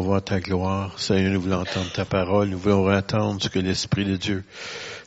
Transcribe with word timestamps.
voulons 0.00 0.12
voir 0.12 0.22
ta 0.22 0.40
gloire. 0.40 0.98
Seigneur, 0.98 1.32
nous 1.32 1.40
voulons 1.40 1.60
entendre 1.60 1.92
ta 1.92 2.04
parole. 2.04 2.48
Nous 2.48 2.58
voulons 2.58 2.90
entendre 2.90 3.42
ce 3.42 3.48
que 3.48 3.58
l'Esprit 3.58 4.04
de 4.04 4.16
Dieu, 4.16 4.44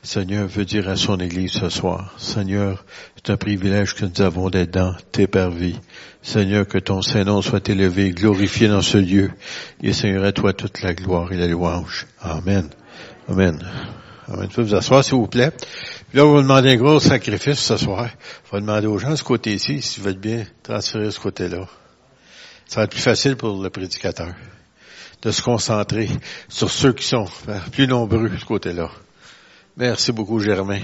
Seigneur, 0.04 0.48
veut 0.48 0.66
dire 0.66 0.88
à 0.88 0.96
son 0.96 1.20
Église 1.20 1.52
ce 1.52 1.70
soir. 1.70 2.14
Seigneur, 2.18 2.86
c'est 3.16 3.32
un 3.32 3.38
privilège 3.38 3.96
que 3.96 4.06
nous 4.06 4.22
avons 4.22 4.50
d'être 4.50 4.72
dans 4.72 4.96
tes 5.12 5.28
parvis. 5.28 5.76
Seigneur, 6.22 6.68
que 6.68 6.78
ton 6.78 7.02
Saint-Nom 7.02 7.42
soit 7.42 7.68
élevé, 7.70 8.12
glorifié 8.12 8.68
dans 8.68 8.82
ce 8.82 8.98
lieu. 8.98 9.32
Et 9.82 9.94
Seigneur, 9.94 10.24
à 10.24 10.32
toi 10.32 10.54
toute 10.54 10.82
la 10.82 10.94
gloire 10.94 11.32
et 11.32 11.38
la 11.38 11.48
louange. 11.48 12.06
Amen. 12.22 12.70
Amen. 13.28 13.60
Amen. 14.28 14.50
Vous 14.56 14.64
vous 14.64 14.76
asseoir, 14.76 15.04
s'il 15.04 15.16
vous 15.16 15.28
plaît. 15.28 15.52
là, 16.14 16.26
on 16.26 16.34
va 16.34 16.42
demander 16.42 16.72
un 16.72 16.78
gros 16.78 17.00
sacrifice 17.00 17.60
ce 17.60 17.78
soir. 17.78 18.10
On 18.52 18.58
va 18.58 18.62
demander 18.62 18.88
aux 18.88 19.00
gens 19.00 19.12
de 19.12 19.16
ce 19.16 19.24
côté-ci 19.24 19.82
s'ils 19.82 20.04
veulent 20.04 20.14
bien 20.20 20.46
transférer 20.62 21.10
ce 21.12 21.20
côté-là. 21.20 21.68
Ça 22.68 22.80
va 22.80 22.84
être 22.86 22.92
plus 22.92 23.02
facile 23.02 23.36
pour 23.36 23.62
le 23.62 23.70
prédicateur 23.70 24.34
de 25.24 25.32
se 25.32 25.42
concentrer 25.42 26.10
sur 26.50 26.70
ceux 26.70 26.94
qui 26.94 27.06
sont 27.06 27.28
plus 27.72 27.88
nombreux 27.88 28.30
de 28.30 28.38
ce 28.38 28.46
côté-là. 28.46 28.92
Merci 29.78 30.12
beaucoup, 30.12 30.40
Germain. 30.40 30.82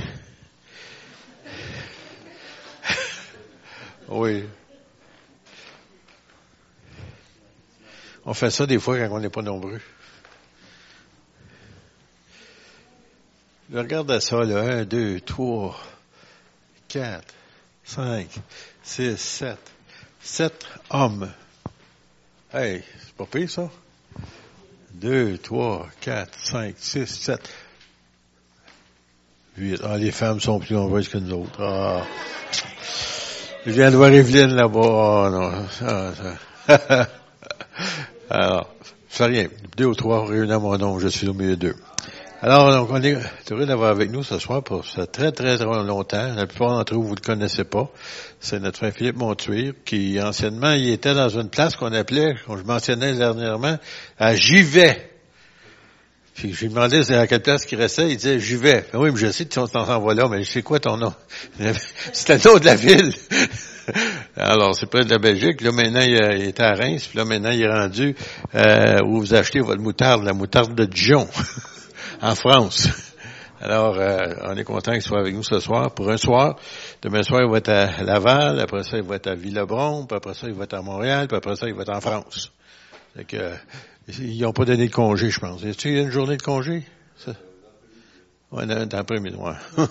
oui. 4.08 4.46
On 8.26 8.34
fait 8.34 8.50
ça 8.50 8.66
des 8.66 8.80
fois 8.80 8.98
quand 8.98 9.18
on 9.18 9.20
n'est 9.20 9.30
pas 9.30 9.42
nombreux. 9.42 9.82
Regarde 13.74 14.20
ça, 14.20 14.44
là. 14.44 14.62
Un, 14.62 14.86
deux, 14.86 15.20
trois, 15.20 15.78
quatre, 16.88 17.34
cinq, 17.84 18.28
six, 18.82 19.18
sept. 19.18 19.60
Sept 20.22 20.66
hommes. 20.90 21.32
Hey, 22.54 22.84
c'est 23.00 23.16
pas 23.16 23.26
pire, 23.26 23.50
ça? 23.50 23.70
Deux, 24.94 25.38
trois, 25.38 25.88
quatre, 26.02 26.38
cinq, 26.40 26.76
six, 26.78 27.06
sept. 27.06 27.42
Huit. 29.58 29.82
Ah, 29.84 29.98
les 29.98 30.12
femmes 30.12 30.40
sont 30.40 30.60
plus 30.60 30.76
nombreuses 30.76 31.10
que 31.10 31.18
nous 31.18 31.34
autres. 31.34 31.62
Ah. 31.62 32.04
Je 33.66 33.72
viens 33.72 33.92
de 33.92 33.98
voir 33.98 34.12
Evelyne 34.12 34.56
là-bas. 34.56 34.80
Oh, 34.80 35.30
non. 35.30 35.52
Ah, 36.68 37.08
Alors, 38.30 38.70
ça 39.10 39.26
rien. 39.26 39.48
Deux 39.78 39.86
ou 39.86 39.96
trois 39.96 40.26
réunis 40.26 40.52
à 40.52 40.60
mon 40.60 40.78
nom, 40.78 41.00
je 41.00 41.08
suis 41.08 41.28
au 41.28 41.34
milieu 41.34 41.58
d'eux. 41.58 41.76
Alors, 42.42 42.72
donc, 42.72 42.90
on 42.90 43.04
est 43.04 43.18
heureux 43.52 43.66
d'avoir 43.66 43.90
avec 43.90 44.12
nous 44.12 44.24
ce 44.24 44.40
soir 44.40 44.64
pour 44.64 44.86
ça 44.86 45.06
très, 45.06 45.34
très, 45.34 45.58
très 45.58 45.84
longtemps. 45.84 46.34
La 46.36 46.48
plupart 46.48 46.70
d'entre 46.70 46.94
vous, 46.94 47.04
vous 47.04 47.16
le 47.16 47.22
connaissez 47.22 47.66
pas. 47.66 47.92
C'est 48.40 48.62
notre 48.62 48.78
frère 48.78 48.94
Philippe 48.94 49.18
Montuir, 49.18 49.74
qui, 49.84 50.22
anciennement, 50.22 50.72
il 50.72 50.90
était 50.90 51.14
dans 51.14 51.28
une 51.28 51.50
place 51.50 51.76
qu'on 51.76 51.92
appelait, 51.92 52.36
comme 52.48 52.58
je 52.58 52.64
mentionnais 52.64 53.14
dernièrement, 53.14 53.78
à 54.18 54.36
Givet. 54.36 55.12
Puis, 56.34 56.54
je 56.54 56.62
lui 56.62 56.70
demandais 56.70 57.04
c'est 57.04 57.18
à 57.18 57.28
quelle 57.28 57.42
place 57.42 57.66
qu'il 57.66 57.78
restait, 57.78 58.10
il 58.10 58.16
disait 58.16 58.40
Givet. 58.40 58.86
Ben 58.94 59.00
oui, 59.00 59.12
mais 59.12 59.20
je 59.20 59.32
sais 59.32 59.44
que 59.44 59.50
tu 59.50 59.60
t'en 59.74 60.00
vas 60.00 60.14
là, 60.14 60.30
mais 60.30 60.46
sais 60.46 60.62
quoi 60.62 60.80
ton 60.80 60.96
nom? 60.96 61.14
C'était 62.14 62.38
le 62.38 62.52
nom 62.54 62.58
de 62.58 62.66
la 62.66 62.76
ville. 62.76 63.12
Alors, 64.38 64.76
c'est 64.76 64.86
près 64.86 65.04
de 65.04 65.10
la 65.10 65.20
Belgique. 65.20 65.60
Là, 65.60 65.74
maintenant, 65.74 66.00
il, 66.00 66.14
est 66.14 66.60
à 66.62 66.74
Reims. 66.74 67.06
Puis 67.10 67.18
là, 67.18 67.26
maintenant, 67.26 67.52
il 67.52 67.64
est 67.64 67.70
rendu 67.70 68.16
euh, 68.56 69.00
où 69.04 69.20
vous 69.20 69.34
achetez 69.34 69.60
votre 69.60 69.82
moutarde, 69.82 70.24
la 70.24 70.32
moutarde 70.32 70.74
de 70.74 70.86
Dijon. 70.86 71.28
en 72.22 72.36
France. 72.36 72.90
Alors, 73.62 73.98
euh, 73.98 74.36
on 74.44 74.56
est 74.56 74.64
content 74.64 74.94
qu'il 74.94 75.02
soit 75.02 75.20
avec 75.20 75.36
nous 75.36 75.44
ce 75.44 75.60
soir 75.60 75.92
pour 75.92 76.10
un 76.10 76.18
soir. 76.18 76.56
Demain 77.02 77.24
soir, 77.24 77.42
il 77.44 77.52
va 77.52 77.58
être 77.58 77.70
à 77.70 78.04
Laval, 78.04 78.60
après 78.60 78.84
ça, 78.84 78.98
il 78.98 79.04
va 79.04 79.16
être 79.16 79.28
à 79.28 79.36
Villebron, 79.36 80.06
puis 80.06 80.16
après 80.16 80.34
ça, 80.34 80.48
il 80.48 80.54
va 80.54 80.64
être 80.64 80.76
à 80.76 80.82
Montréal, 80.82 81.28
puis 81.28 81.36
après 81.36 81.56
ça, 81.58 81.68
il 81.68 81.74
va 81.74 81.82
être 81.82 81.94
en 81.94 82.00
France. 82.00 82.52
Fait 83.16 83.26
que, 83.26 83.36
euh, 83.36 83.56
ils 84.20 84.42
n'ont 84.42 84.54
pas 84.54 84.64
donné 84.64 84.88
de 84.88 84.94
congé, 84.94 85.30
je 85.30 85.40
pense. 85.40 85.64
Est-ce 85.64 85.78
qu'il 85.78 85.94
y 85.94 86.00
a 86.00 86.02
une 86.02 86.10
journée 86.10 86.38
de 86.38 86.42
congé? 86.42 86.86
Ça? 87.18 87.34
Ouais, 88.52 88.66
d'après-midi, 88.66 89.36
ouais. 89.36 89.54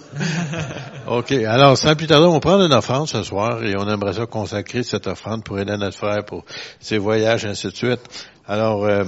OK. 1.07 1.31
Alors, 1.31 1.77
sans 1.77 1.95
plus 1.95 2.09
tarder, 2.09 2.27
on 2.27 2.41
prend 2.41 2.61
une 2.61 2.73
offrande 2.73 3.07
ce 3.07 3.23
soir 3.23 3.63
et 3.63 3.77
on 3.77 3.87
aimerait 3.89 4.15
ça 4.15 4.27
consacrer 4.27 4.83
cette 4.83 5.07
offrande 5.07 5.45
pour 5.45 5.61
aider 5.61 5.77
notre 5.77 5.97
frère 5.97 6.25
pour 6.25 6.45
ses 6.81 6.99
voyages, 6.99 7.45
ainsi 7.45 7.69
de 7.69 7.77
suite. 7.77 8.01
Alors, 8.49 8.85
euh, 8.85 9.05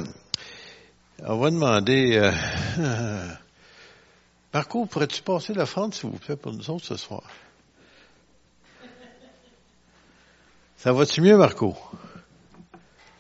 on 1.27 1.37
va 1.39 1.51
demander, 1.51 2.17
euh, 2.17 2.33
Marco, 4.55 4.87
pourrais-tu 4.87 5.23
passer 5.23 5.55
l'offrande, 5.55 5.95
s'il 5.95 6.11
vous 6.11 6.19
plaît, 6.19 6.37
pour 6.37 6.53
nous 6.53 6.71
autres 6.71 6.87
ce 6.87 6.97
soir? 6.97 7.23
Ça 10.77 10.93
va-tu 10.93 11.21
mieux, 11.21 11.37
Marco? 11.37 11.77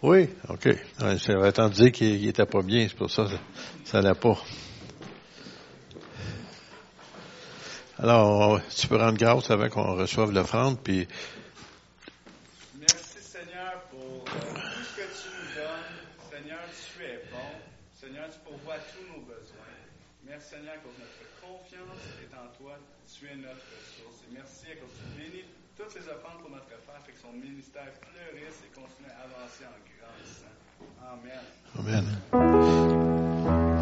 Oui? 0.03 0.31
OK. 0.49 0.69
J'avais 0.99 1.49
entendu 1.49 1.93
qu'il 1.93 2.27
était 2.27 2.47
pas 2.47 2.63
bien, 2.63 2.87
c'est 2.89 2.97
pour 2.97 3.11
ça 3.11 3.25
que 3.25 3.37
ça 3.85 4.01
n'allait 4.01 4.19
pas. 4.19 4.39
Alors, 7.99 8.61
tu 8.75 8.89
peux 8.89 8.97
rendre 8.97 9.19
grâce 9.19 9.51
avant 9.51 9.69
qu'on 9.69 9.95
reçoive 9.95 10.33
l'offrande, 10.33 10.79
puis 10.83 11.07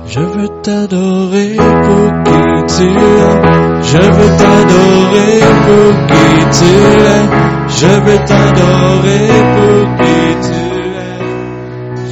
Je 0.06 0.20
veux 0.20 0.48
t'adorer 0.62 1.56
pour 1.56 2.08
qui 2.24 2.42
tu 2.76 2.88
es. 2.88 3.34
Je 3.82 4.02
veux 4.16 4.32
t'adorer 4.42 5.40
pour 5.66 5.90
qui 6.08 6.28
tu 6.58 6.70
es. 7.12 7.24
Je 7.68 7.92
veux 8.04 8.18
t'adorer 8.24 9.24
pour 9.54 9.80
qui 9.98 10.20
tu 10.46 10.62
es. 10.96 11.18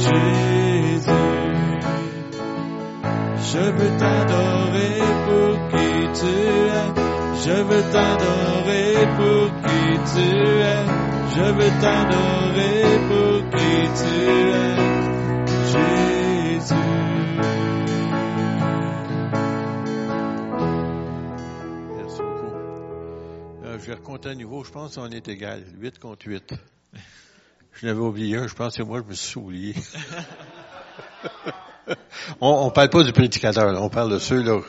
Jésus. 0.05 1.09
Je 3.51 3.63
veux 3.77 3.93
t'adorer 3.97 4.97
pour 5.25 5.53
qui 5.69 5.89
tu 6.19 6.35
es. 6.77 6.87
Je 7.45 7.57
veux 7.63 7.85
t'adorer 7.91 8.89
pour 9.17 9.45
qui 9.63 9.83
tu 10.13 10.27
es. 10.61 10.85
Je 11.35 11.45
veux 11.57 11.73
t'adorer 11.81 12.77
pour 13.09 13.37
qui 13.49 13.73
tu 13.99 14.15
es. 14.51 14.96
Je 23.87 23.93
vais 23.93 23.99
recompter 23.99 24.27
à 24.27 24.35
nouveau. 24.35 24.65
Je 24.65 24.71
pense 24.71 24.95
qu'on 24.95 25.09
est 25.11 25.29
égal. 25.29 25.63
8 25.79 25.99
contre 25.99 26.27
8. 26.27 26.53
Je 27.71 27.85
n'avais 27.85 28.01
oublié 28.01 28.35
un. 28.35 28.45
Je 28.45 28.53
pense 28.53 28.75
que 28.75 28.83
moi, 28.83 29.01
je 29.01 29.09
me 29.09 29.13
suis 29.13 29.39
oublié. 29.39 29.75
on 32.41 32.65
ne 32.65 32.69
parle 32.71 32.89
pas 32.89 33.03
du 33.03 33.13
prédicateur. 33.13 33.81
On 33.81 33.87
parle 33.87 34.11
de 34.11 34.19
ceux, 34.19 34.43
là. 34.43 34.59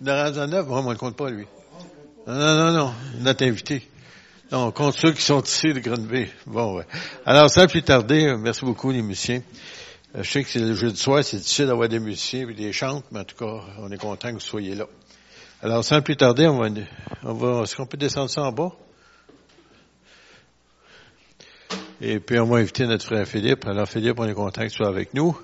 De 0.00 0.10
à 0.10 0.46
9, 0.46 0.66
moi, 0.66 0.78
on 0.80 0.84
ne 0.84 0.92
le 0.92 0.96
compte 0.96 1.14
pas, 1.14 1.28
lui. 1.28 1.44
Non, 2.26 2.38
non, 2.38 2.56
non, 2.56 2.72
non. 2.72 2.94
Notre 3.18 3.44
invité. 3.44 3.86
Non, 4.50 4.68
on 4.68 4.70
compte 4.70 4.94
ceux 4.94 5.12
qui 5.12 5.20
sont 5.20 5.42
ici 5.42 5.74
de 5.74 5.80
Grenby. 5.80 6.28
Bon, 6.46 6.78
ouais. 6.78 6.86
Alors, 7.26 7.50
sans 7.50 7.66
plus 7.66 7.82
tarder, 7.82 8.34
merci 8.38 8.64
beaucoup, 8.64 8.92
les 8.92 9.02
musiciens. 9.02 9.42
Euh, 10.14 10.22
je 10.22 10.30
sais 10.30 10.42
que 10.42 10.48
c'est 10.48 10.60
le 10.60 10.72
jeudi 10.72 10.96
soir, 10.98 11.22
c'est 11.22 11.36
difficile 11.36 11.66
d'avoir 11.66 11.90
des 11.90 11.98
musiciens 11.98 12.48
et 12.48 12.54
des 12.54 12.72
chantes, 12.72 13.04
mais 13.10 13.20
en 13.20 13.24
tout 13.24 13.36
cas, 13.36 13.60
on 13.80 13.90
est 13.90 13.98
content 13.98 14.28
que 14.28 14.34
vous 14.34 14.40
soyez 14.40 14.74
là. 14.74 14.86
Alors, 15.62 15.82
sans 15.82 16.02
plus 16.02 16.16
tarder, 16.16 16.46
on 16.46 16.58
va, 16.58 16.68
on 17.22 17.32
va, 17.32 17.62
est-ce 17.62 17.74
qu'on 17.76 17.86
peut 17.86 17.96
descendre 17.96 18.28
ça 18.28 18.42
en 18.42 18.52
bas? 18.52 18.72
Et 22.02 22.20
puis, 22.20 22.38
on 22.38 22.44
va 22.44 22.58
inviter 22.58 22.86
notre 22.86 23.06
frère 23.06 23.26
Philippe. 23.26 23.66
Alors, 23.66 23.88
Philippe, 23.88 24.20
on 24.20 24.28
est 24.28 24.34
content 24.34 24.62
que 24.62 24.68
tu 24.68 24.76
sois 24.76 24.88
avec 24.88 25.14
nous. 25.14 25.34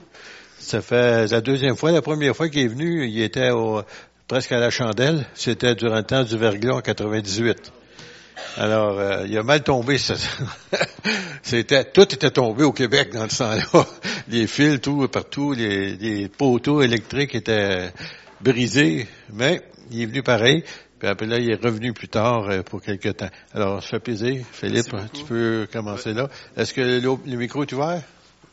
Ça 0.59 0.83
fait 0.83 1.27
la 1.29 1.41
deuxième 1.41 1.77
fois. 1.77 1.93
La 1.93 2.03
première 2.03 2.37
fois 2.37 2.51
qu'il 2.51 2.61
est 2.61 2.69
venu, 2.69 3.09
il 3.09 3.23
était 3.23 3.51
au, 3.51 3.81
presque 4.29 4.53
à 4.53 4.59
la 4.59 4.69
chandelle. 4.69 5.25
C'était 5.33 5.75
durant 5.75 5.97
le 5.97 6.03
temps 6.03 6.25
du 6.25 6.37
verglas 6.37 6.75
en 6.75 6.81
98. 6.83 7.73
Alors, 8.59 8.99
euh, 8.99 9.25
il 9.27 9.37
a 9.39 9.43
mal 9.43 9.63
tombé. 9.63 9.97
C'était 11.43 11.85
tout 11.85 12.03
était 12.03 12.31
tombé 12.31 12.65
au 12.65 12.73
Québec 12.73 13.15
dans 13.15 13.23
le 13.23 13.31
temps-là. 13.31 13.87
Les 14.29 14.47
fils, 14.47 14.79
tout 14.83 15.09
partout, 15.09 15.53
les, 15.53 15.97
les 15.97 16.29
poteaux 16.29 16.83
électriques 16.83 17.35
étaient 17.35 17.93
brisés, 18.43 19.09
mais 19.33 19.63
il 19.93 20.03
est 20.03 20.07
venu 20.07 20.23
pareil. 20.23 20.65
Puis 20.99 21.09
après 21.09 21.27
là, 21.27 21.39
il 21.39 21.51
est 21.51 21.61
revenu 21.61 21.93
plus 21.93 22.09
tard 22.09 22.49
euh, 22.49 22.63
pour 22.63 22.81
quelques 22.81 23.17
temps. 23.17 23.31
Alors, 23.53 23.83
ça 23.83 23.91
fait 23.91 24.01
plaisir. 24.01 24.45
Philippe, 24.53 24.95
tu 25.13 25.25
peux 25.25 25.67
commencer 25.73 26.13
là. 26.13 26.29
Est-ce 26.57 26.73
que 26.73 26.81
le, 26.81 27.37
micro 27.37 27.63
est 27.65 27.73
ouvert? 27.73 28.03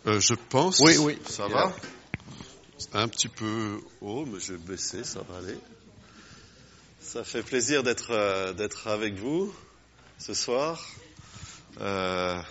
Euh, 0.08 0.20
je 0.20 0.34
pense. 0.34 0.80
Oui, 0.80 0.98
oui. 0.98 1.20
Ça 1.28 1.48
va? 1.48 1.72
Un 2.94 3.08
petit 3.08 3.28
peu 3.28 3.80
haut, 4.02 4.26
mais 4.26 4.40
je 4.40 4.54
vais 4.54 4.60
baisser, 4.60 5.04
ça 5.04 5.20
va 5.30 5.38
aller. 5.38 5.58
Ça 7.00 7.24
fait 7.24 7.44
plaisir 7.44 7.84
d'être 7.84 8.12
euh, 8.12 8.54
d'être 8.54 8.88
avec 8.88 9.14
vous 9.16 9.54
ce 10.18 10.34
soir, 10.34 10.84
euh, 11.82 12.42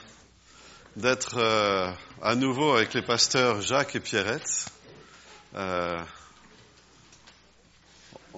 d'être 0.94 1.38
à 2.23 2.35
nouveau 2.37 2.73
avec 2.73 2.94
les 2.94 3.02
pasteurs 3.02 3.62
Jacques 3.62 3.96
et 3.96 4.00
Pierrette. 4.00 4.70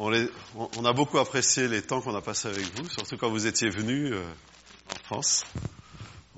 On, 0.02 0.85
a 0.87 0.94
beaucoup 0.94 1.19
apprécié 1.19 1.69
les 1.69 1.82
temps 1.82 2.00
qu'on 2.00 2.14
a 2.14 2.23
passés 2.23 2.49
avec 2.49 2.64
vous, 2.75 2.88
surtout 2.88 3.19
quand 3.19 3.29
vous 3.29 3.47
étiez 3.47 3.69
venus 3.69 4.14
euh, 4.14 4.25
en 4.91 5.05
France. 5.05 5.44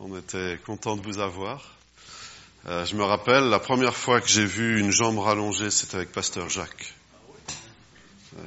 On 0.01 0.19
était 0.19 0.59
content 0.67 0.97
de 0.97 1.03
vous 1.03 1.21
avoir. 1.21 1.71
Euh, 2.67 2.85
je 2.85 2.97
me 2.97 3.05
rappelle, 3.05 3.45
la 3.45 3.61
première 3.61 3.95
fois 3.95 4.21
que 4.21 4.27
j'ai 4.27 4.45
vu 4.45 4.81
une 4.81 4.91
jambe 4.91 5.17
rallongée, 5.21 5.71
c'était 5.71 5.95
avec 5.95 6.11
pasteur 6.11 6.49
Jacques. 6.49 6.93
Euh, 8.37 8.43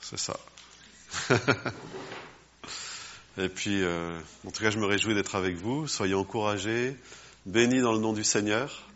c'est 0.00 0.20
ça. 0.20 0.38
Et 3.38 3.48
puis, 3.48 3.82
euh, 3.82 4.20
en 4.46 4.52
tout 4.52 4.62
cas, 4.62 4.70
je 4.70 4.78
me 4.78 4.86
réjouis 4.86 5.14
d'être 5.14 5.34
avec 5.34 5.56
vous. 5.56 5.88
Soyez 5.88 6.14
encouragés, 6.14 6.96
bénis 7.44 7.80
dans 7.80 7.92
le 7.92 7.98
nom 7.98 8.12
du 8.12 8.22
Seigneur. 8.22 8.88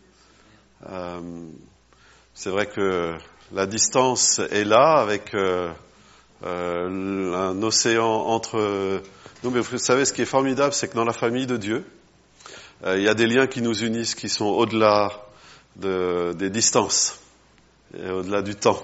C'est 2.36 2.50
vrai 2.50 2.66
que 2.66 3.14
la 3.54 3.64
distance 3.66 4.40
est 4.50 4.64
là, 4.64 4.98
avec 4.98 5.34
euh, 5.34 5.72
euh, 6.44 7.34
un 7.34 7.62
océan 7.62 8.04
entre 8.04 9.00
nous. 9.42 9.50
Mais 9.50 9.60
vous 9.60 9.78
savez, 9.78 10.04
ce 10.04 10.12
qui 10.12 10.20
est 10.20 10.26
formidable, 10.26 10.74
c'est 10.74 10.88
que 10.88 10.94
dans 10.94 11.04
la 11.06 11.14
famille 11.14 11.46
de 11.46 11.56
Dieu, 11.56 11.82
euh, 12.84 12.98
il 12.98 13.04
y 13.04 13.08
a 13.08 13.14
des 13.14 13.26
liens 13.26 13.46
qui 13.46 13.62
nous 13.62 13.82
unissent, 13.82 14.14
qui 14.14 14.28
sont 14.28 14.44
au-delà 14.44 15.12
de- 15.76 16.34
des 16.34 16.50
distances 16.50 17.18
et 17.98 18.10
au-delà 18.10 18.42
du 18.42 18.54
temps. 18.54 18.82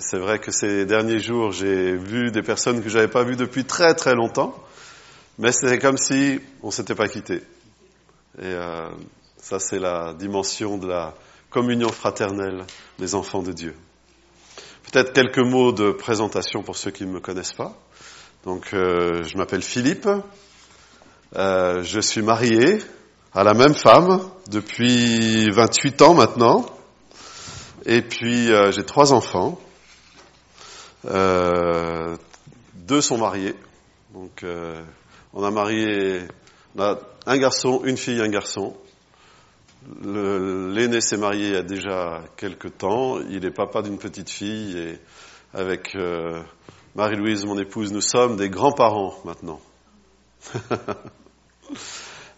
C'est 0.00 0.18
vrai 0.18 0.40
que 0.40 0.50
ces 0.50 0.84
derniers 0.84 1.20
jours, 1.20 1.52
j'ai 1.52 1.96
vu 1.96 2.30
des 2.32 2.42
personnes 2.42 2.82
que 2.82 2.88
j'avais 2.88 3.08
pas 3.08 3.22
vues 3.22 3.36
depuis 3.36 3.64
très 3.64 3.94
très 3.94 4.14
longtemps, 4.14 4.54
mais 5.38 5.52
c'était 5.52 5.78
comme 5.78 5.98
si 5.98 6.40
on 6.62 6.70
s'était 6.70 6.94
pas 6.94 7.08
quitté. 7.08 7.42
Et 8.40 8.54
ça, 9.38 9.58
c'est 9.58 9.80
la 9.80 10.14
dimension 10.14 10.78
de 10.78 10.86
la 10.86 11.14
communion 11.52 11.88
fraternelle 11.90 12.64
des 12.98 13.14
enfants 13.14 13.42
de 13.42 13.52
Dieu. 13.52 13.74
Peut-être 14.90 15.12
quelques 15.12 15.38
mots 15.38 15.72
de 15.72 15.92
présentation 15.92 16.62
pour 16.62 16.76
ceux 16.76 16.90
qui 16.90 17.04
ne 17.04 17.12
me 17.12 17.20
connaissent 17.20 17.52
pas. 17.52 17.76
Donc, 18.44 18.74
euh, 18.74 19.22
je 19.22 19.36
m'appelle 19.36 19.62
Philippe. 19.62 20.08
Euh, 21.36 21.82
je 21.82 22.00
suis 22.00 22.22
marié 22.22 22.78
à 23.34 23.44
la 23.44 23.54
même 23.54 23.74
femme 23.74 24.20
depuis 24.50 25.50
28 25.50 26.02
ans 26.02 26.14
maintenant. 26.14 26.66
Et 27.86 28.02
puis 28.02 28.52
euh, 28.52 28.70
j'ai 28.70 28.84
trois 28.84 29.12
enfants. 29.12 29.58
Euh, 31.06 32.16
deux 32.74 33.00
sont 33.00 33.18
mariés. 33.18 33.54
Donc 34.12 34.42
euh, 34.44 34.82
on 35.32 35.42
a 35.42 35.50
marié 35.50 36.22
on 36.76 36.82
a 36.82 36.98
un 37.26 37.38
garçon, 37.38 37.82
une 37.84 37.96
fille, 37.96 38.20
un 38.20 38.28
garçon. 38.28 38.76
L'aîné 40.04 41.00
s'est 41.00 41.16
marié 41.16 41.48
il 41.48 41.54
y 41.54 41.56
a 41.56 41.62
déjà 41.62 42.22
quelques 42.36 42.78
temps. 42.78 43.20
Il 43.20 43.44
est 43.44 43.50
papa 43.50 43.82
d'une 43.82 43.98
petite 43.98 44.30
fille 44.30 44.78
et 44.78 44.98
avec 45.54 45.94
euh, 45.96 46.42
Marie-Louise, 46.94 47.44
mon 47.44 47.58
épouse, 47.58 47.92
nous 47.92 48.00
sommes 48.00 48.36
des 48.36 48.48
grands-parents 48.48 49.14
maintenant. 49.24 49.60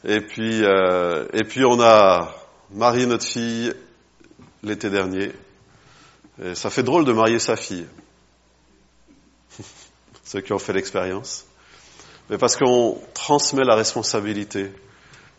et 0.04 0.20
puis 0.20 0.64
euh, 0.64 1.26
et 1.32 1.44
puis 1.44 1.64
on 1.64 1.80
a 1.80 2.34
marié 2.70 3.06
notre 3.06 3.26
fille 3.26 3.72
l'été 4.62 4.90
dernier. 4.90 5.32
Et 6.42 6.54
ça 6.54 6.70
fait 6.70 6.82
drôle 6.82 7.04
de 7.04 7.12
marier 7.12 7.38
sa 7.38 7.56
fille. 7.56 7.86
Ceux 10.24 10.40
qui 10.40 10.52
ont 10.52 10.58
fait 10.58 10.72
l'expérience. 10.72 11.46
Mais 12.30 12.38
parce 12.38 12.56
qu'on 12.56 12.98
transmet 13.12 13.64
la 13.64 13.74
responsabilité 13.74 14.72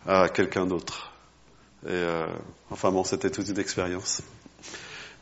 à 0.08 0.30
quelqu'un 0.30 0.68
d'autre. 0.68 1.15
Et 1.86 1.92
euh, 1.92 2.26
enfin 2.72 2.92
bon, 2.92 3.04
c'était 3.04 3.30
toute 3.30 3.48
une 3.48 3.60
expérience. 3.60 4.22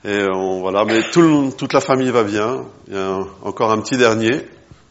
Et 0.06 0.26
on, 0.34 0.62
voilà, 0.62 0.86
mais 0.86 1.02
tout 1.12 1.54
toute 1.58 1.74
la 1.74 1.82
famille 1.82 2.10
va 2.10 2.24
bien. 2.24 2.66
Il 2.88 2.94
y 2.94 2.98
a 2.98 3.20
encore 3.44 3.72
un 3.72 3.80
petit 3.82 3.98
dernier, 3.98 4.46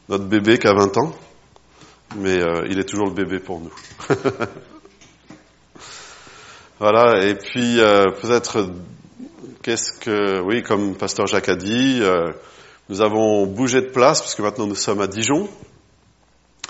notre 0.08 0.24
bébé 0.24 0.58
qui 0.58 0.66
a 0.66 0.74
20 0.74 0.96
ans, 0.98 1.12
mais 2.16 2.40
euh, 2.40 2.66
il 2.68 2.78
est 2.78 2.84
toujours 2.84 3.06
le 3.06 3.14
bébé 3.14 3.38
pour 3.38 3.60
nous. 3.60 3.72
Voilà, 6.84 7.24
et 7.24 7.36
puis 7.36 7.78
euh, 7.78 8.06
peut-être 8.20 8.68
qu'est-ce 9.62 9.92
que, 9.92 10.40
oui, 10.40 10.64
comme 10.64 10.96
Pasteur 10.96 11.28
Jacques 11.28 11.48
a 11.48 11.54
dit, 11.54 12.00
euh, 12.02 12.32
nous 12.88 13.00
avons 13.00 13.46
bougé 13.46 13.80
de 13.82 13.86
place 13.86 14.20
puisque 14.20 14.40
maintenant 14.40 14.66
nous 14.66 14.74
sommes 14.74 15.00
à 15.00 15.06
Dijon, 15.06 15.48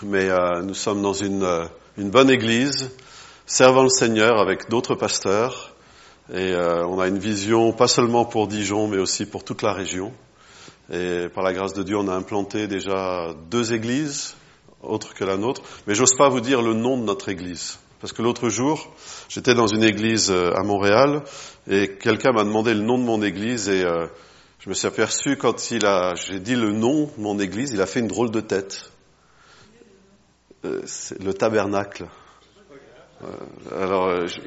mais 0.03 0.29
euh, 0.29 0.61
nous 0.63 0.75
sommes 0.75 1.01
dans 1.01 1.15
une, 1.15 1.43
euh, 1.43 1.65
une 1.97 2.11
bonne 2.11 2.29
église, 2.29 2.91
servant 3.47 3.83
le 3.83 3.89
Seigneur 3.89 4.41
avec 4.41 4.69
d'autres 4.69 4.95
pasteurs, 4.95 5.73
et 6.33 6.53
euh, 6.53 6.87
on 6.87 7.01
a 7.01 7.09
une 7.09 7.19
vision 7.19 7.73
pas 7.73 7.89
seulement 7.89 8.25
pour 8.25 8.47
Dijon, 8.47 8.87
mais 8.87 8.99
aussi 8.99 9.27
pour 9.27 9.45
toute 9.45 9.63
la 9.63 9.73
région. 9.73 10.13
Et 10.93 11.29
par 11.35 11.43
la 11.43 11.53
grâce 11.53 11.75
de 11.75 11.83
Dieu, 11.83 11.97
on 11.97 12.09
a 12.09 12.15
implanté 12.15 12.67
déjà 12.67 13.35
deux 13.51 13.73
églises, 13.73 14.35
autres 14.83 15.15
que 15.15 15.25
la 15.25 15.37
nôtre, 15.37 15.63
mais 15.87 15.95
j'ose 15.95 16.15
pas 16.17 16.29
vous 16.29 16.41
dire 16.41 16.63
le 16.63 16.75
nom 16.75 16.97
de 16.99 17.05
notre 17.05 17.29
église. 17.29 17.79
Parce 18.01 18.13
que 18.13 18.23
l'autre 18.23 18.49
jour, 18.49 18.93
j'étais 19.29 19.55
dans 19.55 19.69
une 19.69 19.85
église 19.85 20.31
euh, 20.31 20.53
à 20.55 20.63
Montréal 20.63 21.23
et 21.71 21.89
quelqu'un 21.89 22.33
m'a 22.33 22.45
demandé 22.45 22.75
le 22.75 22.81
nom 22.81 22.99
de 22.99 23.05
mon 23.05 23.23
église 23.23 23.69
et 23.69 23.85
euh, 23.85 24.07
je 24.59 24.69
me 24.69 24.75
suis 24.75 24.89
aperçu 24.89 25.37
quand 25.37 25.71
il 25.71 25.87
a, 25.87 26.15
j'ai 26.15 26.41
dit 26.41 26.57
le 26.57 26.73
nom 26.73 27.11
de 27.17 27.23
mon 27.23 27.39
église, 27.39 27.71
il 27.73 27.81
a 27.81 27.87
fait 27.87 28.01
une 28.01 28.09
drôle 28.09 28.31
de 28.31 28.41
tête. 28.41 28.91
C'est 30.85 31.21
le 31.21 31.35
tabernacle. 31.35 32.07
Euh, 33.25 33.83
alors, 33.85 34.07
euh, 34.07 34.27
je- 34.27 34.41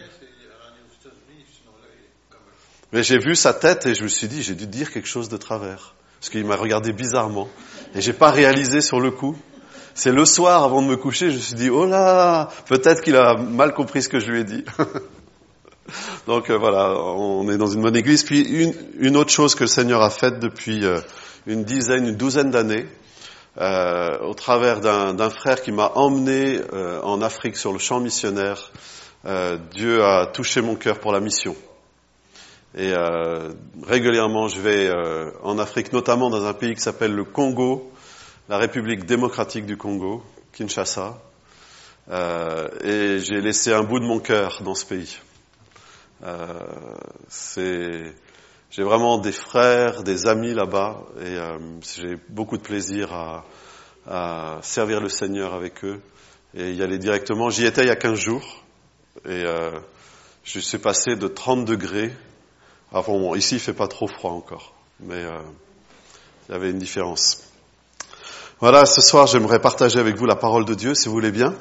mais 2.91 3.03
j'ai 3.03 3.17
vu 3.17 3.35
sa 3.35 3.53
tête 3.53 3.85
et 3.85 3.95
je 3.95 4.03
me 4.03 4.07
suis 4.07 4.27
dit, 4.27 4.41
j'ai 4.41 4.55
dû 4.55 4.67
dire 4.67 4.91
quelque 4.91 5.07
chose 5.07 5.27
de 5.29 5.37
travers. 5.37 5.95
Parce 6.19 6.29
qu'il 6.29 6.45
m'a 6.45 6.55
regardé 6.55 6.93
bizarrement. 6.93 7.49
Et 7.93 8.01
j'ai 8.01 8.13
pas 8.13 8.31
réalisé 8.31 8.81
sur 8.81 8.99
le 8.99 9.11
coup. 9.11 9.37
C'est 9.93 10.11
le 10.11 10.25
soir, 10.25 10.63
avant 10.63 10.81
de 10.81 10.87
me 10.87 10.95
coucher, 10.97 11.29
je 11.31 11.35
me 11.37 11.41
suis 11.41 11.55
dit, 11.55 11.69
oh 11.69 11.85
là, 11.85 12.49
peut-être 12.67 13.01
qu'il 13.01 13.15
a 13.15 13.35
mal 13.35 13.73
compris 13.73 14.01
ce 14.03 14.09
que 14.09 14.19
je 14.19 14.31
lui 14.31 14.41
ai 14.41 14.43
dit. 14.43 14.63
Donc 16.27 16.49
euh, 16.49 16.57
voilà, 16.57 16.93
on 16.99 17.49
est 17.49 17.57
dans 17.57 17.67
une 17.67 17.81
bonne 17.81 17.95
église. 17.95 18.23
Puis 18.23 18.41
une, 18.41 18.73
une 18.99 19.17
autre 19.17 19.29
chose 19.31 19.55
que 19.55 19.63
le 19.63 19.67
Seigneur 19.67 20.01
a 20.01 20.09
faite 20.09 20.39
depuis 20.39 20.83
euh, 20.85 20.99
une 21.47 21.63
dizaine, 21.63 22.07
une 22.07 22.15
douzaine 22.15 22.49
d'années, 22.51 22.87
euh, 23.57 24.19
au 24.19 24.33
travers 24.33 24.81
d'un 24.81 25.29
frère 25.29 25.61
qui 25.61 25.71
m'a 25.71 25.87
emmené 25.95 26.59
euh, 26.73 27.01
en 27.01 27.21
Afrique 27.21 27.55
sur 27.55 27.71
le 27.71 27.79
champ 27.79 27.99
missionnaire, 27.99 28.71
euh, 29.25 29.57
Dieu 29.71 30.03
a 30.03 30.25
touché 30.27 30.61
mon 30.61 30.75
cœur 30.75 30.99
pour 30.99 31.13
la 31.13 31.19
mission. 31.19 31.55
Et 32.77 32.91
euh, 32.93 33.53
régulièrement, 33.83 34.49
je 34.49 34.59
vais 34.59 34.87
euh, 34.87 35.31
en 35.41 35.57
Afrique, 35.57 35.93
notamment 35.93 36.29
dans 36.29 36.43
un 36.43 36.53
pays 36.53 36.75
qui 36.75 36.81
s'appelle 36.81 37.13
le 37.15 37.23
Congo, 37.23 37.91
la 38.49 38.57
République 38.57 39.05
démocratique 39.05 39.65
du 39.65 39.77
Congo, 39.77 40.21
Kinshasa. 40.51 41.17
Et 42.83 43.17
j'ai 43.19 43.41
laissé 43.41 43.73
un 43.73 43.81
bout 43.81 43.99
de 43.99 44.05
mon 44.05 44.19
cœur 44.19 44.61
dans 44.63 44.75
ce 44.75 44.85
pays. 44.85 45.17
C'est, 47.29 48.13
j'ai 48.75 48.83
vraiment 48.83 49.17
des 49.17 49.31
frères, 49.31 50.03
des 50.03 50.27
amis 50.27 50.53
là-bas, 50.53 50.97
et 51.21 51.37
euh, 51.37 51.57
j'ai 51.81 52.17
beaucoup 52.27 52.57
de 52.57 52.61
plaisir 52.61 53.13
à, 53.13 54.59
servir 54.63 54.99
le 54.99 55.07
Seigneur 55.07 55.53
avec 55.53 55.85
eux 55.85 56.01
et 56.53 56.73
y 56.73 56.83
aller 56.83 56.97
directement. 56.97 57.49
J'y 57.49 57.65
étais 57.65 57.83
il 57.83 57.87
y 57.87 57.91
a 57.91 57.95
15 57.95 58.19
jours, 58.19 58.63
et 59.23 59.45
euh, 59.45 59.71
je 60.43 60.59
suis 60.59 60.77
passé 60.77 61.15
de 61.15 61.27
30 61.29 61.63
degrés. 61.63 62.13
Ah 62.91 63.01
bon, 63.01 63.33
ici 63.35 63.55
il 63.55 63.61
fait 63.61 63.73
pas 63.73 63.87
trop 63.87 64.07
froid 64.07 64.31
encore, 64.31 64.73
mais 64.99 65.23
euh, 65.23 65.39
il 66.49 66.51
y 66.51 66.55
avait 66.55 66.69
une 66.69 66.77
différence. 66.77 67.43
Voilà, 68.59 68.85
ce 68.85 68.99
soir 68.99 69.25
j'aimerais 69.25 69.59
partager 69.59 69.99
avec 69.99 70.17
vous 70.17 70.25
la 70.25 70.35
parole 70.35 70.65
de 70.65 70.73
Dieu, 70.73 70.95
si 70.95 71.07
vous 71.07 71.13
voulez 71.13 71.31
bien. 71.31 71.55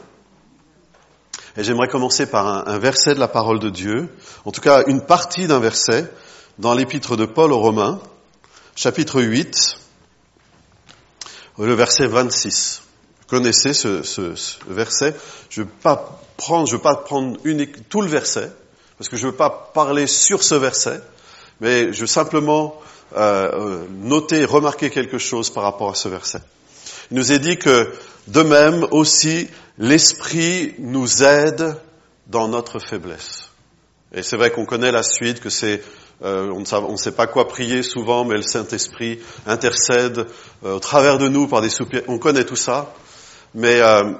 Et 1.56 1.62
j'aimerais 1.62 1.86
commencer 1.86 2.26
par 2.26 2.68
un 2.68 2.78
verset 2.78 3.14
de 3.14 3.20
la 3.20 3.28
parole 3.28 3.60
de 3.60 3.70
Dieu, 3.70 4.08
en 4.44 4.50
tout 4.50 4.60
cas 4.60 4.82
une 4.88 5.06
partie 5.06 5.46
d'un 5.46 5.60
verset 5.60 6.10
dans 6.58 6.74
l'épître 6.74 7.16
de 7.16 7.24
Paul 7.24 7.52
aux 7.52 7.58
Romains, 7.58 8.00
chapitre 8.76 9.20
8, 9.20 9.76
le 11.58 11.74
verset 11.74 12.06
26. 12.06 12.82
Vous 13.20 13.26
connaissez 13.26 13.72
ce, 13.72 14.02
verset? 14.68 15.14
Je 15.50 15.60
ne 15.60 15.66
veux 15.66 15.72
pas 15.82 16.20
prendre, 16.36 16.66
je 16.66 16.76
veux 16.76 16.82
pas 16.82 16.96
prendre 16.96 17.38
tout 17.88 18.02
le 18.02 18.08
verset, 18.08 18.50
parce 18.98 19.08
que 19.08 19.16
je 19.16 19.26
ne 19.26 19.30
veux 19.30 19.36
pas 19.36 19.70
parler 19.72 20.06
sur 20.06 20.42
ce 20.42 20.54
verset, 20.54 21.00
mais 21.60 21.92
je 21.92 22.00
veux 22.00 22.06
simplement 22.06 22.80
euh, 23.16 23.84
noter, 23.90 24.44
remarquer 24.44 24.90
quelque 24.90 25.18
chose 25.18 25.50
par 25.50 25.64
rapport 25.64 25.90
à 25.90 25.94
ce 25.94 26.08
verset. 26.08 26.40
Il 27.10 27.16
nous 27.16 27.32
est 27.32 27.38
dit 27.38 27.58
que 27.58 27.92
de 28.28 28.42
même 28.42 28.86
aussi 28.90 29.48
l'Esprit 29.78 30.74
nous 30.78 31.22
aide 31.22 31.76
dans 32.26 32.48
notre 32.48 32.78
faiblesse. 32.78 33.48
Et 34.12 34.22
c'est 34.22 34.36
vrai 34.36 34.50
qu'on 34.50 34.64
connaît 34.64 34.92
la 34.92 35.02
suite, 35.02 35.40
que 35.40 35.50
c'est 35.50 35.82
euh, 36.24 36.50
on 36.50 36.60
ne 36.60 36.96
sait- 36.96 37.12
pas 37.12 37.26
quoi 37.26 37.48
prier 37.48 37.82
souvent, 37.82 38.24
mais 38.24 38.36
le 38.36 38.42
Saint-Esprit 38.42 39.20
intercède 39.46 40.26
euh, 40.64 40.76
au 40.76 40.80
travers 40.80 41.18
de 41.18 41.28
nous 41.28 41.46
par 41.48 41.60
des 41.60 41.68
soupirs. 41.68 42.02
On 42.08 42.18
connaît 42.18 42.44
tout 42.44 42.56
ça. 42.56 42.92
Mais 43.54 43.80
euh, 43.80 44.12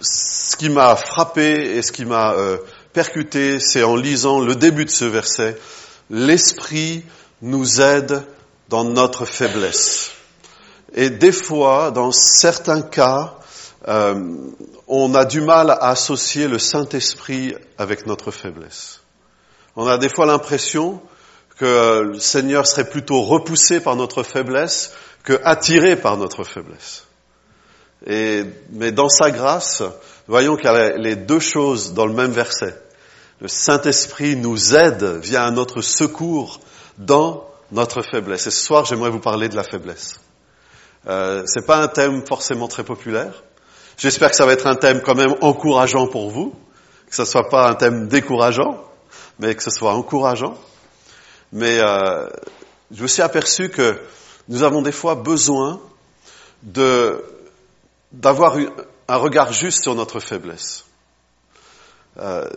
ce 0.00 0.56
qui 0.56 0.68
m'a 0.68 0.94
frappé 0.94 1.76
et 1.76 1.82
ce 1.82 1.90
qui 1.90 2.04
m'a 2.04 2.34
euh, 2.34 2.58
percuté, 2.92 3.58
c'est 3.58 3.82
en 3.82 3.96
lisant 3.96 4.40
le 4.40 4.54
début 4.54 4.84
de 4.84 4.90
ce 4.90 5.04
verset, 5.04 5.58
l'Esprit 6.10 7.02
nous 7.40 7.80
aide 7.80 8.22
dans 8.68 8.84
notre 8.84 9.24
faiblesse. 9.24 10.10
Et 10.94 11.10
des 11.10 11.32
fois, 11.32 11.90
dans 11.90 12.12
certains 12.12 12.82
cas, 12.82 13.34
euh, 13.88 14.36
on 14.86 15.14
a 15.14 15.24
du 15.24 15.40
mal 15.40 15.70
à 15.70 15.88
associer 15.88 16.46
le 16.46 16.58
Saint-Esprit 16.58 17.54
avec 17.78 18.06
notre 18.06 18.30
faiblesse. 18.30 19.00
On 19.74 19.86
a 19.86 19.96
des 19.98 20.08
fois 20.08 20.26
l'impression 20.26 21.00
que 21.62 22.00
le 22.00 22.18
Seigneur 22.18 22.66
serait 22.66 22.90
plutôt 22.90 23.22
repoussé 23.22 23.78
par 23.78 23.94
notre 23.94 24.24
faiblesse 24.24 24.92
que 25.22 25.40
attiré 25.44 25.94
par 25.94 26.16
notre 26.16 26.42
faiblesse. 26.42 27.06
Et, 28.04 28.42
mais 28.72 28.90
dans 28.90 29.08
sa 29.08 29.30
grâce, 29.30 29.80
voyons 30.26 30.56
qu'il 30.56 30.64
y 30.64 30.68
a 30.68 30.96
les 30.96 31.14
deux 31.14 31.38
choses 31.38 31.94
dans 31.94 32.06
le 32.06 32.14
même 32.14 32.32
verset. 32.32 32.76
Le 33.40 33.46
Saint-Esprit 33.46 34.34
nous 34.34 34.74
aide, 34.74 35.04
vient 35.22 35.44
à 35.44 35.50
notre 35.52 35.82
secours 35.82 36.58
dans 36.98 37.48
notre 37.70 38.02
faiblesse. 38.02 38.48
Et 38.48 38.50
ce 38.50 38.64
soir, 38.64 38.84
j'aimerais 38.84 39.10
vous 39.10 39.20
parler 39.20 39.48
de 39.48 39.54
la 39.54 39.62
faiblesse. 39.62 40.18
Euh, 41.06 41.44
c'est 41.46 41.64
pas 41.64 41.76
un 41.76 41.86
thème 41.86 42.26
forcément 42.26 42.66
très 42.66 42.82
populaire. 42.82 43.44
J'espère 43.98 44.30
que 44.30 44.36
ça 44.36 44.46
va 44.46 44.52
être 44.54 44.66
un 44.66 44.74
thème 44.74 45.00
quand 45.00 45.14
même 45.14 45.36
encourageant 45.42 46.08
pour 46.08 46.28
vous, 46.28 46.56
que 47.08 47.14
ce 47.14 47.24
soit 47.24 47.48
pas 47.48 47.68
un 47.68 47.74
thème 47.74 48.08
décourageant, 48.08 48.82
mais 49.38 49.54
que 49.54 49.62
ce 49.62 49.70
soit 49.70 49.94
encourageant. 49.94 50.58
Mais 51.52 51.78
euh, 51.80 52.28
je 52.90 53.02
me 53.02 53.08
suis 53.08 53.22
aperçu 53.22 53.68
que 53.68 54.00
nous 54.48 54.62
avons 54.62 54.82
des 54.82 54.92
fois 54.92 55.14
besoin 55.14 55.80
de 56.62 57.24
d'avoir 58.12 58.56
un 59.08 59.16
regard 59.16 59.52
juste 59.52 59.82
sur 59.82 59.94
notre 59.94 60.20
faiblesse. 60.20 60.84
Euh, 62.18 62.48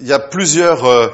il 0.00 0.06
y 0.06 0.12
a 0.12 0.18
plusieurs 0.18 0.84
euh, 0.84 1.08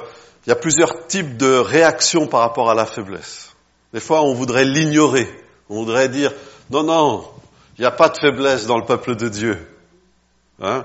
il 0.47 0.51
y 0.51 0.53
a 0.53 0.57
plusieurs 0.57 1.07
types 1.07 1.37
de 1.37 1.57
réactions 1.57 2.27
par 2.27 2.41
rapport 2.41 2.71
à 2.71 2.75
la 2.75 2.87
faiblesse. 2.87 3.55
Des 3.93 4.01
fois, 4.01 4.23
on 4.23 4.35
voudrait 4.35 4.65
l'ignorer. 4.65 5.29
On 5.69 5.77
voudrait 5.77 6.09
dire 6.09 6.33
non, 6.71 6.85
non, 6.85 7.29
il 7.79 7.81
n'y 7.81 7.87
a 7.87 7.91
pas 7.91 8.09
de 8.09 8.17
faiblesse 8.17 8.67
dans 8.67 8.79
le 8.79 8.85
peuple 8.85 9.17
de 9.17 9.29
Dieu. 9.29 9.67
Hein? 10.63 10.85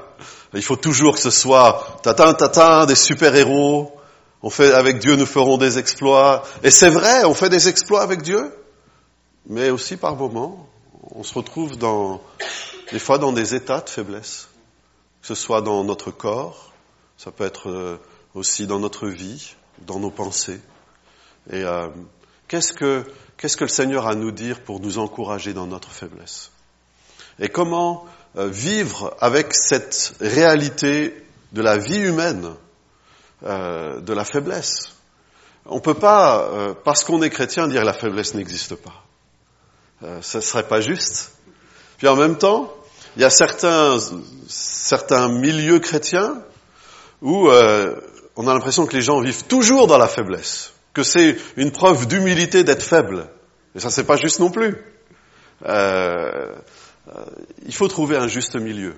Il 0.53 0.63
faut 0.63 0.75
toujours 0.75 1.13
que 1.13 1.19
ce 1.19 1.29
soit 1.29 1.99
tatin 2.03 2.33
tatin 2.33 2.85
des 2.85 2.95
super 2.95 3.35
héros. 3.35 3.95
On 4.43 4.49
fait 4.49 4.73
avec 4.73 4.99
Dieu, 4.99 5.15
nous 5.15 5.25
ferons 5.25 5.57
des 5.57 5.77
exploits. 5.77 6.43
Et 6.63 6.71
c'est 6.71 6.89
vrai, 6.89 7.25
on 7.25 7.33
fait 7.33 7.49
des 7.49 7.67
exploits 7.67 8.01
avec 8.01 8.21
Dieu, 8.21 8.51
mais 9.45 9.69
aussi 9.69 9.97
par 9.97 10.15
moments, 10.15 10.67
on 11.11 11.23
se 11.23 11.33
retrouve 11.33 11.77
dans 11.77 12.21
des 12.91 12.99
fois 12.99 13.17
dans 13.17 13.31
des 13.31 13.55
états 13.55 13.81
de 13.81 13.89
faiblesse, 13.89 14.49
que 15.21 15.27
ce 15.27 15.35
soit 15.35 15.61
dans 15.61 15.83
notre 15.83 16.11
corps, 16.11 16.71
ça 17.17 17.31
peut 17.31 17.45
être 17.45 17.69
euh, 17.69 17.97
aussi 18.33 18.67
dans 18.67 18.79
notre 18.79 19.07
vie, 19.07 19.55
dans 19.85 19.99
nos 19.99 20.11
pensées. 20.11 20.59
Et 21.51 21.63
euh, 21.63 21.89
qu'est-ce 22.47 22.73
que 22.73 23.05
qu'est-ce 23.37 23.57
que 23.57 23.63
le 23.63 23.69
Seigneur 23.69 24.07
a 24.07 24.11
à 24.11 24.15
nous 24.15 24.31
dire 24.31 24.63
pour 24.63 24.79
nous 24.79 24.97
encourager 24.97 25.53
dans 25.53 25.67
notre 25.67 25.91
faiblesse? 25.91 26.51
Et 27.39 27.49
comment 27.49 28.05
euh, 28.37 28.47
vivre 28.47 29.15
avec 29.19 29.53
cette 29.53 30.15
réalité 30.19 31.13
de 31.51 31.61
la 31.61 31.77
vie 31.77 31.99
humaine, 31.99 32.51
euh, 33.43 33.99
de 34.01 34.13
la 34.13 34.23
faiblesse 34.23 34.95
On 35.65 35.75
ne 35.75 35.79
peut 35.81 35.93
pas, 35.93 36.43
euh, 36.43 36.73
parce 36.83 37.03
qu'on 37.03 37.21
est 37.21 37.29
chrétien, 37.29 37.67
dire 37.67 37.83
la 37.83 37.93
faiblesse 37.93 38.33
n'existe 38.33 38.75
pas. 38.75 39.03
ce 40.21 40.37
ne 40.37 40.41
serait 40.41 40.67
pas 40.67 40.81
juste. 40.81 41.33
Puis 41.97 42.07
en 42.07 42.15
même 42.15 42.37
temps, 42.37 42.73
il 43.15 43.21
y 43.21 43.25
a 43.25 43.29
certains, 43.29 43.97
certains 44.47 45.29
milieux 45.29 45.79
chrétiens 45.79 46.41
où 47.21 47.47
on 47.47 48.47
a 48.47 48.53
l'impression 48.53 48.85
que 48.85 48.95
les 48.95 49.01
gens 49.01 49.19
vivent 49.19 49.45
toujours 49.45 49.85
dans 49.85 49.97
la 49.97 50.07
faiblesse 50.07 50.73
que 50.93 51.03
c'est 51.03 51.37
une 51.57 51.71
preuve 51.71 52.07
d'humilité 52.07 52.63
d'être 52.63 52.83
faible. 52.83 53.27
Et 53.75 53.79
ça, 53.79 53.89
c'est 53.89 54.03
pas 54.03 54.17
juste 54.17 54.39
non 54.39 54.51
plus. 54.51 54.77
Euh, 55.65 56.53
euh, 57.07 57.25
il 57.65 57.73
faut 57.73 57.87
trouver 57.87 58.17
un 58.17 58.27
juste 58.27 58.55
milieu. 58.55 58.95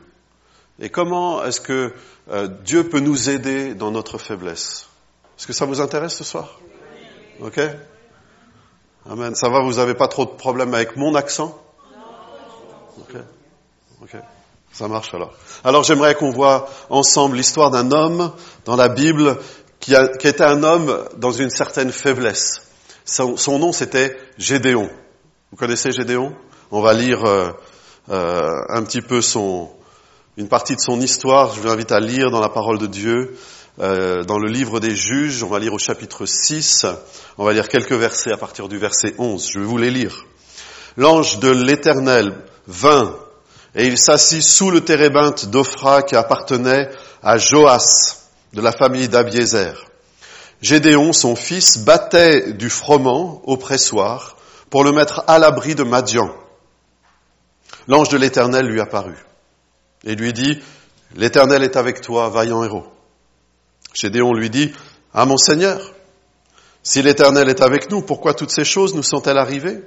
Et 0.80 0.90
comment 0.90 1.44
est-ce 1.44 1.62
que 1.62 1.94
euh, 2.32 2.48
Dieu 2.64 2.88
peut 2.90 3.00
nous 3.00 3.30
aider 3.30 3.76
dans 3.76 3.92
notre 3.92 4.18
faiblesse? 4.18 4.88
Est-ce 5.38 5.48
que 5.48 5.54
ça 5.54 5.66
vous 5.66 5.82
intéresse 5.82 6.16
ce 6.16 6.24
soir? 6.24 6.60
Ok? 7.42 7.60
Amen. 9.10 9.36
Ça 9.36 9.50
va, 9.50 9.62
vous 9.62 9.74
n'avez 9.74 9.94
pas 9.94 10.08
trop 10.08 10.26
de 10.26 10.32
problèmes 10.32 10.74
avec 10.74 10.96
mon 10.96 11.16
accent? 11.16 11.60
Ok. 12.98 13.16
Ok. 14.02 14.16
Ça 14.72 14.88
marche 14.88 15.14
alors. 15.14 15.34
Alors 15.64 15.84
j'aimerais 15.84 16.16
qu'on 16.16 16.32
voit 16.32 16.68
ensemble 16.90 17.38
l'histoire 17.38 17.70
d'un 17.70 17.92
homme 17.92 18.32
dans 18.66 18.76
la 18.76 18.90
Bible 18.90 19.38
qui, 19.80 19.94
était 19.94 20.42
un 20.42 20.64
homme 20.64 21.06
dans 21.18 21.32
une 21.32 21.52
certaine 21.52 21.92
faiblesse. 21.92 22.64
Son, 23.06 23.38
son 23.38 23.60
nom 23.60 23.72
c'était 23.72 24.18
Gédéon. 24.38 24.90
Vous 25.52 25.58
connaissez 25.58 25.92
Gédéon? 25.92 26.34
On 26.72 26.82
va 26.82 26.94
lire 26.94 27.24
euh, 27.26 27.52
euh, 28.10 28.50
un 28.70 28.84
petit 28.84 29.02
peu 29.02 29.22
son, 29.22 29.70
une 30.38 30.48
partie 30.48 30.76
de 30.76 30.82
son 30.82 31.00
histoire. 31.00 31.54
Je 31.54 31.62
vous 31.62 31.70
invite 31.70 31.92
à 31.92 32.00
lire 32.00 32.32
dans 32.32 32.40
la 32.40 32.50
parole 32.50 32.78
de 32.78 32.88
Dieu, 32.88 33.38
euh, 33.80 34.24
dans 34.24 34.40
le 34.40 34.50
livre 34.50 34.80
des 34.80 34.96
juges. 34.96 35.44
On 35.44 35.50
va 35.50 35.60
lire 35.60 35.74
au 35.74 35.80
chapitre 35.80 36.26
6. 36.26 36.86
On 37.38 37.46
va 37.46 37.54
lire 37.54 37.68
quelques 37.68 37.94
versets 37.94 38.34
à 38.34 38.38
partir 38.38 38.68
du 38.68 38.78
verset 38.78 39.14
11. 39.18 39.50
Je 39.52 39.60
vais 39.60 39.66
vous 39.66 39.78
les 39.78 39.92
lire. 39.92 40.26
L'ange 40.98 41.40
de 41.40 41.50
l'Éternel 41.50 42.36
vint 42.68 43.16
et 43.76 43.86
il 43.86 43.98
s'assit 43.98 44.44
sous 44.44 44.70
le 44.70 44.82
térébinthe 44.82 45.48
d'Ophra 45.48 46.04
qui 46.04 46.16
appartenait 46.16 46.90
à 47.24 47.38
Joas 47.38 48.30
de 48.54 48.62
la 48.62 48.72
famille 48.72 49.10
d'Abiézer. 49.10 49.74
Gédéon, 50.62 51.12
son 51.12 51.36
fils, 51.36 51.80
battait 51.80 52.54
du 52.54 52.70
froment 52.70 53.42
au 53.46 53.58
pressoir 53.58 54.38
pour 54.70 54.84
le 54.84 54.92
mettre 54.92 55.24
à 55.28 55.40
l'abri 55.40 55.76
de 55.76 55.84
Madian. 55.84 56.30
L'ange 57.88 58.10
de 58.10 58.18
l'Éternel 58.18 58.68
lui 58.68 58.80
apparut 58.80 59.26
et 60.04 60.16
lui 60.16 60.34
dit, 60.34 60.60
L'Éternel 61.16 61.64
est 61.64 61.76
avec 61.76 62.02
toi, 62.02 62.30
vaillant 62.30 62.64
héros. 62.64 62.86
Gédéon 63.94 64.34
lui 64.34 64.50
dit, 64.50 64.72
Ah 65.14 65.26
mon 65.26 65.38
Seigneur, 65.38 65.80
si 66.82 67.02
l'Éternel 67.02 67.50
est 67.50 67.62
avec 67.62 67.90
nous, 67.90 68.02
pourquoi 68.02 68.34
toutes 68.34 68.52
ces 68.52 68.66
choses 68.66 68.96
nous 68.96 69.04
sont-elles 69.04 69.38
arrivées? 69.38 69.84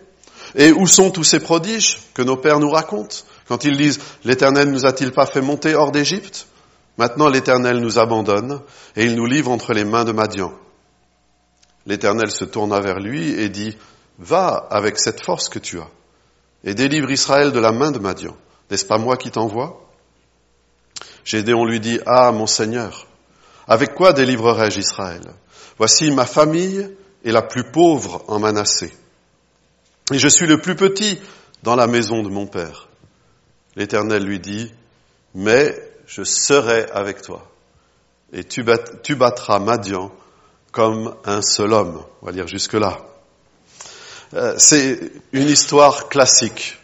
Et 0.55 0.73
où 0.73 0.87
sont 0.87 1.11
tous 1.11 1.25
ces 1.25 1.41
prodiges 1.41 1.99
que 2.15 2.23
nos 2.23 2.37
pères 2.37 2.61
nous 2.61 2.71
racontent 2.71 3.17
quand 3.49 3.65
ils 3.65 3.77
disent, 3.77 4.01
L'Éternel 4.25 4.71
nous 4.71 4.87
a-t-il 4.87 5.13
pas 5.13 5.27
fait 5.27 5.43
monter 5.43 5.75
hors 5.75 5.93
d'Égypte? 5.93 6.47
Maintenant 6.99 7.29
l'Éternel 7.29 7.79
nous 7.81 7.99
abandonne 7.99 8.63
et 8.95 9.05
il 9.05 9.17
nous 9.17 9.27
livre 9.27 9.51
entre 9.51 9.75
les 9.75 9.85
mains 9.85 10.05
de 10.05 10.13
Madian. 10.13 10.53
L'Éternel 11.85 12.31
se 12.31 12.45
tourna 12.45 12.81
vers 12.81 13.01
lui 13.01 13.31
et 13.31 13.49
dit, 13.49 13.77
Va 14.19 14.67
avec 14.71 14.99
cette 14.99 15.23
force 15.23 15.51
que 15.51 15.59
tu 15.59 15.79
as 15.79 15.89
et 16.65 16.75
délivre 16.75 17.11
Israël 17.11 17.53
de 17.53 17.61
la 17.61 17.71
main 17.71 17.93
de 17.93 17.99
Madian. 17.99 18.37
N'est-ce 18.71 18.87
pas 18.87 18.99
moi 18.99 19.17
qui 19.17 19.31
t'envoie? 19.31 19.86
Gédéon 21.27 21.65
lui 21.65 21.81
dit, 21.81 21.99
Ah 22.07 22.31
mon 22.33 22.47
Seigneur, 22.47 23.07
avec 23.67 23.95
quoi 23.95 24.13
délivrerai-je 24.13 24.79
Israël? 24.79 25.23
Voici 25.77 26.11
ma 26.13 26.25
famille 26.25 26.89
est 27.25 27.33
la 27.33 27.43
plus 27.43 27.71
pauvre 27.73 28.25
en 28.29 28.39
Manassé. 28.39 28.97
Et 30.13 30.19
je 30.19 30.29
suis 30.29 30.47
le 30.47 30.59
plus 30.59 30.77
petit 30.77 31.19
dans 31.65 31.75
la 31.75 31.89
maison 31.89 32.23
de 32.23 32.29
mon 32.29 32.47
père. 32.47 32.87
L'Éternel 33.75 34.23
lui 34.23 34.39
dit, 34.39 34.73
Mais 35.35 35.77
je 36.07 36.23
serai 36.23 36.87
avec 36.93 37.23
toi. 37.23 37.51
Et 38.33 38.45
tu, 38.45 38.63
battras 38.63 39.59
Madian 39.59 40.13
comme 40.71 41.17
un 41.25 41.43
seul 41.43 41.73
homme. 41.73 42.05
On 42.23 42.27
va 42.27 42.33
lire 42.33 42.47
jusque-là. 42.47 42.99
Euh, 44.35 44.55
c'est 44.59 45.01
une 45.33 45.49
histoire 45.49 46.09
classique. 46.09 46.79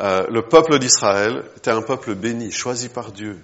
Euh, 0.00 0.26
le 0.28 0.42
peuple 0.42 0.78
d'Israël 0.78 1.44
était 1.56 1.70
un 1.70 1.82
peuple 1.82 2.14
béni, 2.14 2.50
choisi 2.50 2.88
par 2.88 3.12
Dieu. 3.12 3.38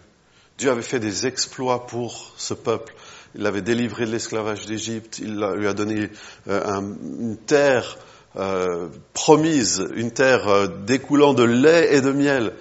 Dieu 0.59 0.71
avait 0.71 0.83
fait 0.83 1.00
des 1.00 1.26
exploits 1.26 1.87
pour 1.87 2.33
ce 2.37 2.54
peuple. 2.54 2.95
Il 3.35 3.42
l'avait 3.42 3.62
délivré 3.62 4.07
de 4.07 4.11
l'esclavage 4.11 4.66
d'Égypte. 4.66 5.21
Il 5.21 5.37
lui 5.37 5.69
a 5.69 5.73
donné 5.73 6.11
euh, 6.49 6.80
une 7.21 7.37
terre 7.37 7.99
promise, 9.12 9.85
une 9.97 10.12
terre 10.12 10.69
découlant 10.87 11.35
de 11.35 11.42
lait 11.42 11.97
et 11.97 12.00
de 12.00 12.12
miel. 12.12 12.52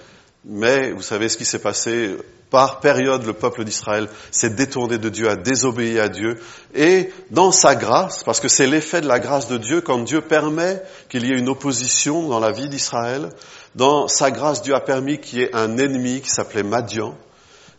Mais 0.45 0.91
vous 0.91 1.01
savez 1.01 1.27
ce 1.29 1.37
qui 1.37 1.45
s'est 1.45 1.59
passé 1.59 2.15
par 2.49 2.79
période, 2.79 3.25
le 3.25 3.33
peuple 3.33 3.63
d'Israël 3.63 4.07
s'est 4.31 4.49
détourné 4.49 4.97
de 4.97 5.09
Dieu, 5.09 5.29
a 5.29 5.35
désobéi 5.35 5.99
à 5.99 6.09
Dieu. 6.09 6.39
Et 6.73 7.11
dans 7.29 7.51
sa 7.51 7.75
grâce, 7.75 8.23
parce 8.23 8.39
que 8.39 8.47
c'est 8.47 8.65
l'effet 8.65 9.01
de 9.01 9.07
la 9.07 9.19
grâce 9.19 9.47
de 9.47 9.57
Dieu, 9.57 9.81
quand 9.81 9.99
Dieu 9.99 10.21
permet 10.21 10.81
qu'il 11.09 11.25
y 11.25 11.31
ait 11.31 11.37
une 11.37 11.49
opposition 11.49 12.27
dans 12.27 12.39
la 12.39 12.51
vie 12.51 12.69
d'Israël, 12.69 13.29
dans 13.75 14.07
sa 14.07 14.31
grâce, 14.31 14.63
Dieu 14.63 14.73
a 14.73 14.79
permis 14.79 15.19
qu'il 15.19 15.39
y 15.39 15.41
ait 15.43 15.55
un 15.55 15.77
ennemi 15.77 16.21
qui 16.21 16.29
s'appelait 16.29 16.63
Madian, 16.63 17.15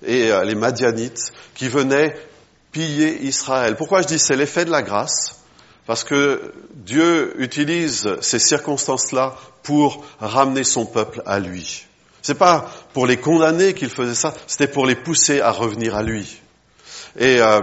et 0.07 0.31
euh, 0.31 0.45
les 0.45 0.55
Madianites, 0.55 1.33
qui 1.55 1.69
venaient 1.69 2.14
piller 2.71 3.23
Israël. 3.25 3.75
Pourquoi 3.76 4.02
je 4.02 4.07
dis 4.07 4.19
c'est 4.19 4.37
l'effet 4.37 4.64
de 4.64 4.71
la 4.71 4.83
grâce? 4.83 5.43
Parce 5.87 6.05
que 6.05 6.52
Dieu 6.75 7.35
utilise 7.43 8.09
ces 8.21 8.38
circonstances-là 8.38 9.35
pour 9.64 10.05
ramener 10.21 10.62
son 10.62 10.87
peuple 10.87 11.23
à 11.26 11.40
lui 11.40 11.87
C'est 12.23 12.39
pas 12.39 12.71
pour 12.93 13.07
les 13.07 13.17
condamner 13.17 13.75
qu'il 13.75 13.91
faisait 13.91 14.15
ça, 14.15 14.35
c'était 14.47 14.69
pour 14.69 14.87
les 14.87 14.97
pousser 14.97 15.41
à 15.41 15.50
revenir 15.50 15.97
à 15.97 16.03
lui. 16.03 16.41
Et 17.19 17.41
euh, 17.41 17.61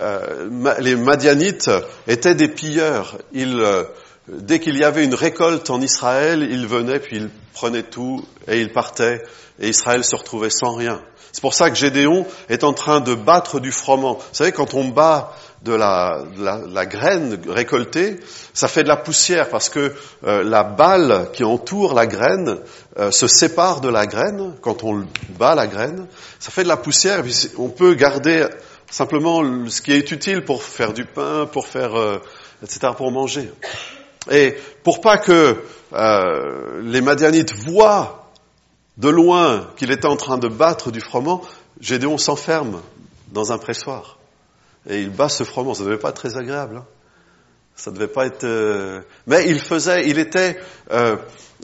euh, 0.00 0.76
les 0.80 0.96
Madianites 0.96 1.70
étaient 2.06 2.34
des 2.34 2.48
pilleurs. 2.48 3.18
Euh, 3.36 3.84
dès 4.28 4.58
qu'il 4.58 4.76
y 4.76 4.84
avait 4.84 5.04
une 5.04 5.14
récolte 5.14 5.70
en 5.70 5.80
Israël, 5.80 6.46
ils 6.50 6.66
venaient 6.66 6.98
puis 6.98 7.16
ils 7.16 7.30
prenaient 7.52 7.82
tout 7.82 8.24
et 8.48 8.60
ils 8.60 8.72
partaient 8.72 9.22
et 9.60 9.68
Israël 9.68 10.04
se 10.04 10.16
retrouvait 10.16 10.50
sans 10.50 10.74
rien. 10.74 11.00
C'est 11.32 11.40
pour 11.40 11.54
ça 11.54 11.68
que 11.68 11.76
Gédéon 11.76 12.26
est 12.48 12.64
en 12.64 12.72
train 12.72 13.00
de 13.00 13.14
battre 13.14 13.58
du 13.58 13.72
froment. 13.72 14.14
Vous 14.14 14.24
savez, 14.32 14.52
quand 14.52 14.74
on 14.74 14.88
bat 14.88 15.32
de 15.64 15.72
la, 15.72 16.24
la, 16.38 16.86
graine 16.86 17.40
récoltée, 17.48 18.20
ça 18.52 18.68
fait 18.68 18.82
de 18.82 18.88
la 18.88 18.98
poussière 18.98 19.48
parce 19.48 19.70
que 19.70 19.94
euh, 20.24 20.42
la 20.44 20.62
balle 20.62 21.30
qui 21.32 21.42
entoure 21.42 21.94
la 21.94 22.06
graine 22.06 22.58
euh, 22.98 23.10
se 23.10 23.26
sépare 23.26 23.80
de 23.80 23.88
la 23.88 24.06
graine 24.06 24.54
quand 24.60 24.84
on 24.84 25.06
bat 25.38 25.54
la 25.54 25.66
graine. 25.66 26.06
Ça 26.38 26.50
fait 26.50 26.64
de 26.64 26.68
la 26.68 26.76
poussière 26.76 27.24
et 27.26 27.30
on 27.56 27.68
peut 27.70 27.94
garder 27.94 28.46
simplement 28.90 29.42
ce 29.68 29.80
qui 29.82 29.92
est 29.92 30.10
utile 30.10 30.44
pour 30.44 30.62
faire 30.62 30.92
du 30.92 31.04
pain, 31.04 31.46
pour 31.46 31.66
faire, 31.66 31.98
euh, 31.98 32.18
etc., 32.62 32.92
pour 32.96 33.10
manger. 33.10 33.50
Et 34.30 34.56
pour 34.82 35.00
pas 35.00 35.18
que 35.18 35.56
euh, 35.92 36.80
les 36.82 37.00
Madianites 37.00 37.54
voient 37.54 38.30
de 38.96 39.08
loin 39.08 39.66
qu'il 39.76 39.90
était 39.90 40.06
en 40.06 40.16
train 40.16 40.38
de 40.38 40.48
battre 40.48 40.90
du 40.90 41.00
froment, 41.00 41.42
Gédéon 41.80 42.18
s'enferme 42.18 42.80
dans 43.32 43.52
un 43.52 43.58
pressoir. 43.58 44.18
Et 44.88 45.00
il 45.00 45.10
bat 45.10 45.28
ce 45.28 45.44
froment. 45.44 45.74
Ça 45.74 45.84
devait 45.84 45.98
pas 45.98 46.10
être 46.10 46.16
très 46.16 46.36
agréable. 46.36 46.76
Hein. 46.78 46.86
Ça 47.76 47.90
devait 47.90 48.08
pas 48.08 48.26
être. 48.26 48.44
Euh... 48.44 49.00
Mais 49.26 49.48
il 49.48 49.60
faisait, 49.60 50.08
il 50.08 50.18
était 50.18 50.58
euh, 50.90 51.16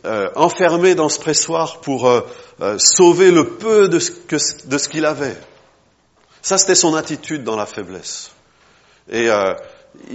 euh, 0.04 0.30
enfermé 0.34 0.94
dans 0.94 1.08
ce 1.08 1.20
pressoir 1.20 1.80
pour 1.80 2.08
euh, 2.08 2.22
sauver 2.78 3.30
le 3.30 3.56
peu 3.56 3.88
de 3.88 3.98
ce, 3.98 4.12
de 4.66 4.78
ce 4.78 4.88
qu'il 4.88 5.04
avait. 5.04 5.36
Ça, 6.42 6.58
c'était 6.58 6.74
son 6.74 6.94
attitude 6.94 7.44
dans 7.44 7.56
la 7.56 7.66
faiblesse. 7.66 8.32
Et 9.10 9.28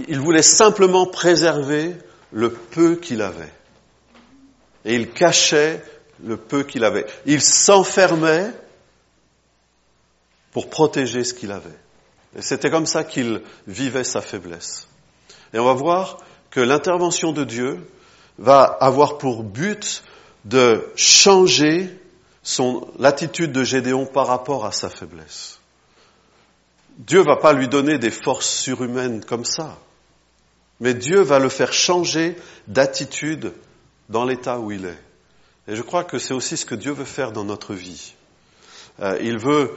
il 0.08 0.18
voulait 0.18 0.42
simplement 0.42 1.06
préserver 1.06 1.94
le 2.32 2.50
peu 2.50 2.96
qu'il 2.96 3.22
avait. 3.22 3.52
Et 4.84 4.96
il 4.96 5.10
cachait 5.10 5.84
le 6.24 6.36
peu 6.36 6.64
qu'il 6.64 6.82
avait. 6.82 7.06
Il 7.26 7.40
s'enfermait 7.40 8.50
pour 10.50 10.68
protéger 10.68 11.22
ce 11.22 11.34
qu'il 11.34 11.52
avait. 11.52 11.78
Et 12.36 12.42
c'était 12.42 12.70
comme 12.70 12.86
ça 12.86 13.02
qu'il 13.02 13.42
vivait 13.66 14.04
sa 14.04 14.20
faiblesse. 14.20 14.88
Et 15.54 15.58
on 15.58 15.64
va 15.64 15.72
voir 15.72 16.18
que 16.50 16.60
l'intervention 16.60 17.32
de 17.32 17.44
Dieu 17.44 17.80
va 18.38 18.62
avoir 18.62 19.18
pour 19.18 19.42
but 19.42 20.02
de 20.44 20.86
changer 20.96 21.98
son, 22.42 22.88
l'attitude 22.98 23.52
de 23.52 23.64
Gédéon 23.64 24.06
par 24.06 24.26
rapport 24.26 24.66
à 24.66 24.72
sa 24.72 24.90
faiblesse. 24.90 25.58
Dieu 26.98 27.22
va 27.22 27.36
pas 27.36 27.52
lui 27.52 27.68
donner 27.68 27.98
des 27.98 28.10
forces 28.10 28.48
surhumaines 28.48 29.24
comme 29.24 29.44
ça. 29.44 29.78
Mais 30.80 30.94
Dieu 30.94 31.20
va 31.22 31.38
le 31.38 31.48
faire 31.48 31.72
changer 31.72 32.36
d'attitude 32.68 33.52
dans 34.08 34.24
l'état 34.24 34.58
où 34.58 34.70
il 34.70 34.84
est. 34.84 35.02
Et 35.68 35.74
je 35.74 35.82
crois 35.82 36.04
que 36.04 36.18
c'est 36.18 36.34
aussi 36.34 36.56
ce 36.56 36.66
que 36.66 36.74
Dieu 36.74 36.92
veut 36.92 37.04
faire 37.04 37.32
dans 37.32 37.44
notre 37.44 37.74
vie. 37.74 38.14
Euh, 39.00 39.18
il 39.20 39.38
veut 39.38 39.72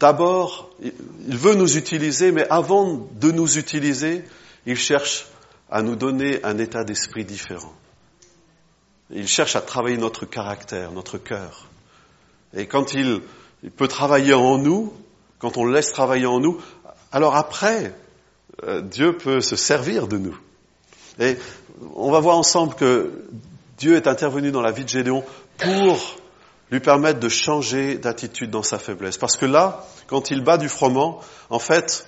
d'abord, 0.00 0.70
il 0.82 1.36
veut 1.36 1.54
nous 1.54 1.76
utiliser, 1.76 2.32
mais 2.32 2.46
avant 2.48 3.06
de 3.12 3.30
nous 3.30 3.58
utiliser, 3.58 4.24
il 4.66 4.76
cherche 4.76 5.26
à 5.70 5.82
nous 5.82 5.94
donner 5.94 6.42
un 6.42 6.58
état 6.58 6.82
d'esprit 6.82 7.24
différent. 7.24 7.74
Il 9.10 9.28
cherche 9.28 9.56
à 9.56 9.60
travailler 9.60 9.98
notre 9.98 10.24
caractère, 10.24 10.90
notre 10.92 11.18
cœur. 11.18 11.68
Et 12.56 12.66
quand 12.66 12.94
il, 12.94 13.22
peut 13.76 13.88
travailler 13.88 14.34
en 14.34 14.58
nous, 14.58 14.92
quand 15.38 15.56
on 15.58 15.64
le 15.64 15.74
laisse 15.74 15.92
travailler 15.92 16.26
en 16.26 16.40
nous, 16.40 16.60
alors 17.12 17.36
après, 17.36 17.94
euh, 18.64 18.80
Dieu 18.80 19.16
peut 19.16 19.40
se 19.40 19.56
servir 19.56 20.08
de 20.08 20.16
nous. 20.16 20.38
Et 21.18 21.36
on 21.94 22.10
va 22.10 22.20
voir 22.20 22.38
ensemble 22.38 22.74
que 22.74 23.24
Dieu 23.78 23.96
est 23.96 24.06
intervenu 24.06 24.50
dans 24.50 24.62
la 24.62 24.70
vie 24.70 24.84
de 24.84 24.88
Gédéon 24.88 25.24
pour 25.58 26.19
lui 26.70 26.80
permettre 26.80 27.20
de 27.20 27.28
changer 27.28 27.98
d'attitude 27.98 28.50
dans 28.50 28.62
sa 28.62 28.78
faiblesse. 28.78 29.18
Parce 29.18 29.36
que 29.36 29.46
là, 29.46 29.84
quand 30.06 30.30
il 30.30 30.42
bat 30.42 30.56
du 30.56 30.68
froment, 30.68 31.20
en 31.50 31.58
fait, 31.58 32.06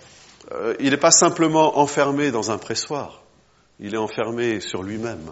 euh, 0.53 0.75
il 0.81 0.91
n'est 0.91 0.97
pas 0.97 1.11
simplement 1.11 1.79
enfermé 1.79 2.31
dans 2.31 2.51
un 2.51 2.59
pressoir, 2.59 3.23
il 3.81 3.95
est 3.95 3.99
enfermé 3.99 4.61
sur 4.61 4.83
lui-même. 4.83 5.31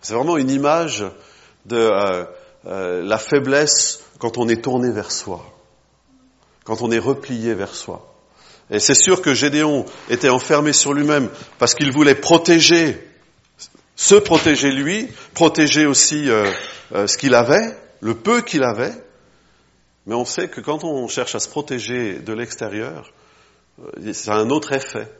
C'est 0.00 0.14
vraiment 0.14 0.36
une 0.36 0.50
image 0.50 1.04
de 1.66 1.76
euh, 1.76 2.24
euh, 2.66 3.02
la 3.02 3.18
faiblesse 3.18 4.00
quand 4.18 4.38
on 4.38 4.48
est 4.48 4.62
tourné 4.62 4.90
vers 4.90 5.12
soi, 5.12 5.44
quand 6.64 6.82
on 6.82 6.90
est 6.90 6.98
replié 6.98 7.54
vers 7.54 7.74
soi. 7.74 8.14
Et 8.70 8.80
c'est 8.80 8.94
sûr 8.94 9.22
que 9.22 9.34
Gédéon 9.34 9.86
était 10.10 10.28
enfermé 10.28 10.72
sur 10.72 10.92
lui-même 10.92 11.30
parce 11.58 11.74
qu'il 11.74 11.90
voulait 11.90 12.14
protéger, 12.14 13.08
se 13.96 14.14
protéger 14.16 14.72
lui, 14.72 15.08
protéger 15.32 15.86
aussi 15.86 16.26
ce 16.26 17.16
qu'il 17.16 17.34
avait, 17.34 17.74
le 18.00 18.14
peu 18.14 18.42
qu'il 18.42 18.62
avait. 18.62 18.94
Mais 20.06 20.14
on 20.14 20.24
sait 20.24 20.48
que 20.48 20.60
quand 20.60 20.84
on 20.84 21.06
cherche 21.08 21.34
à 21.34 21.40
se 21.40 21.48
protéger 21.48 22.18
de 22.18 22.32
l'extérieur, 22.32 23.12
euh, 23.80 24.12
ça 24.12 24.34
a 24.34 24.38
un 24.38 24.50
autre 24.50 24.72
effet. 24.72 25.10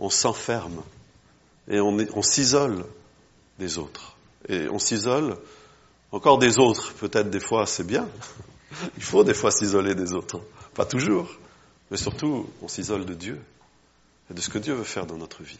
On 0.00 0.10
s'enferme 0.10 0.82
et 1.68 1.80
on, 1.80 2.22
s'isole 2.22 2.84
des 3.58 3.78
autres. 3.78 4.16
Et 4.48 4.68
on 4.68 4.78
s'isole 4.78 5.36
encore 6.10 6.38
des 6.38 6.58
autres. 6.58 6.94
Peut-être 6.94 7.30
des 7.30 7.40
fois 7.40 7.66
c'est 7.66 7.86
bien. 7.86 8.08
Il 8.96 9.02
faut 9.02 9.24
des 9.24 9.34
fois 9.34 9.50
s'isoler 9.50 9.94
des 9.94 10.12
autres. 10.12 10.40
Pas 10.74 10.86
toujours. 10.86 11.28
Mais 11.90 11.96
surtout, 11.96 12.48
on 12.62 12.68
s'isole 12.68 13.04
de 13.04 13.14
Dieu 13.14 13.40
et 14.30 14.34
de 14.34 14.40
ce 14.40 14.48
que 14.48 14.58
Dieu 14.58 14.74
veut 14.74 14.84
faire 14.84 15.06
dans 15.06 15.16
notre 15.16 15.42
vie. 15.42 15.58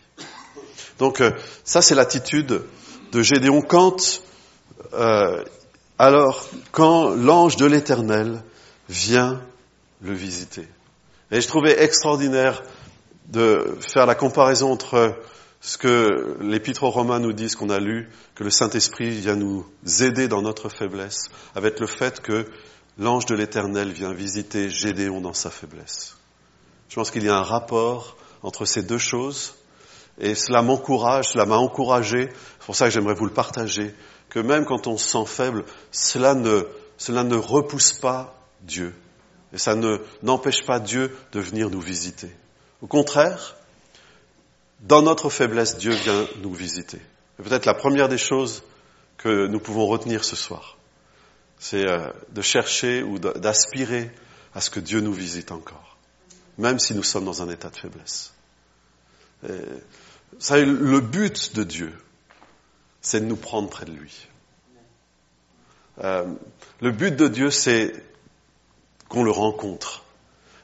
Donc 0.98 1.20
euh, 1.20 1.32
ça, 1.64 1.82
c'est 1.82 1.94
l'attitude 1.94 2.62
de 3.12 3.22
Gédéon 3.22 3.62
quand, 3.62 4.22
alors, 6.00 6.48
quand 6.72 7.10
l'ange 7.10 7.56
de 7.56 7.66
l'Éternel 7.66 8.42
vient 8.88 9.38
le 10.00 10.14
visiter. 10.14 10.66
Et 11.30 11.42
je 11.42 11.46
trouvais 11.46 11.82
extraordinaire 11.82 12.62
de 13.26 13.76
faire 13.80 14.06
la 14.06 14.14
comparaison 14.14 14.72
entre 14.72 15.14
ce 15.60 15.76
que 15.76 16.38
l'Épître 16.40 16.84
aux 16.84 16.90
Romains 16.90 17.18
nous 17.18 17.34
dit, 17.34 17.50
ce 17.50 17.56
qu'on 17.58 17.68
a 17.68 17.78
lu, 17.80 18.08
que 18.34 18.44
le 18.44 18.48
Saint-Esprit 18.48 19.10
vient 19.10 19.36
nous 19.36 19.66
aider 20.00 20.26
dans 20.26 20.40
notre 20.40 20.70
faiblesse, 20.70 21.28
avec 21.54 21.78
le 21.78 21.86
fait 21.86 22.22
que 22.22 22.46
l'ange 22.98 23.26
de 23.26 23.34
l'Éternel 23.34 23.92
vient 23.92 24.14
visiter 24.14 24.70
Gédéon 24.70 25.20
dans 25.20 25.34
sa 25.34 25.50
faiblesse. 25.50 26.16
Je 26.88 26.94
pense 26.94 27.10
qu'il 27.10 27.24
y 27.24 27.28
a 27.28 27.36
un 27.36 27.42
rapport 27.42 28.16
entre 28.42 28.64
ces 28.64 28.82
deux 28.82 28.96
choses 28.96 29.52
et 30.20 30.34
cela 30.34 30.62
m'encourage, 30.62 31.30
cela 31.32 31.46
m'a 31.46 31.56
encouragé, 31.56 32.28
c'est 32.58 32.66
pour 32.66 32.76
ça 32.76 32.86
que 32.86 32.90
j'aimerais 32.92 33.14
vous 33.14 33.26
le 33.26 33.32
partager, 33.32 33.94
que 34.28 34.38
même 34.38 34.64
quand 34.64 34.86
on 34.86 34.96
se 34.96 35.08
sent 35.08 35.26
faible, 35.26 35.64
cela 35.90 36.34
ne, 36.34 36.62
cela 36.98 37.24
ne 37.24 37.36
repousse 37.36 37.92
pas 37.92 38.34
Dieu. 38.62 38.94
Et 39.52 39.58
ça 39.58 39.74
ne, 39.74 39.98
n'empêche 40.22 40.64
pas 40.64 40.78
Dieu 40.78 41.16
de 41.32 41.40
venir 41.40 41.70
nous 41.70 41.80
visiter. 41.80 42.30
Au 42.82 42.86
contraire, 42.86 43.56
dans 44.80 45.02
notre 45.02 45.28
faiblesse, 45.30 45.76
Dieu 45.76 45.92
vient 45.92 46.26
nous 46.42 46.54
visiter. 46.54 47.00
Et 47.38 47.42
peut-être 47.42 47.66
la 47.66 47.74
première 47.74 48.08
des 48.08 48.18
choses 48.18 48.62
que 49.16 49.46
nous 49.46 49.58
pouvons 49.58 49.86
retenir 49.86 50.24
ce 50.24 50.36
soir, 50.36 50.78
c'est 51.58 51.86
euh, 51.86 52.08
de 52.30 52.42
chercher 52.42 53.02
ou 53.02 53.18
d'aspirer 53.18 54.10
à 54.54 54.60
ce 54.60 54.70
que 54.70 54.80
Dieu 54.80 55.00
nous 55.00 55.12
visite 55.12 55.52
encore 55.52 55.90
même 56.60 56.78
si 56.78 56.94
nous 56.94 57.02
sommes 57.02 57.24
dans 57.24 57.42
un 57.42 57.50
état 57.50 57.70
de 57.70 57.76
faiblesse. 57.76 58.32
Le 60.32 61.00
but 61.00 61.54
de 61.54 61.64
Dieu, 61.64 61.92
c'est 63.00 63.20
de 63.20 63.26
nous 63.26 63.36
prendre 63.36 63.68
près 63.68 63.84
de 63.84 63.92
lui. 63.92 64.26
Euh, 66.02 66.24
le 66.80 66.90
but 66.92 67.14
de 67.14 67.28
Dieu, 67.28 67.50
c'est 67.50 67.92
qu'on 69.08 69.22
le 69.22 69.30
rencontre. 69.30 70.04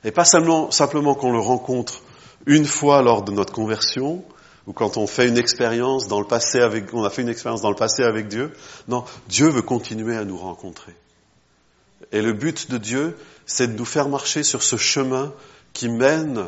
Et 0.04 0.10
pas 0.10 0.24
seulement, 0.24 0.70
simplement 0.70 1.14
qu'on 1.14 1.32
le 1.32 1.40
rencontre 1.40 2.00
une 2.46 2.64
fois 2.64 3.02
lors 3.02 3.22
de 3.22 3.32
notre 3.32 3.52
conversion, 3.52 4.24
ou 4.66 4.72
quand 4.72 4.96
on 4.96 5.06
fait 5.06 5.28
une 5.28 5.38
expérience 5.38 6.08
dans 6.08 6.20
le 6.20 6.26
passé 6.26 6.60
avec, 6.60 6.92
on 6.94 7.04
a 7.04 7.10
fait 7.10 7.22
une 7.22 7.28
expérience 7.28 7.60
dans 7.60 7.70
le 7.70 7.76
passé 7.76 8.02
avec 8.02 8.28
Dieu. 8.28 8.52
Non, 8.88 9.04
Dieu 9.28 9.48
veut 9.48 9.62
continuer 9.62 10.16
à 10.16 10.24
nous 10.24 10.36
rencontrer. 10.36 10.94
Et 12.12 12.22
le 12.22 12.32
but 12.32 12.70
de 12.70 12.78
Dieu, 12.78 13.16
c'est 13.46 13.68
de 13.68 13.78
nous 13.78 13.84
faire 13.84 14.08
marcher 14.08 14.42
sur 14.42 14.62
ce 14.62 14.76
chemin 14.76 15.32
qui 15.72 15.88
mène 15.88 16.46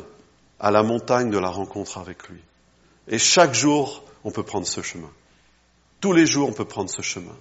à 0.60 0.70
la 0.70 0.82
montagne 0.82 1.30
de 1.30 1.38
la 1.38 1.48
rencontre 1.48 1.98
avec 1.98 2.28
lui. 2.28 2.40
Et 3.08 3.18
chaque 3.18 3.54
jour, 3.54 4.02
on 4.24 4.30
peut 4.30 4.42
prendre 4.42 4.66
ce 4.66 4.82
chemin. 4.82 5.10
Tous 6.00 6.12
les 6.12 6.26
jours, 6.26 6.48
on 6.48 6.52
peut 6.52 6.64
prendre 6.64 6.90
ce 6.90 7.02
chemin. 7.02 7.34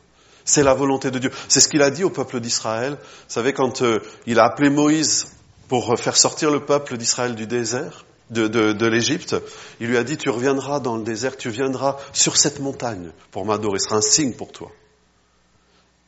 C'est 0.45 0.63
la 0.63 0.73
volonté 0.73 1.11
de 1.11 1.19
Dieu. 1.19 1.31
C'est 1.49 1.59
ce 1.59 1.67
qu'il 1.67 1.81
a 1.81 1.91
dit 1.91 2.03
au 2.03 2.09
peuple 2.09 2.39
d'Israël. 2.39 2.93
Vous 2.93 3.33
savez, 3.33 3.53
quand 3.53 3.81
euh, 3.81 3.99
il 4.25 4.39
a 4.39 4.45
appelé 4.45 4.69
Moïse 4.69 5.33
pour 5.67 5.99
faire 5.99 6.15
sortir 6.15 6.49
le 6.51 6.63
peuple 6.63 6.97
d'Israël 6.97 7.35
du 7.35 7.47
désert, 7.47 8.05
de, 8.29 8.47
de, 8.47 8.73
de 8.73 8.85
l'Égypte, 8.87 9.35
il 9.79 9.87
lui 9.87 9.97
a 9.97 10.03
dit, 10.03 10.17
tu 10.17 10.29
reviendras 10.29 10.79
dans 10.79 10.97
le 10.97 11.03
désert, 11.03 11.37
tu 11.37 11.49
viendras 11.49 11.97
sur 12.13 12.37
cette 12.37 12.59
montagne 12.59 13.11
pour 13.31 13.45
m'adorer. 13.45 13.79
Ce 13.79 13.85
sera 13.85 13.97
un 13.97 14.01
signe 14.01 14.33
pour 14.33 14.51
toi. 14.51 14.71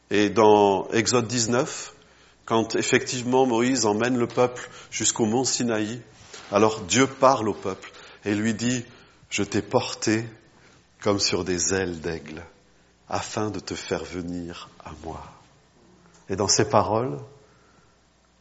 Et 0.09 0.29
dans 0.29 0.89
Exode 0.89 1.27
19, 1.27 1.93
quand 2.45 2.75
effectivement 2.75 3.45
Moïse 3.45 3.85
emmène 3.85 4.17
le 4.17 4.27
peuple 4.27 4.69
jusqu'au 4.89 5.25
mont 5.25 5.43
Sinaï, 5.43 6.01
alors 6.51 6.81
Dieu 6.81 7.05
parle 7.07 7.47
au 7.47 7.53
peuple 7.53 7.91
et 8.25 8.33
lui 8.33 8.53
dit, 8.53 8.83
je 9.29 9.43
t'ai 9.43 9.61
porté 9.61 10.25
comme 11.01 11.19
sur 11.19 11.43
des 11.43 11.73
ailes 11.73 12.01
d'aigle, 12.01 12.43
afin 13.07 13.49
de 13.49 13.59
te 13.59 13.73
faire 13.73 14.03
venir 14.03 14.69
à 14.83 14.91
moi. 15.03 15.23
Et 16.29 16.35
dans 16.35 16.47
ces 16.47 16.65
paroles, 16.65 17.17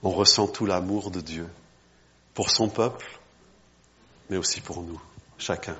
on 0.03 0.11
ressent 0.11 0.47
tout 0.47 0.67
l'amour 0.67 1.11
de 1.11 1.21
Dieu 1.21 1.47
pour 2.35 2.51
son 2.51 2.69
peuple, 2.69 3.07
mais 4.31 4.37
aussi 4.37 4.61
pour 4.61 4.83
nous, 4.83 5.01
chacun. 5.39 5.77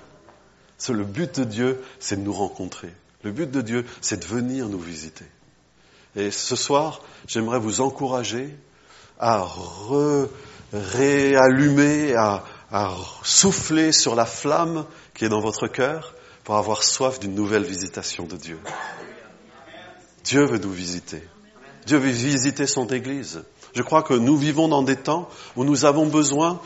Le 0.89 1.05
but 1.05 1.41
de 1.41 1.45
Dieu, 1.45 1.85
c'est 1.99 2.17
de 2.17 2.23
nous 2.23 2.33
rencontrer. 2.33 2.93
Le 3.23 3.33
but 3.33 3.51
de 3.51 3.61
Dieu, 3.61 3.85
c'est 4.01 4.21
de 4.21 4.25
venir 4.25 4.69
nous 4.69 4.79
visiter. 4.79 5.27
Et 6.17 6.31
ce 6.31 6.57
soir, 6.57 7.03
j'aimerais 7.27 7.59
vous 7.59 7.81
encourager 7.81 8.57
à 9.19 9.47
réallumer, 10.73 12.15
à, 12.15 12.45
à 12.71 12.93
souffler 13.23 13.93
sur 13.93 14.15
la 14.15 14.27
flamme 14.27 14.85
qui 15.15 15.25
est 15.25 15.29
dans 15.29 15.41
votre 15.41 15.67
cœur 15.69 16.15
pour 16.45 16.57
avoir 16.57 16.83
soif 16.83 17.19
d'une 17.21 17.35
nouvelle 17.35 17.65
visitation 17.65 18.25
de 18.25 18.37
Dieu. 18.37 18.59
Dieu 20.25 20.45
veut 20.45 20.59
nous 20.59 20.73
visiter. 20.73 21.23
Dieu 21.87 21.99
veut 21.99 22.11
visiter 22.11 22.67
son 22.67 22.87
Église. 22.89 23.43
Je 23.75 23.83
crois 23.83 24.03
que 24.03 24.15
nous 24.15 24.37
vivons 24.37 24.69
dans 24.69 24.83
des 24.83 24.97
temps 24.97 25.29
où 25.57 25.65
nous 25.65 25.85
avons 25.85 26.07
besoin, 26.07 26.61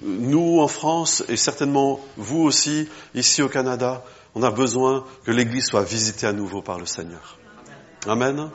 nous 0.00 0.60
en 0.60 0.68
France 0.68 1.22
et 1.28 1.36
certainement 1.36 2.00
vous 2.16 2.42
aussi 2.42 2.88
ici 3.14 3.42
au 3.42 3.48
Canada, 3.48 4.02
on 4.34 4.42
a 4.42 4.50
besoin 4.50 5.04
que 5.24 5.30
l'Église 5.30 5.66
soit 5.66 5.82
visitée 5.82 6.26
à 6.26 6.32
nouveau 6.32 6.62
par 6.62 6.78
le 6.78 6.86
Seigneur. 6.86 7.38
Amen. 8.06 8.50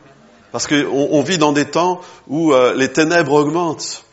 Parce 0.52 0.68
qu'on 0.68 1.08
on 1.12 1.22
vit 1.22 1.38
dans 1.38 1.52
des 1.52 1.66
temps 1.66 2.02
où 2.28 2.54
euh, 2.54 2.74
les 2.74 2.92
ténèbres 2.92 3.34
augmentent, 3.34 4.04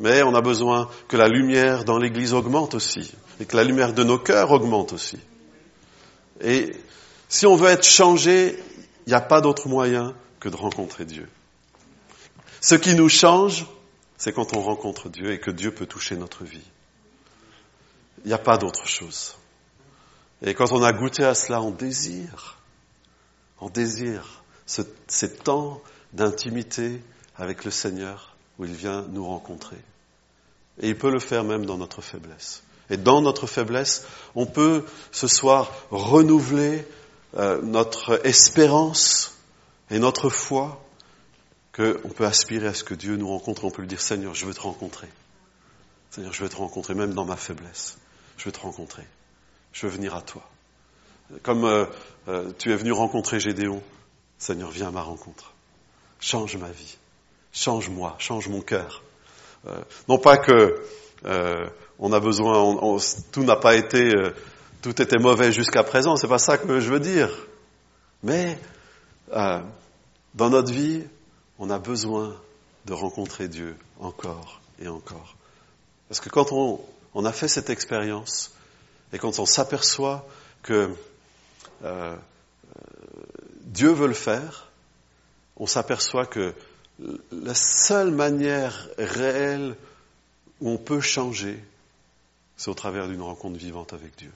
mais 0.00 0.22
on 0.22 0.34
a 0.34 0.40
besoin 0.40 0.88
que 1.08 1.16
la 1.18 1.28
lumière 1.28 1.84
dans 1.84 1.98
l'Église 1.98 2.32
augmente 2.32 2.74
aussi, 2.74 3.12
et 3.38 3.44
que 3.44 3.54
la 3.54 3.64
lumière 3.64 3.92
de 3.92 4.02
nos 4.02 4.18
cœurs 4.18 4.50
augmente 4.50 4.94
aussi. 4.94 5.18
Et 6.40 6.72
si 7.28 7.46
on 7.46 7.54
veut 7.54 7.68
être 7.68 7.84
changé, 7.84 8.58
il 9.06 9.10
n'y 9.10 9.14
a 9.14 9.20
pas 9.20 9.42
d'autre 9.42 9.68
moyen 9.68 10.14
que 10.40 10.48
de 10.48 10.56
rencontrer 10.56 11.04
Dieu. 11.04 11.28
Ce 12.62 12.74
qui 12.74 12.94
nous 12.94 13.10
change, 13.10 13.66
c'est 14.16 14.32
quand 14.32 14.56
on 14.56 14.62
rencontre 14.62 15.10
Dieu 15.10 15.32
et 15.32 15.38
que 15.38 15.50
Dieu 15.50 15.70
peut 15.70 15.86
toucher 15.86 16.16
notre 16.16 16.44
vie. 16.44 16.66
Il 18.24 18.28
n'y 18.28 18.34
a 18.34 18.38
pas 18.38 18.56
d'autre 18.56 18.88
chose. 18.88 19.36
Et 20.40 20.54
quand 20.54 20.72
on 20.72 20.82
a 20.82 20.94
goûté 20.94 21.24
à 21.24 21.34
cela, 21.34 21.60
on 21.60 21.70
désire, 21.70 22.58
on 23.60 23.68
désire 23.68 24.42
ce, 24.64 24.80
ces 25.08 25.34
temps 25.34 25.82
d'intimité 26.14 27.02
avec 27.36 27.66
le 27.66 27.70
Seigneur 27.70 28.29
où 28.60 28.66
il 28.66 28.74
vient 28.74 29.06
nous 29.08 29.26
rencontrer. 29.26 29.78
Et 30.80 30.90
il 30.90 30.98
peut 30.98 31.10
le 31.10 31.18
faire 31.18 31.44
même 31.44 31.64
dans 31.64 31.78
notre 31.78 32.02
faiblesse. 32.02 32.62
Et 32.90 32.98
dans 32.98 33.22
notre 33.22 33.46
faiblesse, 33.46 34.04
on 34.34 34.44
peut 34.44 34.84
ce 35.12 35.26
soir 35.26 35.72
renouveler 35.90 36.86
euh, 37.36 37.62
notre 37.62 38.24
espérance 38.26 39.34
et 39.90 39.98
notre 39.98 40.28
foi 40.28 40.84
qu'on 41.72 42.10
peut 42.14 42.26
aspirer 42.26 42.66
à 42.66 42.74
ce 42.74 42.84
que 42.84 42.94
Dieu 42.94 43.16
nous 43.16 43.28
rencontre. 43.28 43.64
On 43.64 43.70
peut 43.70 43.82
lui 43.82 43.88
dire, 43.88 44.02
Seigneur, 44.02 44.34
je 44.34 44.44
veux 44.44 44.54
te 44.54 44.60
rencontrer. 44.60 45.08
Seigneur, 46.10 46.34
je 46.34 46.42
veux 46.42 46.50
te 46.50 46.56
rencontrer, 46.56 46.94
même 46.94 47.14
dans 47.14 47.24
ma 47.24 47.36
faiblesse. 47.36 47.96
Je 48.36 48.44
veux 48.44 48.52
te 48.52 48.60
rencontrer. 48.60 49.04
Je 49.72 49.86
veux 49.86 49.92
venir 49.92 50.14
à 50.14 50.20
toi. 50.20 50.46
Comme 51.42 51.64
euh, 51.64 51.86
euh, 52.28 52.52
tu 52.58 52.72
es 52.72 52.76
venu 52.76 52.92
rencontrer 52.92 53.40
Gédéon, 53.40 53.82
Seigneur, 54.36 54.70
viens 54.70 54.88
à 54.88 54.90
ma 54.90 55.02
rencontre. 55.02 55.54
Change 56.18 56.56
ma 56.58 56.70
vie. 56.70 56.98
Change-moi. 57.52 58.14
Change 58.18 58.48
mon 58.48 58.60
cœur. 58.60 59.02
Euh, 59.66 59.80
non 60.08 60.18
pas 60.18 60.38
que 60.38 60.82
euh, 61.26 61.68
on 61.98 62.12
a 62.12 62.20
besoin, 62.20 62.78
tout 63.30 63.44
n'a 63.44 63.56
pas 63.56 63.74
été, 63.74 64.14
euh, 64.14 64.34
tout 64.80 65.00
était 65.02 65.18
mauvais 65.18 65.52
jusqu'à 65.52 65.82
présent. 65.82 66.16
C'est 66.16 66.28
pas 66.28 66.38
ça 66.38 66.56
que 66.56 66.80
je 66.80 66.90
veux 66.90 67.00
dire. 67.00 67.30
Mais 68.22 68.58
dans 69.32 70.50
notre 70.50 70.72
vie, 70.72 71.04
on 71.58 71.70
a 71.70 71.78
besoin 71.78 72.36
de 72.86 72.92
rencontrer 72.92 73.48
Dieu 73.48 73.76
encore 74.00 74.60
et 74.80 74.88
encore. 74.88 75.36
Parce 76.08 76.20
que 76.20 76.28
quand 76.28 76.52
on, 76.52 76.80
on 77.14 77.24
a 77.24 77.32
fait 77.32 77.48
cette 77.48 77.70
expérience 77.70 78.52
et 79.12 79.18
quand 79.18 79.38
on 79.38 79.46
s'aperçoit 79.46 80.26
que 80.62 80.90
Dieu 83.62 83.90
veut 83.92 84.08
le 84.08 84.14
faire, 84.14 84.68
on 85.56 85.66
s'aperçoit 85.66 86.26
que 86.26 86.54
la 87.32 87.54
seule 87.54 88.10
manière 88.10 88.88
réelle 88.98 89.76
où 90.60 90.70
on 90.70 90.78
peut 90.78 91.00
changer, 91.00 91.58
c'est 92.56 92.70
au 92.70 92.74
travers 92.74 93.08
d'une 93.08 93.22
rencontre 93.22 93.58
vivante 93.58 93.92
avec 93.92 94.16
Dieu. 94.16 94.32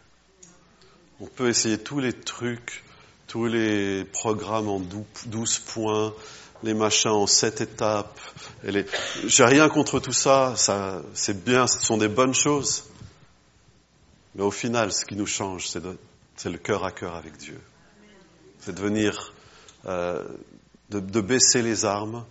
On 1.21 1.27
peut 1.27 1.49
essayer 1.49 1.79
tous 1.79 2.01
les 2.01 2.13
trucs, 2.13 2.85
tous 3.27 3.47
les 3.47 4.05
programmes 4.05 4.69
en 4.69 4.81
12 5.27 5.59
points, 5.61 6.15
les 6.63 6.75
machins 6.75 7.11
en 7.11 7.27
7 7.27 7.61
étapes. 7.61 8.19
Les... 8.63 8.87
J'ai 9.27 9.45
rien 9.45 9.69
contre 9.69 10.01
tout 10.01 10.13
ça, 10.13 10.55
c'est 11.13 11.45
bien, 11.45 11.67
ce 11.67 11.81
sont 11.81 11.99
des 11.99 12.09
bonnes 12.09 12.35
choses. 12.35 12.85
Mais 14.35 14.43
au 14.43 14.51
final, 14.51 14.93
ce 14.93 15.05
qui 15.05 15.17
nous 15.17 15.27
change, 15.27 15.69
c'est, 15.69 16.51
le 16.51 16.59
cœur 16.59 16.85
à 16.85 16.91
cœur 16.91 17.15
avec 17.15 17.37
Dieu. 17.37 17.61
C'est 18.59 18.75
de 18.75 18.81
venir, 18.81 19.33
euh, 19.87 20.25
de 20.89 21.21
baisser 21.21 21.63
les 21.63 21.85
armes, 21.85 22.25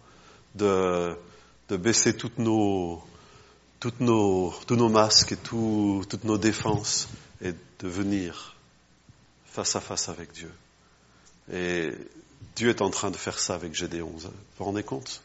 de, 0.56 1.16
de 1.70 1.78
baisser 1.78 2.16
toutes 2.16 2.38
nos, 2.38 3.04
toutes 3.80 4.00
nos, 4.00 4.54
tous 4.68 4.76
nos 4.76 4.90
masques 4.90 5.34
et 5.34 5.38
tout, 5.38 6.04
toutes 6.10 6.24
nos 6.24 6.38
défenses 6.38 7.08
et 7.42 7.52
de 7.52 7.88
venir 7.88 8.56
face 9.46 9.76
à 9.76 9.82
face 9.82 10.10
avec 10.10 10.32
Dieu. 10.32 10.52
Et 11.52 11.92
Dieu 12.56 12.70
est 12.70 12.82
en 12.82 12.90
train 12.90 13.12
de 13.12 13.18
faire 13.18 13.40
ça 13.40 13.56
avec 13.56 13.74
Gédéon. 13.74 14.12
Vous 14.16 14.30
vous 14.58 14.64
rendez 14.66 14.84
compte? 14.84 15.22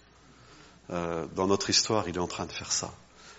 Euh, 0.91 1.27
Dans 1.35 1.47
notre 1.47 1.71
histoire, 1.71 2.09
il 2.09 2.17
est 2.17 2.21
en 2.21 2.27
train 2.27 2.47
de 2.47 2.53
faire 2.53 2.73
ça. 2.73 2.93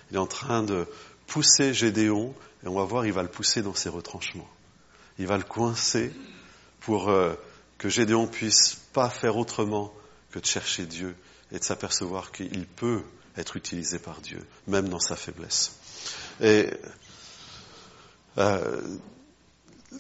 Il 0.09 0.15
est 0.15 0.19
en 0.19 0.27
train 0.27 0.63
de 0.63 0.87
pousser 1.27 1.73
Gédéon, 1.73 2.33
et 2.63 2.67
on 2.67 2.75
va 2.75 2.83
voir, 2.83 3.05
il 3.05 3.13
va 3.13 3.23
le 3.23 3.29
pousser 3.29 3.61
dans 3.61 3.75
ses 3.75 3.89
retranchements. 3.89 4.49
Il 5.17 5.27
va 5.27 5.37
le 5.37 5.43
coincer 5.43 6.13
pour 6.79 7.09
euh, 7.09 7.33
que 7.77 7.89
Gédéon 7.89 8.27
puisse 8.27 8.75
pas 8.93 9.09
faire 9.09 9.37
autrement 9.37 9.93
que 10.31 10.39
de 10.39 10.45
chercher 10.45 10.85
Dieu 10.85 11.15
et 11.51 11.59
de 11.59 11.63
s'apercevoir 11.63 12.31
qu'il 12.31 12.65
peut 12.65 13.01
être 13.37 13.55
utilisé 13.57 13.99
par 13.99 14.21
Dieu, 14.21 14.45
même 14.67 14.89
dans 14.89 14.99
sa 14.99 15.15
faiblesse. 15.15 15.71
Et 16.41 16.69
euh, 18.37 18.81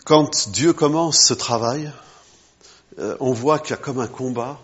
quand 0.05 0.49
Dieu 0.49 0.73
commence 0.73 1.25
ce 1.25 1.33
travail, 1.33 1.91
euh, 2.99 3.15
on 3.19 3.33
voit 3.33 3.59
qu'il 3.59 3.71
y 3.71 3.73
a 3.73 3.77
comme 3.77 3.99
un 3.99 4.07
combat 4.07 4.59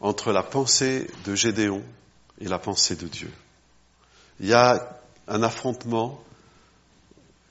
entre 0.00 0.32
la 0.32 0.42
pensée 0.42 1.10
de 1.24 1.34
Gédéon 1.34 1.82
et 2.40 2.48
la 2.48 2.58
pensée 2.58 2.96
de 2.96 3.06
Dieu. 3.06 3.32
Il 4.40 4.46
y 4.46 4.54
a 4.54 5.00
un 5.28 5.42
affrontement 5.42 6.22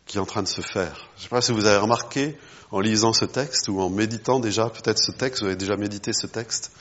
qui 0.05 0.17
est 0.17 0.19
en 0.19 0.25
train 0.25 0.43
de 0.43 0.47
se 0.47 0.61
faire. 0.61 1.07
Je 1.15 1.21
ne 1.21 1.23
sais 1.23 1.29
pas 1.29 1.41
si 1.41 1.51
vous 1.51 1.65
avez 1.65 1.77
remarqué 1.77 2.37
en 2.71 2.79
lisant 2.79 3.13
ce 3.13 3.25
texte 3.25 3.69
ou 3.69 3.79
en 3.79 3.89
méditant 3.89 4.39
déjà 4.39 4.69
peut-être 4.69 4.99
ce 4.99 5.11
texte, 5.11 5.41
vous 5.41 5.47
avez 5.47 5.55
déjà 5.55 5.77
médité 5.77 6.11
ce 6.13 6.27
texte, 6.27 6.71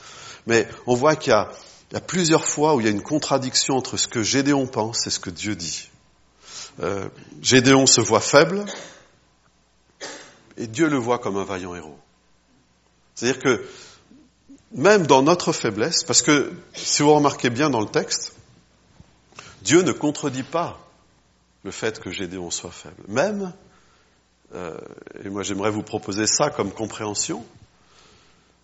mais 0.45 0.67
on 0.87 0.95
voit 0.95 1.15
qu'il 1.15 1.31
y 1.31 1.33
a 1.33 1.49
il 1.93 1.97
y 1.97 1.99
a 1.99 2.01
plusieurs 2.01 2.43
fois 2.43 2.73
où 2.73 2.79
il 2.79 2.87
y 2.87 2.89
a 2.89 2.91
une 2.91 3.03
contradiction 3.03 3.75
entre 3.75 3.97
ce 3.97 4.07
que 4.07 4.23
Gédéon 4.23 4.65
pense 4.65 5.05
et 5.05 5.11
ce 5.11 5.19
que 5.19 5.29
Dieu 5.29 5.55
dit. 5.55 5.91
Euh, 6.81 7.07
Gédéon 7.39 7.85
se 7.85 8.01
voit 8.01 8.19
faible 8.19 8.65
et 10.57 10.65
Dieu 10.65 10.89
le 10.89 10.97
voit 10.97 11.19
comme 11.19 11.37
un 11.37 11.43
vaillant 11.43 11.75
héros. 11.75 11.99
C'est-à-dire 13.13 13.39
que 13.39 13.63
même 14.71 15.05
dans 15.05 15.21
notre 15.21 15.53
faiblesse, 15.53 16.03
parce 16.03 16.23
que 16.23 16.53
si 16.73 17.03
vous 17.03 17.13
remarquez 17.13 17.51
bien 17.51 17.69
dans 17.69 17.81
le 17.81 17.85
texte, 17.85 18.33
Dieu 19.61 19.83
ne 19.83 19.91
contredit 19.91 20.41
pas 20.41 20.79
le 21.63 21.69
fait 21.69 21.99
que 21.99 22.09
Gédéon 22.09 22.49
soit 22.49 22.71
faible. 22.71 23.03
Même, 23.07 23.53
euh, 24.55 24.79
et 25.23 25.29
moi 25.29 25.43
j'aimerais 25.43 25.69
vous 25.69 25.83
proposer 25.83 26.25
ça 26.25 26.49
comme 26.49 26.71
compréhension, 26.71 27.45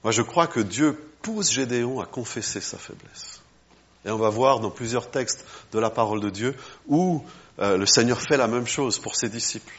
moi 0.04 0.12
je 0.12 0.22
crois 0.22 0.48
que 0.48 0.60
Dieu 0.60 0.94
pousse 1.22 1.52
Gédéon 1.52 2.00
à 2.00 2.06
confesser 2.06 2.62
sa 2.62 2.78
faiblesse. 2.78 3.42
Et 4.06 4.12
on 4.12 4.18
va 4.18 4.30
voir 4.30 4.60
dans 4.60 4.72
plusieurs 4.72 5.12
textes 5.12 5.46
de 5.74 5.80
la 5.80 5.90
parole 5.90 6.22
de 6.22 6.30
Dieu 6.30 6.56
où 6.88 7.24
euh, 7.60 7.78
le 7.78 7.86
Seigneur 7.86 8.22
fait 8.22 8.38
la 8.38 8.48
même 8.48 8.68
chose 8.68 8.98
pour 8.98 9.16
ses 9.16 9.30
disciples. 9.30 9.74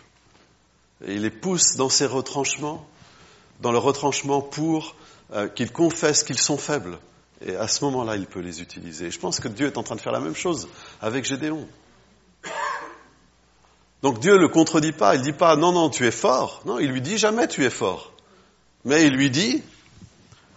Et 1.06 1.14
il 1.14 1.22
les 1.22 1.30
pousse 1.30 1.76
dans 1.76 1.88
ses 1.88 2.04
retranchements, 2.04 2.86
dans 3.60 3.72
le 3.72 3.78
retranchement 3.78 4.42
pour 4.42 4.94
euh, 5.32 5.48
qu'ils 5.48 5.72
confessent 5.72 6.22
qu'ils 6.22 6.38
sont 6.38 6.58
faibles. 6.58 6.98
Et 7.40 7.56
à 7.56 7.68
ce 7.68 7.82
moment-là, 7.84 8.16
il 8.16 8.26
peut 8.26 8.40
les 8.40 8.60
utiliser. 8.60 9.06
Et 9.06 9.10
je 9.10 9.18
pense 9.18 9.40
que 9.40 9.48
Dieu 9.48 9.66
est 9.66 9.78
en 9.78 9.82
train 9.82 9.96
de 9.96 10.00
faire 10.00 10.12
la 10.12 10.20
même 10.20 10.34
chose 10.34 10.68
avec 11.00 11.24
Gédéon. 11.24 11.66
Donc 14.02 14.18
Dieu 14.20 14.34
ne 14.34 14.38
le 14.38 14.48
contredit 14.48 14.92
pas, 14.92 15.14
il 15.14 15.20
ne 15.20 15.24
dit 15.24 15.32
pas 15.32 15.56
non, 15.56 15.72
non, 15.72 15.88
tu 15.88 16.06
es 16.06 16.10
fort. 16.10 16.62
Non, 16.66 16.78
il 16.78 16.90
lui 16.90 17.00
dit 17.00 17.16
jamais 17.16 17.48
tu 17.48 17.64
es 17.64 17.70
fort. 17.70 18.12
Mais 18.84 19.06
il 19.06 19.14
lui 19.14 19.30
dit, 19.30 19.62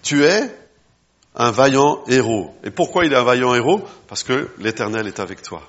tu 0.04 0.24
es 0.24 0.56
un 1.36 1.50
vaillant 1.50 2.04
héros. 2.08 2.54
Et 2.64 2.70
pourquoi 2.70 3.06
il 3.06 3.14
est 3.14 3.18
un 3.18 3.24
vaillant 3.24 3.56
héros? 3.56 3.82
Parce 4.08 4.24
que 4.24 4.50
l'Éternel 4.60 5.08
est 5.08 5.20
avec 5.20 5.42
toi. 5.42 5.64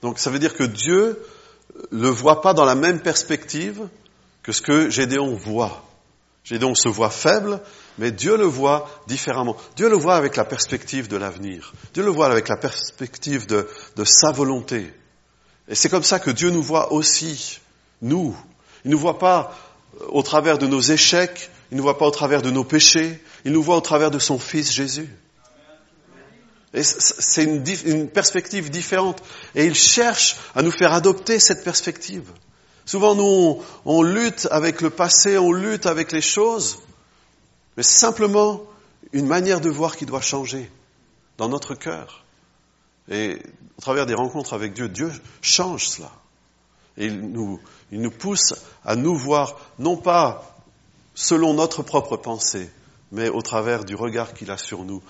Donc 0.00 0.18
ça 0.18 0.30
veut 0.30 0.38
dire 0.38 0.54
que 0.54 0.64
Dieu 0.64 1.22
le 1.90 2.08
voit 2.08 2.40
pas 2.40 2.54
dans 2.54 2.64
la 2.64 2.74
même 2.74 3.00
perspective 3.00 3.88
que 4.42 4.52
ce 4.52 4.62
que 4.62 4.88
Gédéon 4.88 5.34
voit. 5.34 5.82
Gédéon 6.44 6.76
se 6.76 6.88
voit 6.88 7.10
faible, 7.10 7.60
mais 7.98 8.12
Dieu 8.12 8.36
le 8.36 8.44
voit 8.44 8.88
différemment. 9.08 9.56
Dieu 9.74 9.88
le 9.88 9.96
voit 9.96 10.14
avec 10.14 10.36
la 10.36 10.44
perspective 10.44 11.08
de 11.08 11.16
l'avenir. 11.16 11.72
Dieu 11.92 12.04
le 12.04 12.10
voit 12.10 12.26
avec 12.26 12.46
la 12.46 12.56
perspective 12.56 13.46
de, 13.46 13.66
sa 14.04 14.30
volonté. 14.30 14.94
Et 15.66 15.74
c'est 15.74 15.88
comme 15.88 16.04
ça 16.04 16.20
que 16.20 16.30
Dieu 16.30 16.50
nous 16.50 16.62
voit 16.62 16.92
aussi, 16.92 17.58
nous. 18.00 18.36
Il 18.84 18.90
ne 18.90 18.92
nous 18.92 19.00
voit 19.00 19.18
pas 19.18 19.56
au 20.10 20.22
travers 20.22 20.58
de 20.58 20.68
nos 20.68 20.80
échecs, 20.80 21.50
il 21.70 21.74
ne 21.74 21.78
nous 21.78 21.82
voit 21.82 21.98
pas 21.98 22.06
au 22.06 22.10
travers 22.10 22.42
de 22.42 22.50
nos 22.50 22.64
péchés, 22.64 23.20
il 23.44 23.52
nous 23.52 23.62
voit 23.62 23.76
au 23.76 23.80
travers 23.80 24.10
de 24.10 24.18
son 24.18 24.38
Fils 24.38 24.72
Jésus. 24.72 25.08
Et 26.74 26.82
c'est 26.82 27.44
une, 27.44 28.08
perspective 28.08 28.70
différente. 28.70 29.22
Et 29.54 29.64
il 29.64 29.74
cherche 29.74 30.36
à 30.54 30.62
nous 30.62 30.70
faire 30.70 30.92
adopter 30.92 31.40
cette 31.40 31.64
perspective. 31.64 32.30
Souvent, 32.84 33.14
nous, 33.14 33.24
on, 33.24 33.62
on 33.86 34.02
lutte 34.02 34.46
avec 34.50 34.80
le 34.82 34.90
passé, 34.90 35.38
on 35.38 35.52
lutte 35.52 35.86
avec 35.86 36.12
les 36.12 36.20
choses, 36.20 36.78
mais 37.76 37.82
c'est 37.82 37.98
simplement 37.98 38.62
une 39.12 39.26
manière 39.26 39.60
de 39.60 39.70
voir 39.70 39.96
qui 39.96 40.06
doit 40.06 40.20
changer 40.20 40.70
dans 41.38 41.48
notre 41.48 41.74
cœur. 41.74 42.24
Et 43.08 43.40
au 43.78 43.80
travers 43.80 44.06
des 44.06 44.14
rencontres 44.14 44.52
avec 44.52 44.74
Dieu, 44.74 44.88
Dieu 44.88 45.10
change 45.40 45.88
cela. 45.88 46.12
Et 46.98 47.06
il 47.06 47.20
nous, 47.20 47.60
il 47.90 48.00
nous 48.00 48.10
pousse 48.10 48.54
à 48.84 48.96
nous 48.96 49.16
voir, 49.16 49.56
non 49.78 49.96
pas 49.96 50.55
selon 51.16 51.54
notre 51.54 51.82
propre 51.82 52.16
pensée, 52.16 52.70
mais 53.10 53.28
au 53.28 53.42
travers 53.42 53.84
du 53.84 53.96
regard 53.96 54.34
qu'il 54.34 54.50
a 54.52 54.58
sur 54.58 54.84
nous, 54.84 55.02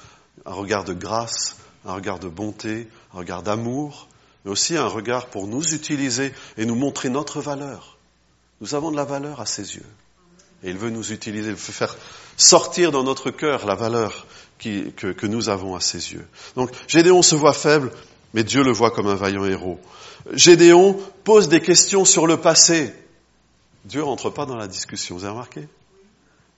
un 0.47 0.55
regard 0.55 0.85
de 0.85 0.95
grâce, 0.95 1.57
un 1.85 1.95
regard 1.95 2.19
de 2.19 2.29
bonté, 2.29 2.89
un 3.13 3.19
regard 3.19 3.43
d'amour, 3.43 4.09
mais 4.45 4.53
aussi 4.53 4.77
un 4.77 4.87
regard 4.87 5.27
pour 5.27 5.47
nous 5.47 5.75
utiliser 5.75 6.33
et 6.57 6.65
nous 6.65 6.77
montrer 6.77 7.11
notre 7.11 7.41
valeur. 7.41 7.99
Nous 8.61 8.75
avons 8.75 8.91
de 8.91 8.97
la 8.97 9.05
valeur 9.05 9.41
à 9.41 9.47
ses 9.47 9.75
yeux. 9.75 9.87
Et 10.63 10.71
il 10.71 10.79
veut 10.79 10.91
nous 10.91 11.13
utiliser, 11.13 11.49
il 11.49 11.55
veut 11.55 11.73
faire 11.73 11.97
sortir 12.37 12.93
dans 12.93 13.03
notre 13.03 13.31
cœur 13.31 13.67
la 13.67 13.75
valeur 13.75 14.27
que, 14.59 15.27
nous 15.27 15.49
avons 15.49 15.75
à 15.75 15.81
ses 15.81 16.13
yeux. 16.13 16.27
Donc 16.55 16.71
Gédéon 16.87 17.23
se 17.23 17.35
voit 17.35 17.53
faible, 17.53 17.91
mais 18.33 18.45
Dieu 18.45 18.63
le 18.63 18.73
voit 18.73 18.93
comme 18.93 19.09
un 19.09 19.17
vaillant 19.17 19.45
héros. 19.45 19.81
Gédéon 20.33 20.99
pose 21.25 21.49
des 21.49 21.61
questions 21.61 22.05
sur 22.05 22.27
le 22.27 22.37
passé. 22.37 22.95
Dieu 23.85 24.03
rentre 24.03 24.31
pas 24.31 24.47
dans 24.47 24.57
la 24.57 24.69
discussion, 24.69 25.17
vous 25.17 25.25
avez 25.25 25.33
remarqué? 25.33 25.69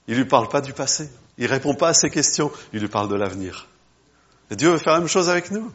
Il 0.09 0.16
lui 0.16 0.25
parle 0.25 0.49
pas 0.49 0.61
du 0.61 0.73
passé. 0.73 1.09
Il 1.37 1.47
répond 1.47 1.75
pas 1.75 1.88
à 1.88 1.94
ses 1.94 2.11
questions, 2.11 2.51
il 2.73 2.81
lui 2.81 2.88
parle 2.88 3.09
de 3.09 3.14
l'avenir. 3.14 3.68
Et 4.51 4.57
Dieu 4.57 4.71
veut 4.71 4.79
faire 4.79 4.94
la 4.94 5.01
même 5.01 5.09
chose 5.09 5.29
avec 5.29 5.51
nous. 5.51 5.71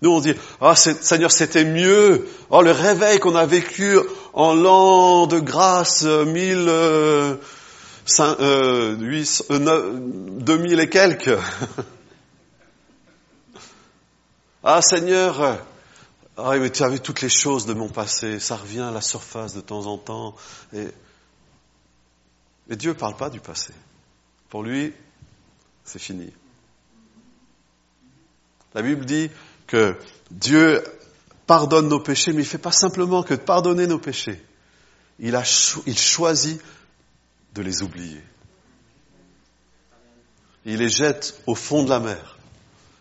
Nous, 0.00 0.10
on 0.10 0.20
dit, 0.20 0.34
ah, 0.60 0.76
Seigneur, 0.76 1.32
c'était 1.32 1.64
mieux. 1.64 2.26
Oh, 2.50 2.62
le 2.62 2.70
réveil 2.70 3.18
qu'on 3.18 3.34
a 3.34 3.46
vécu 3.46 3.98
en 4.32 4.54
l'an 4.54 5.26
de 5.26 5.40
grâce, 5.40 6.04
euh, 6.04 6.24
mille, 6.24 6.68
euh, 6.68 7.34
cinq, 8.06 8.38
euh, 8.38 8.96
huit, 8.96 9.42
euh, 9.50 9.58
neuf, 9.58 9.84
deux 10.44 10.56
mille 10.56 10.78
et 10.78 10.88
quelques. 10.88 11.36
ah, 14.62 14.80
Seigneur, 14.80 15.58
ah, 16.36 16.56
mais 16.56 16.70
tu 16.70 16.88
vu 16.88 17.00
toutes 17.00 17.20
les 17.20 17.28
choses 17.28 17.66
de 17.66 17.74
mon 17.74 17.88
passé. 17.88 18.38
Ça 18.38 18.54
revient 18.54 18.82
à 18.82 18.92
la 18.92 19.00
surface 19.00 19.52
de 19.54 19.60
temps 19.60 19.86
en 19.86 19.98
temps. 19.98 20.36
Et, 20.72 20.86
mais 22.68 22.76
Dieu 22.76 22.90
ne 22.90 22.98
parle 22.98 23.16
pas 23.16 23.30
du 23.30 23.40
passé. 23.40 23.72
Pour 24.48 24.62
lui, 24.62 24.92
c'est 25.84 25.98
fini. 25.98 26.32
La 28.74 28.82
Bible 28.82 29.04
dit 29.04 29.30
que 29.66 29.96
Dieu 30.30 30.82
pardonne 31.46 31.88
nos 31.88 32.00
péchés, 32.00 32.32
mais 32.32 32.42
il 32.42 32.46
ne 32.46 32.50
fait 32.50 32.58
pas 32.58 32.72
simplement 32.72 33.22
que 33.22 33.34
de 33.34 33.40
pardonner 33.40 33.86
nos 33.86 33.98
péchés. 33.98 34.42
Il, 35.18 35.38
il 35.86 35.98
choisit 35.98 36.60
de 37.54 37.62
les 37.62 37.82
oublier. 37.82 38.22
Il 40.64 40.76
les 40.76 40.90
jette 40.90 41.40
au 41.46 41.54
fond 41.54 41.82
de 41.82 41.88
la 41.88 42.00
mer. 42.00 42.38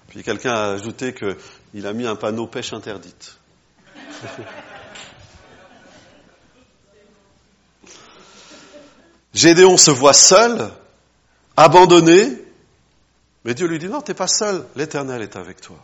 Puis 0.08 0.24
quelqu'un 0.24 0.54
a 0.54 0.72
ajouté 0.72 1.14
qu'il 1.14 1.86
a 1.86 1.94
mis 1.94 2.08
un 2.08 2.16
panneau 2.16 2.48
pêche 2.48 2.72
interdite. 2.72 3.38
Gédéon 9.34 9.78
se 9.78 9.92
voit 9.92 10.14
seul, 10.14 10.72
abandonné, 11.56 12.38
mais 13.46 13.54
Dieu 13.54 13.68
lui 13.68 13.80
dit 13.80 13.88
non, 13.88 14.02
t'es 14.02 14.14
pas 14.14 14.28
seul, 14.28 14.66
l'Éternel 14.76 15.22
est 15.22 15.36
avec 15.36 15.62
toi. 15.62 15.78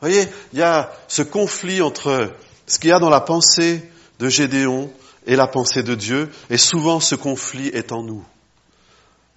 Vous 0.00 0.08
voyez, 0.08 0.28
il 0.52 0.58
y 0.58 0.62
a 0.62 0.92
ce 1.08 1.22
conflit 1.22 1.80
entre 1.80 2.30
ce 2.66 2.78
qu'il 2.78 2.90
y 2.90 2.92
a 2.92 2.98
dans 2.98 3.10
la 3.10 3.20
pensée 3.20 3.82
de 4.18 4.28
Gédéon 4.28 4.92
et 5.26 5.36
la 5.36 5.46
pensée 5.46 5.82
de 5.82 5.94
Dieu, 5.94 6.30
et 6.50 6.58
souvent 6.58 7.00
ce 7.00 7.14
conflit 7.14 7.68
est 7.68 7.92
en 7.92 8.02
nous. 8.02 8.24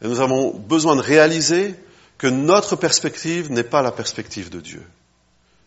Et 0.04 0.08
nous 0.08 0.20
avons 0.20 0.54
besoin 0.54 0.96
de 0.96 1.02
réaliser 1.02 1.76
que 2.18 2.28
notre 2.28 2.76
perspective 2.76 3.52
n'est 3.52 3.64
pas 3.64 3.82
la 3.82 3.92
perspective 3.92 4.50
de 4.50 4.60
Dieu, 4.60 4.84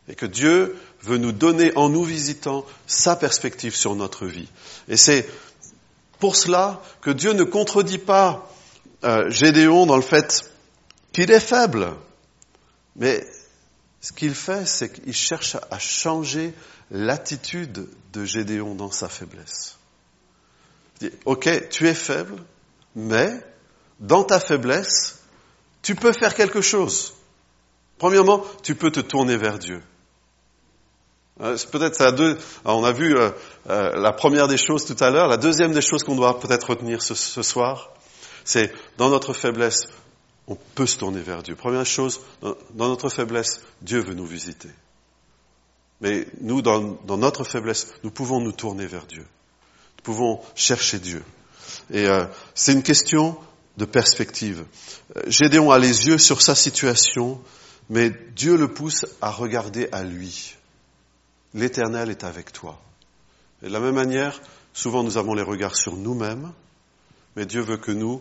et 0.09 0.15
que 0.15 0.27
Dieu 0.27 0.77
veut 1.03 1.19
nous 1.19 1.33
donner 1.33 1.73
en 1.77 1.89
nous 1.89 2.05
visitant 2.05 2.65
sa 2.87 3.17
perspective 3.17 3.75
sur 3.75 3.97
notre 3.97 4.27
vie. 4.27 4.49
Et 4.89 4.97
c'est 4.97 5.27
pour 6.23 6.37
cela 6.37 6.81
que 7.01 7.11
Dieu 7.11 7.33
ne 7.33 7.43
contredit 7.43 7.99
pas 7.99 8.49
euh, 9.03 9.29
Gédéon 9.29 9.87
dans 9.87 9.97
le 9.97 10.03
fait 10.03 10.49
qu'il 11.11 11.33
est 11.33 11.41
faible, 11.41 11.89
mais 12.95 13.27
ce 14.01 14.13
qu'il 14.13 14.37
fait, 14.37 14.65
c'est 14.65 14.93
qu'il 14.93 15.17
cherche 15.17 15.57
à 15.69 15.81
changer 15.81 16.55
l'attitude 16.93 17.89
de 18.13 18.25
Gédéon 18.25 18.77
dans 18.77 18.93
sa 18.93 19.09
faiblesse. 19.09 19.79
Il 21.01 21.11
ok, 21.25 21.69
tu 21.71 21.89
es 21.89 21.95
faible, 21.95 22.37
mais 22.95 23.45
dans 23.99 24.23
ta 24.23 24.39
faiblesse, 24.39 25.25
tu 25.83 25.97
peux 25.97 26.13
faire 26.13 26.37
quelque 26.37 26.61
chose. 26.61 27.15
Premièrement, 27.99 28.45
tu 28.63 28.77
peux 28.77 28.93
te 28.93 29.01
tourner 29.01 29.37
vers 29.37 29.59
Dieu. 29.59 29.83
Euh, 31.43 31.57
peut-être 31.71 31.97
ça 31.97 32.13
deux. 32.13 32.39
On 32.65 32.85
a 32.85 32.93
vu 32.93 33.17
euh, 33.17 33.31
euh, 33.69 33.97
la 33.97 34.13
première 34.13 34.49
des 34.49 34.57
choses 34.57 34.85
tout 34.85 34.97
à 35.03 35.11
l'heure. 35.11 35.29
La 35.29 35.37
deuxième 35.37 35.73
des 35.73 35.83
choses 35.83 36.03
qu'on 36.05 36.17
doit 36.17 36.39
peut-être 36.39 36.71
retenir 36.71 37.03
ce, 37.03 37.15
soir, 37.43 37.91
c'est 38.45 38.73
dans 38.99 39.09
notre 39.09 39.33
faiblesse, 39.33 39.89
on 40.47 40.57
peut 40.75 40.87
se 40.87 40.99
tourner 40.99 41.21
vers 41.21 41.43
Dieu. 41.43 41.55
Première 41.57 41.87
chose, 41.87 42.21
dans 42.41 42.89
notre 42.89 43.09
faiblesse, 43.09 43.61
Dieu 43.81 44.01
veut 44.01 44.15
nous 44.15 44.27
visiter. 44.27 44.69
Mais 46.03 46.27
nous, 46.41 46.63
dans, 46.63 46.99
notre 47.17 47.45
faiblesse, 47.45 47.87
nous 48.03 48.11
pouvons 48.11 48.41
nous 48.41 48.53
tourner 48.53 48.87
vers 48.87 49.07
Dieu. 49.07 49.23
Nous 49.23 50.03
pouvons 50.03 50.41
chercher 50.57 50.99
Dieu. 50.99 51.25
Et 51.93 52.07
euh, 52.09 52.25
c'est 52.55 52.73
une 52.73 52.83
question 52.83 53.39
de 53.77 53.85
perspective. 53.85 54.65
Euh, 55.17 55.23
Gédéon 55.29 55.71
a 55.71 55.79
les 55.79 56.09
yeux 56.09 56.19
sur 56.19 56.43
sa 56.43 56.57
situation, 56.57 57.41
mais 57.89 58.11
Dieu 58.35 58.57
le 58.57 58.67
pousse 58.67 59.07
à 59.21 59.31
regarder 59.31 59.89
à 59.93 60.03
lui. 60.03 60.57
L'Éternel 61.55 62.11
est 62.11 62.25
avec 62.25 62.53
toi. 62.53 62.81
Et 63.63 63.69
de 63.69 63.73
la 63.73 63.81
même 63.81 63.95
manière, 63.95 64.41
souvent 64.73 65.03
nous 65.03 65.19
avons 65.19 65.35
les 65.35 65.43
regards 65.43 65.77
sur 65.77 65.97
nous-mêmes, 65.97 66.53
mais 67.37 67.47
Dieu 67.47 67.61
veut 67.61 67.77
que 67.77 67.93
nous 67.93 68.21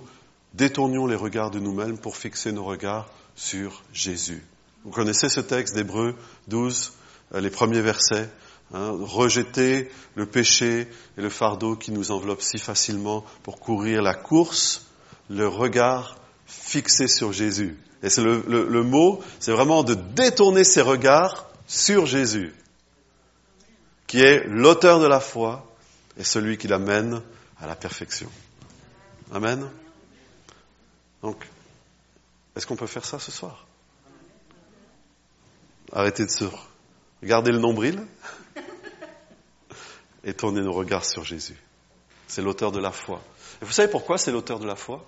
détournions 0.54 1.08
les 1.08 1.16
regards 1.16 1.52
de 1.52 1.60
nous-mêmes 1.60 1.98
pour 1.98 2.18
fixer 2.18 2.52
nos 2.52 2.66
regards 2.66 3.10
sur 3.36 3.84
Jésus. 3.94 4.44
Vous 4.84 4.92
connaissez 4.92 5.30
ce 5.30 5.40
texte 5.40 5.76
d'Hébreu 5.76 6.16
12, 6.48 6.94
euh, 7.34 7.42
les 7.42 7.50
premiers 7.50 7.82
versets. 7.82 8.30
Hein, 8.74 8.96
rejeter 9.02 9.92
le 10.16 10.26
péché 10.26 10.88
et 11.18 11.22
le 11.22 11.30
fardeau 11.30 11.76
qui 11.76 11.92
nous 11.92 12.12
enveloppe 12.12 12.42
si 12.42 12.58
facilement 12.58 13.26
pour 13.44 13.60
courir 13.60 14.02
la 14.02 14.14
course, 14.14 14.86
le 15.30 15.46
regard 15.46 16.16
fixé 16.46 17.08
sur 17.10 17.34
Jésus. 17.34 17.78
Et 18.02 18.10
c'est 18.10 18.24
le, 18.24 18.84
mot, 18.84 19.20
c'est 19.40 19.52
vraiment 19.52 19.84
de 19.84 19.94
détourner 19.94 20.64
ses 20.64 20.82
regards 20.82 21.50
sur 21.68 22.06
Jésus, 22.06 22.54
qui 24.12 24.22
est 24.22 24.44
l'auteur 24.46 25.00
de 25.00 25.08
la 25.08 25.22
foi 25.22 25.66
et 26.18 26.26
celui 26.26 26.58
qui 26.58 26.68
l'amène 26.68 27.22
à 27.62 27.66
la 27.66 27.78
perfection. 27.78 28.30
Amen. 29.32 29.70
Donc, 31.24 31.48
est-ce 32.54 32.68
qu'on 32.68 32.76
peut 32.76 32.88
faire 32.88 33.06
ça 33.06 33.20
ce 33.20 33.32
soir? 33.32 33.66
Arrêter 35.94 36.26
de 36.26 36.30
se 36.30 36.44
regarder 37.22 37.54
le 37.54 37.60
nombril 37.60 38.06
et 40.26 40.34
tourner 40.34 40.60
nos 40.60 40.74
regards 40.74 41.06
sur 41.06 41.24
Jésus. 41.24 41.56
C'est 42.28 42.42
l'auteur 42.42 42.74
de 42.74 42.82
la 42.82 42.92
foi. 42.92 43.22
Et 43.62 43.66
vous 43.66 43.72
savez 43.72 43.90
pourquoi 43.90 44.18
c'est 44.18 44.34
l'auteur 44.34 44.60
de 44.60 44.68
la 44.68 44.76
foi? 44.76 45.06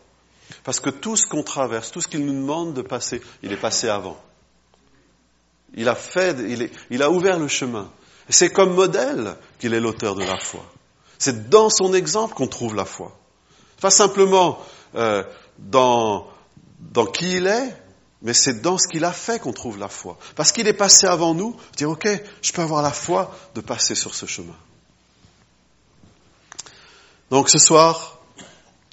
Parce 0.63 0.79
que 0.79 0.89
tout 0.89 1.17
ce 1.17 1.27
qu'on 1.27 1.43
traverse, 1.43 1.91
tout 1.91 1.99
ce 1.99 2.07
qu'il 2.07 2.25
nous 2.25 2.31
demande 2.31 2.73
de 2.73 2.81
passer, 2.81 3.21
il 3.41 3.51
est 3.51 3.57
passé 3.57 3.89
avant. 3.89 4.17
Il 5.73 5.89
a 5.89 5.95
fait, 5.95 6.39
il, 6.39 6.71
il 6.89 7.03
a 7.03 7.11
ouvert 7.11 7.37
le 7.37 7.49
chemin. 7.49 7.91
C'est 8.29 8.49
comme 8.49 8.73
modèle 8.73 9.35
qu'il 9.59 9.73
est 9.73 9.79
l'auteur 9.79 10.15
de 10.15 10.23
la 10.23 10.37
foi. 10.37 10.65
C'est 11.19 11.49
dans 11.49 11.69
son 11.69 11.93
exemple 11.93 12.33
qu'on 12.33 12.47
trouve 12.47 12.75
la 12.75 12.85
foi. 12.85 13.17
Pas 13.81 13.89
simplement 13.89 14.59
euh, 14.95 15.23
dans, 15.57 16.27
dans 16.79 17.05
qui 17.05 17.37
il 17.37 17.47
est, 17.47 17.75
mais 18.21 18.33
c'est 18.33 18.61
dans 18.61 18.77
ce 18.77 18.87
qu'il 18.87 19.03
a 19.03 19.11
fait 19.11 19.39
qu'on 19.39 19.51
trouve 19.51 19.77
la 19.77 19.89
foi. 19.89 20.17
Parce 20.35 20.51
qu'il 20.51 20.67
est 20.67 20.73
passé 20.73 21.07
avant 21.07 21.33
nous, 21.33 21.55
dire, 21.75 21.89
OK, 21.89 22.07
je 22.41 22.51
peux 22.53 22.61
avoir 22.61 22.81
la 22.81 22.91
foi 22.91 23.35
de 23.55 23.61
passer 23.61 23.95
sur 23.95 24.15
ce 24.15 24.25
chemin. 24.25 24.55
Donc 27.29 27.49
ce 27.49 27.59
soir, 27.59 28.19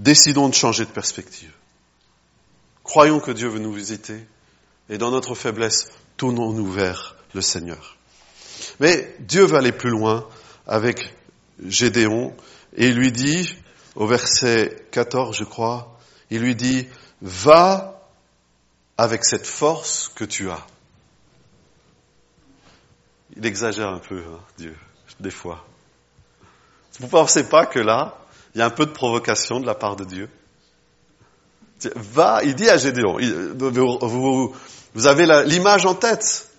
décidons 0.00 0.48
de 0.48 0.54
changer 0.54 0.84
de 0.84 0.90
perspective. 0.90 1.52
Croyons 2.82 3.20
que 3.20 3.30
Dieu 3.30 3.48
veut 3.48 3.60
nous 3.60 3.72
visiter 3.72 4.26
et 4.88 4.98
dans 4.98 5.12
notre 5.12 5.36
faiblesse, 5.36 5.88
tournons-nous 6.16 6.70
vers 6.70 7.16
le 7.34 7.42
Seigneur. 7.42 7.96
Mais 8.78 9.14
Dieu 9.20 9.44
va 9.44 9.58
aller 9.58 9.72
plus 9.72 9.90
loin 9.90 10.26
avec 10.66 11.14
Gédéon 11.66 12.34
et 12.76 12.88
il 12.88 12.96
lui 12.96 13.12
dit, 13.12 13.56
au 13.94 14.06
verset 14.06 14.86
14 14.90 15.36
je 15.36 15.44
crois, 15.44 15.98
il 16.30 16.40
lui 16.40 16.54
dit, 16.54 16.86
va 17.22 18.08
avec 18.96 19.24
cette 19.24 19.46
force 19.46 20.10
que 20.14 20.24
tu 20.24 20.50
as. 20.50 20.66
Il 23.36 23.46
exagère 23.46 23.88
un 23.88 23.98
peu, 23.98 24.18
hein, 24.18 24.40
Dieu, 24.58 24.76
des 25.20 25.30
fois. 25.30 25.64
Vous 26.98 27.06
ne 27.06 27.10
pensez 27.10 27.48
pas 27.48 27.64
que 27.66 27.78
là, 27.78 28.18
il 28.54 28.58
y 28.58 28.62
a 28.62 28.66
un 28.66 28.70
peu 28.70 28.84
de 28.84 28.90
provocation 28.90 29.60
de 29.60 29.66
la 29.66 29.74
part 29.74 29.96
de 29.96 30.04
Dieu? 30.04 30.28
Va, 31.94 32.42
il 32.44 32.54
dit 32.54 32.68
à 32.68 32.76
Gédéon, 32.76 33.16
vous, 33.56 34.54
vous 34.94 35.06
avez 35.06 35.26
l'image 35.46 35.86
en 35.86 35.94
tête. 35.94 36.49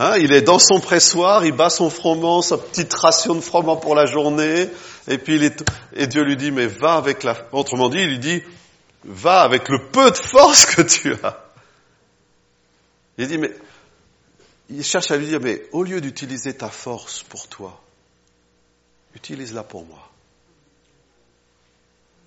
Hein, 0.00 0.16
il 0.18 0.32
est 0.32 0.42
dans 0.42 0.60
son 0.60 0.78
pressoir, 0.78 1.44
il 1.44 1.50
bat 1.50 1.70
son 1.70 1.90
froment, 1.90 2.40
sa 2.40 2.56
petite 2.56 2.94
ration 2.94 3.34
de 3.34 3.40
froment 3.40 3.76
pour 3.76 3.96
la 3.96 4.06
journée, 4.06 4.70
et 5.08 5.18
puis 5.18 5.34
il 5.34 5.42
est, 5.42 5.64
et 5.92 6.06
Dieu 6.06 6.22
lui 6.22 6.36
dit, 6.36 6.52
mais 6.52 6.68
va 6.68 6.94
avec 6.94 7.24
la, 7.24 7.36
autrement 7.50 7.88
dit, 7.88 7.98
il 7.98 8.10
lui 8.10 8.18
dit, 8.20 8.40
va 9.02 9.40
avec 9.40 9.68
le 9.68 9.88
peu 9.90 10.08
de 10.12 10.16
force 10.16 10.66
que 10.66 10.82
tu 10.82 11.14
as. 11.24 11.44
Il 13.18 13.26
dit, 13.26 13.38
mais, 13.38 13.52
il 14.70 14.84
cherche 14.84 15.10
à 15.10 15.16
lui 15.16 15.26
dire, 15.26 15.40
mais 15.42 15.64
au 15.72 15.82
lieu 15.82 16.00
d'utiliser 16.00 16.54
ta 16.54 16.68
force 16.68 17.24
pour 17.24 17.48
toi, 17.48 17.80
utilise-la 19.16 19.64
pour 19.64 19.84
moi. 19.84 20.08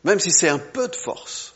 Même 0.04 0.20
si 0.20 0.32
c'est 0.32 0.50
un 0.50 0.60
peu 0.60 0.90
de 0.90 0.96
force, 0.98 1.56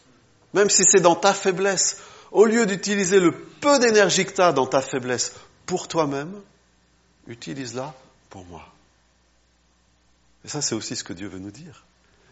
même 0.54 0.70
si 0.70 0.86
c'est 0.86 1.02
dans 1.02 1.16
ta 1.16 1.34
faiblesse, 1.34 1.98
au 2.32 2.46
lieu 2.46 2.66
d'utiliser 2.66 3.20
le 3.20 3.34
peu 3.34 3.80
d'énergie 3.80 4.26
que 4.26 4.32
tu 4.32 4.42
as 4.42 4.54
dans 4.54 4.66
ta 4.66 4.80
faiblesse 4.80 5.34
pour 5.66 5.88
toi-même, 5.88 6.34
utilise-la 7.28 7.94
pour 8.30 8.46
moi. 8.46 8.66
Et 10.44 10.48
ça, 10.48 10.62
c'est 10.62 10.76
aussi 10.76 10.96
ce 10.96 11.04
que 11.04 11.14
Dieu 11.14 11.28
veut 11.28 11.40
nous 11.40 11.52
dire. 11.52 11.84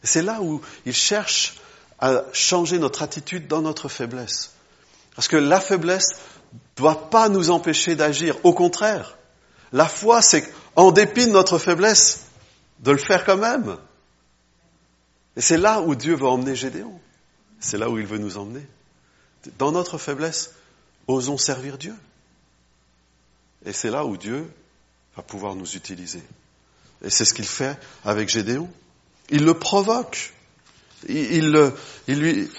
C'est 0.03 0.21
là 0.21 0.41
où 0.41 0.61
il 0.85 0.93
cherche 0.93 1.55
à 1.99 2.23
changer 2.33 2.77
notre 2.77 3.01
attitude 3.01 3.47
dans 3.47 3.61
notre 3.61 3.89
faiblesse. 3.89 4.51
Parce 5.15 5.27
que 5.27 5.37
la 5.37 5.59
faiblesse 5.59 6.09
ne 6.53 6.59
doit 6.75 7.09
pas 7.09 7.29
nous 7.29 7.49
empêcher 7.49 7.95
d'agir. 7.95 8.37
Au 8.43 8.53
contraire, 8.53 9.17
la 9.71 9.87
foi, 9.87 10.21
c'est 10.21 10.51
en 10.75 10.91
dépit 10.91 11.25
de 11.25 11.31
notre 11.31 11.57
faiblesse, 11.57 12.25
de 12.79 12.91
le 12.91 12.97
faire 12.97 13.25
quand 13.25 13.37
même. 13.37 13.77
Et 15.35 15.41
c'est 15.41 15.57
là 15.57 15.81
où 15.81 15.95
Dieu 15.95 16.15
va 16.15 16.27
emmener 16.27 16.55
Gédéon. 16.55 16.99
C'est 17.59 17.77
là 17.77 17.89
où 17.89 17.97
il 17.97 18.05
veut 18.05 18.17
nous 18.17 18.37
emmener. 18.37 18.67
Dans 19.57 19.71
notre 19.71 19.97
faiblesse, 19.97 20.51
osons 21.07 21.37
servir 21.37 21.77
Dieu. 21.77 21.95
Et 23.65 23.73
c'est 23.73 23.89
là 23.89 24.05
où 24.05 24.17
Dieu 24.17 24.49
va 25.15 25.23
pouvoir 25.23 25.55
nous 25.55 25.75
utiliser. 25.75 26.21
Et 27.03 27.09
c'est 27.09 27.25
ce 27.25 27.33
qu'il 27.33 27.45
fait 27.45 27.77
avec 28.03 28.29
Gédéon. 28.29 28.69
Il 29.29 29.45
le 29.45 29.53
provoque. 29.53 30.33
Il, 31.07 31.71
il, 32.07 32.19
lui, 32.19 32.49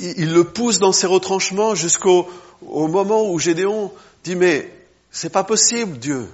il, 0.00 0.32
le 0.32 0.44
pousse 0.44 0.78
dans 0.78 0.92
ses 0.92 1.06
retranchements 1.06 1.74
jusqu'au 1.74 2.28
au 2.62 2.86
moment 2.86 3.28
où 3.28 3.38
Gédéon 3.38 3.92
dit 4.22 4.36
mais 4.36 4.72
c'est 5.10 5.30
pas 5.30 5.44
possible 5.44 5.98
Dieu. 5.98 6.28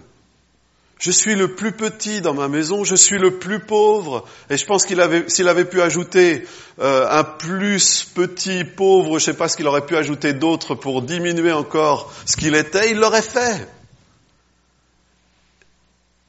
Je 0.99 1.11
suis 1.11 1.35
le 1.35 1.55
plus 1.55 1.73
petit 1.73 2.23
dans 2.23 2.33
ma 2.33 2.49
maison, 2.49 2.83
je 2.83 2.95
suis 2.95 3.19
le 3.19 3.39
plus 3.39 3.61
pauvre. 3.61 4.25
Et 4.49 4.57
je 4.57 4.65
pense 4.65 4.87
qu'il 4.87 5.01
avait, 5.03 5.29
s'il 5.29 5.47
avait 5.49 5.67
pu 5.67 5.83
ajouter 5.83 6.47
euh, 6.81 7.07
un 7.11 7.23
plus 7.23 8.05
petit 8.15 8.65
pauvre, 8.65 9.19
je 9.19 9.27
sais 9.27 9.35
pas 9.35 9.49
ce 9.49 9.59
qu'il 9.59 9.67
aurait 9.67 9.85
pu 9.85 9.97
ajouter 9.97 10.33
d'autre 10.33 10.75
pour 10.75 11.03
diminuer 11.03 11.53
encore 11.53 12.13
ce 12.25 12.37
qu'il 12.37 12.55
était, 12.55 12.91
il 12.91 12.99
l'aurait 12.99 13.21
fait. 13.21 13.69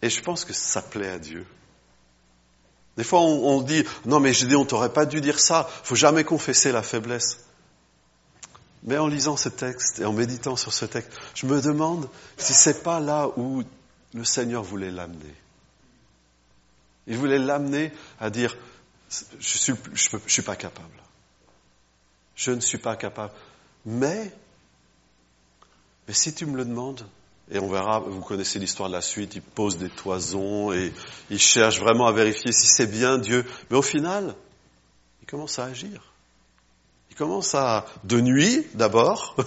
Et 0.02 0.10
je 0.10 0.22
pense 0.22 0.46
que 0.46 0.54
ça 0.54 0.82
plaît 0.82 1.10
à 1.10 1.20
Dieu. 1.20 1.46
Des 2.98 3.04
fois, 3.04 3.22
on, 3.22 3.62
dit 3.62 3.84
non, 4.06 4.20
mais 4.20 4.34
Gédéon, 4.34 4.66
t'aurais 4.66 4.92
pas 4.92 5.06
dû 5.06 5.22
dire 5.22 5.40
ça. 5.40 5.68
Faut 5.84 5.96
jamais 5.96 6.24
confesser 6.24 6.72
la 6.72 6.82
faiblesse. 6.82 7.46
Mais 8.84 8.98
en 8.98 9.08
lisant 9.08 9.38
ce 9.38 9.50
texte 9.50 10.00
et 10.00 10.06
en 10.06 10.14
méditant 10.14 10.56
sur 10.56 10.74
ce 10.74 10.86
texte, 10.86 11.12
je 11.36 11.46
me 11.46 11.62
demande 11.62 12.10
si 12.38 12.54
c'est 12.54 12.84
pas 12.84 13.00
là 13.00 13.30
où 13.38 13.64
le 14.14 14.24
Seigneur 14.24 14.64
voulait 14.64 14.92
l'amener. 14.92 15.36
Il 17.06 17.18
voulait 17.18 17.40
l'amener 17.40 17.92
à 18.20 18.30
dire, 18.30 18.58
je 19.10 19.58
suis, 19.58 19.74
je, 19.94 20.18
suis 20.28 20.42
pas 20.42 20.56
capable. 20.56 21.04
Je 22.36 22.52
ne 22.52 22.60
suis 22.60 22.78
pas 22.78 22.96
capable. 22.96 23.34
Mais, 23.86 24.32
mais 26.08 26.14
si 26.14 26.34
tu 26.34 26.46
me 26.46 26.58
le 26.58 26.66
demandes, 26.66 27.08
et 27.50 27.60
on 27.60 27.70
verra, 27.70 28.00
vous 28.00 28.22
connaissez 28.22 28.60
l'histoire 28.60 28.90
de 28.90 28.94
la 28.94 29.02
suite, 29.02 29.36
il 29.36 29.42
pose 29.42 29.78
des 29.78 29.90
toisons 29.90 30.74
et 30.74 30.92
il 31.30 31.40
cherche 31.40 31.80
vraiment 31.80 32.08
à 32.08 32.12
vérifier 32.12 32.52
si 32.52 32.68
c'est 32.68 32.88
bien 32.88 33.18
Dieu. 33.18 33.46
Mais 33.70 33.78
au 33.78 33.82
final, 33.82 34.36
il 35.22 35.28
commence 35.28 35.58
à 35.58 35.66
agir. 35.66 36.14
Il 37.10 37.16
commence 37.16 37.56
à, 37.56 37.86
de 38.04 38.20
nuit 38.20 38.68
d'abord, 38.74 39.38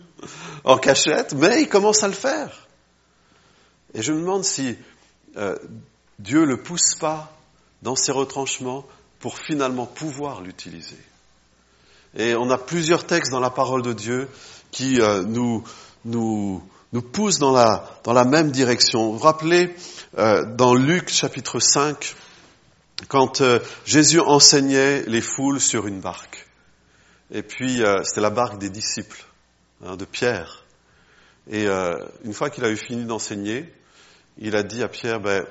en 0.64 0.76
cachette, 0.76 1.34
mais 1.34 1.62
il 1.62 1.68
commence 1.68 2.02
à 2.02 2.08
le 2.08 2.14
faire. 2.14 2.66
Et 3.94 4.02
je 4.02 4.12
me 4.12 4.20
demande 4.20 4.44
si 4.44 4.76
euh, 5.36 5.56
Dieu 6.18 6.44
le 6.44 6.62
pousse 6.62 6.96
pas 6.98 7.32
dans 7.82 7.94
ses 7.94 8.10
retranchements 8.10 8.84
pour 9.20 9.38
finalement 9.38 9.86
pouvoir 9.86 10.40
l'utiliser. 10.40 10.98
Et 12.16 12.34
on 12.34 12.50
a 12.50 12.58
plusieurs 12.58 13.06
textes 13.06 13.30
dans 13.30 13.40
la 13.40 13.50
parole 13.50 13.82
de 13.82 13.92
Dieu 13.92 14.28
qui 14.72 15.00
euh, 15.00 15.22
nous, 15.22 15.62
nous, 16.04 16.62
nous 16.96 17.02
poussent 17.02 17.38
dans 17.38 17.52
la, 17.52 18.00
dans 18.04 18.14
la 18.14 18.24
même 18.24 18.50
direction. 18.50 19.10
Vous 19.10 19.18
vous 19.18 19.24
rappelez 19.24 19.74
euh, 20.16 20.46
dans 20.54 20.74
Luc 20.74 21.10
chapitre 21.10 21.60
5, 21.60 22.16
quand 23.08 23.42
Jésus 23.84 24.18
enseignait 24.18 25.02
les 25.02 25.20
foules 25.20 25.60
sur 25.60 25.86
une 25.86 26.00
barque. 26.00 26.48
Et 27.30 27.42
puis 27.42 27.82
c'était 28.02 28.22
la 28.22 28.30
barque 28.30 28.56
des 28.56 28.70
disciples, 28.70 29.26
hein, 29.84 29.96
de 29.96 30.06
Pierre. 30.06 30.64
Et 31.50 31.66
une 32.24 32.32
fois 32.32 32.48
qu'il 32.48 32.64
a 32.64 32.70
eu 32.70 32.78
fini 32.78 33.04
d'enseigner, 33.04 33.70
il 34.38 34.56
a 34.56 34.62
dit 34.62 34.82
à 34.82 34.88
Pierre, 34.88 35.20
ben, 35.20 35.44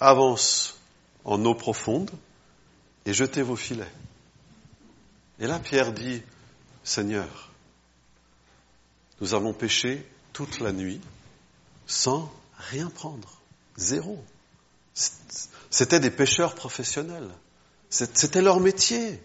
avance 0.00 0.78
en 1.24 1.42
eau 1.46 1.54
profonde 1.54 2.10
et 3.06 3.14
jetez 3.14 3.40
vos 3.40 3.56
filets. 3.56 3.90
Et 5.40 5.46
là, 5.46 5.58
Pierre 5.60 5.94
dit, 5.94 6.22
Seigneur, 6.82 7.50
nous 9.22 9.32
avons 9.32 9.54
péché 9.54 10.06
toute 10.34 10.60
la 10.60 10.72
nuit 10.72 11.00
sans 11.86 12.30
rien 12.58 12.90
prendre. 12.90 13.40
Zéro. 13.76 14.22
C'était 15.70 16.00
des 16.00 16.10
pêcheurs 16.10 16.54
professionnels. 16.54 17.30
C'était 17.88 18.42
leur 18.42 18.60
métier. 18.60 19.22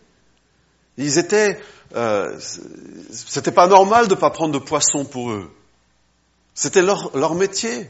Ils 0.97 1.17
étaient, 1.17 1.59
euh, 1.95 2.39
c'était 2.39 3.51
pas 3.51 3.67
normal 3.67 4.07
de 4.07 4.15
pas 4.15 4.29
prendre 4.29 4.53
de 4.53 4.63
poisson 4.63 5.03
pour 5.03 5.31
eux. 5.31 5.51
C'était 6.53 6.81
leur, 6.81 7.15
leur 7.17 7.35
métier. 7.35 7.89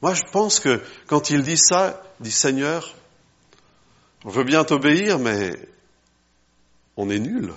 Moi, 0.00 0.14
je 0.14 0.22
pense 0.30 0.60
que 0.60 0.80
quand 1.06 1.30
il 1.30 1.42
dit 1.42 1.58
ça, 1.58 2.02
il 2.20 2.24
dit 2.24 2.32
Seigneur, 2.32 2.94
on 4.24 4.30
veut 4.30 4.44
bien 4.44 4.64
t'obéir, 4.64 5.18
mais 5.18 5.54
on 6.96 7.10
est 7.10 7.18
nul. 7.18 7.52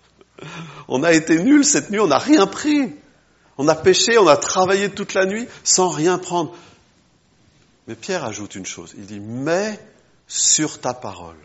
on 0.88 1.02
a 1.02 1.12
été 1.12 1.42
nul 1.42 1.64
cette 1.64 1.90
nuit, 1.90 2.00
on 2.00 2.06
n'a 2.06 2.18
rien 2.18 2.46
pris. 2.46 2.94
On 3.58 3.68
a 3.68 3.74
péché, 3.74 4.18
on 4.18 4.26
a 4.26 4.36
travaillé 4.36 4.90
toute 4.90 5.14
la 5.14 5.26
nuit 5.26 5.46
sans 5.62 5.88
rien 5.88 6.18
prendre. 6.18 6.54
Mais 7.86 7.94
Pierre 7.94 8.24
ajoute 8.24 8.54
une 8.54 8.66
chose, 8.66 8.94
il 8.96 9.06
dit, 9.06 9.20
mais 9.20 9.78
sur 10.26 10.80
ta 10.80 10.94
parole, 10.94 11.36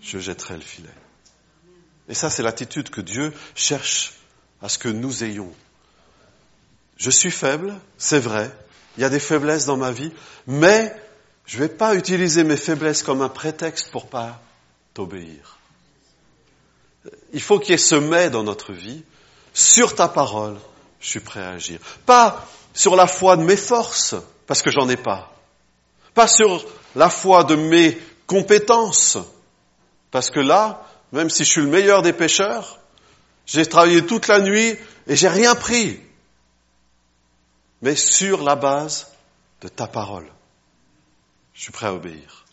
je 0.00 0.18
jetterai 0.18 0.54
le 0.56 0.62
filet. 0.62 0.88
Et 2.08 2.14
ça, 2.14 2.30
c'est 2.30 2.42
l'attitude 2.42 2.90
que 2.90 3.00
Dieu 3.00 3.32
cherche 3.54 4.14
à 4.60 4.68
ce 4.68 4.78
que 4.78 4.88
nous 4.88 5.24
ayons. 5.24 5.52
Je 6.96 7.10
suis 7.10 7.30
faible, 7.30 7.74
c'est 7.98 8.18
vrai, 8.18 8.50
il 8.96 9.02
y 9.02 9.04
a 9.04 9.10
des 9.10 9.20
faiblesses 9.20 9.66
dans 9.66 9.76
ma 9.76 9.92
vie, 9.92 10.12
mais 10.46 10.94
je 11.44 11.58
ne 11.58 11.62
vais 11.62 11.68
pas 11.68 11.94
utiliser 11.94 12.42
mes 12.42 12.56
faiblesses 12.56 13.02
comme 13.02 13.22
un 13.22 13.28
prétexte 13.28 13.90
pour 13.90 14.08
pas 14.08 14.40
t'obéir. 14.94 15.58
Il 17.32 17.42
faut 17.42 17.58
qu'il 17.58 17.70
y 17.70 17.74
ait 17.74 17.78
ce 17.78 17.94
mais 17.94 18.30
dans 18.30 18.42
notre 18.42 18.72
vie. 18.72 19.04
Sur 19.52 19.94
ta 19.94 20.08
parole, 20.08 20.56
je 21.06 21.12
suis 21.12 21.20
prêt 21.20 21.40
à 21.40 21.50
agir. 21.50 21.78
Pas 22.04 22.44
sur 22.74 22.96
la 22.96 23.06
foi 23.06 23.36
de 23.36 23.42
mes 23.42 23.56
forces, 23.56 24.16
parce 24.46 24.60
que 24.60 24.70
j'en 24.70 24.88
ai 24.88 24.96
pas. 24.96 25.32
Pas 26.14 26.26
sur 26.26 26.64
la 26.94 27.10
foi 27.10 27.44
de 27.44 27.54
mes 27.54 27.96
compétences, 28.26 29.18
parce 30.10 30.30
que 30.30 30.40
là, 30.40 30.82
même 31.12 31.30
si 31.30 31.44
je 31.44 31.50
suis 31.50 31.62
le 31.62 31.68
meilleur 31.68 32.02
des 32.02 32.12
pécheurs, 32.12 32.80
J'ai 33.46 33.64
travaillé 33.64 34.04
toute 34.04 34.26
la 34.26 34.40
nuit 34.40 34.76
et 35.06 35.14
j'ai 35.14 35.28
rien 35.28 35.54
pris. 35.54 36.00
Mais 37.80 37.94
sur 37.94 38.42
la 38.42 38.56
base 38.56 39.12
de 39.60 39.68
ta 39.68 39.86
parole, 39.86 40.26
je 41.54 41.62
suis 41.62 41.72
prêt 41.72 41.86
à 41.86 41.94
obéir. 41.94 42.44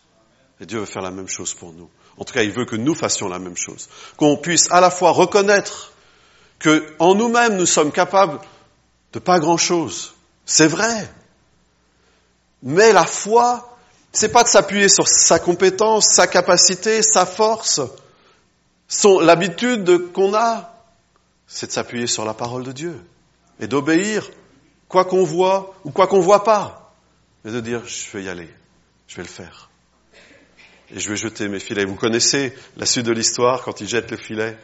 Et 0.61 0.67
Dieu 0.67 0.79
veut 0.79 0.85
faire 0.85 1.01
la 1.01 1.11
même 1.11 1.27
chose 1.27 1.55
pour 1.55 1.73
nous. 1.73 1.89
En 2.17 2.23
tout 2.23 2.33
cas, 2.33 2.43
il 2.43 2.51
veut 2.51 2.65
que 2.65 2.75
nous 2.75 2.93
fassions 2.93 3.27
la 3.27 3.39
même 3.39 3.57
chose. 3.57 3.89
Qu'on 4.17 4.37
puisse 4.37 4.71
à 4.71 4.81
la 4.81 4.91
fois 4.91 5.11
reconnaître 5.11 5.92
que 6.63 6.95
en 6.97 7.13
nous-mêmes 7.13 7.57
nous 7.57 7.65
sommes 7.65 7.91
capables 7.91 8.39
de 9.11 9.19
pas 9.19 9.39
grand-chose. 9.39 10.15
C'est 10.45 10.67
vrai. 10.67 11.11
Mais 12.63 12.93
la 12.93 13.05
foi, 13.05 13.77
c'est 14.13 14.31
pas 14.31 14.43
de 14.43 14.47
s'appuyer 14.47 14.87
sur 14.87 15.07
sa 15.07 15.39
compétence, 15.39 16.05
sa 16.05 16.25
capacité, 16.25 17.03
sa 17.03 17.25
force, 17.25 17.81
l'habitude 19.21 20.13
qu'on 20.13 20.33
a. 20.33 20.73
C'est 21.47 21.67
de 21.67 21.71
s'appuyer 21.73 22.07
sur 22.07 22.23
la 22.23 22.33
parole 22.33 22.63
de 22.63 22.71
Dieu 22.71 22.99
et 23.59 23.67
d'obéir, 23.67 24.29
quoi 24.87 25.03
qu'on 25.03 25.25
voit 25.25 25.75
ou 25.83 25.91
quoi 25.91 26.07
qu'on 26.07 26.21
voit 26.21 26.45
pas. 26.45 26.93
Et 27.43 27.51
de 27.51 27.59
dire, 27.59 27.85
je 27.85 28.17
vais 28.17 28.23
y 28.23 28.29
aller, 28.29 28.49
je 29.07 29.17
vais 29.17 29.23
le 29.23 29.27
faire. 29.27 29.69
Et 30.95 30.99
je 31.01 31.09
vais 31.09 31.17
jeter 31.17 31.49
mes 31.49 31.59
filets. 31.59 31.83
Vous 31.83 31.95
connaissez 31.95 32.55
la 32.77 32.85
suite 32.85 33.05
de 33.05 33.11
l'histoire, 33.11 33.63
quand 33.63 33.81
il 33.81 33.87
jette 33.89 34.11
le 34.11 34.17
filet, 34.17 34.57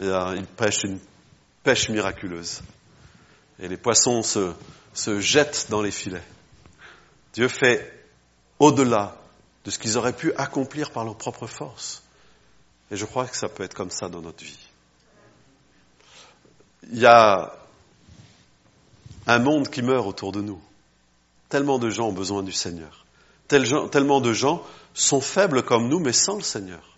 il 0.00 0.46
pêche 0.56 0.84
une 0.84 0.98
pêche 1.62 1.88
miraculeuse. 1.88 2.62
Et 3.58 3.68
les 3.68 3.76
poissons 3.76 4.22
se, 4.22 4.52
se 4.92 5.20
jettent 5.20 5.66
dans 5.70 5.82
les 5.82 5.90
filets. 5.90 6.22
Dieu 7.32 7.48
fait 7.48 8.06
au-delà 8.58 9.16
de 9.64 9.70
ce 9.70 9.78
qu'ils 9.78 9.96
auraient 9.96 10.12
pu 10.12 10.32
accomplir 10.34 10.90
par 10.90 11.04
leur 11.04 11.16
propre 11.16 11.46
force. 11.46 12.02
Et 12.90 12.96
je 12.96 13.04
crois 13.04 13.26
que 13.26 13.36
ça 13.36 13.48
peut 13.48 13.62
être 13.62 13.74
comme 13.74 13.90
ça 13.90 14.08
dans 14.08 14.20
notre 14.20 14.44
vie. 14.44 14.58
Il 16.90 16.98
y 16.98 17.06
a 17.06 17.54
un 19.26 19.38
monde 19.38 19.68
qui 19.68 19.82
meurt 19.82 20.06
autour 20.06 20.32
de 20.32 20.40
nous. 20.40 20.60
Tellement 21.48 21.78
de 21.78 21.90
gens 21.90 22.08
ont 22.08 22.12
besoin 22.12 22.42
du 22.42 22.52
Seigneur. 22.52 23.04
Tellement 23.48 24.20
de 24.20 24.32
gens 24.32 24.62
sont 24.94 25.20
faibles 25.20 25.62
comme 25.62 25.88
nous, 25.88 26.00
mais 26.00 26.12
sans 26.12 26.36
le 26.36 26.42
Seigneur. 26.42 26.96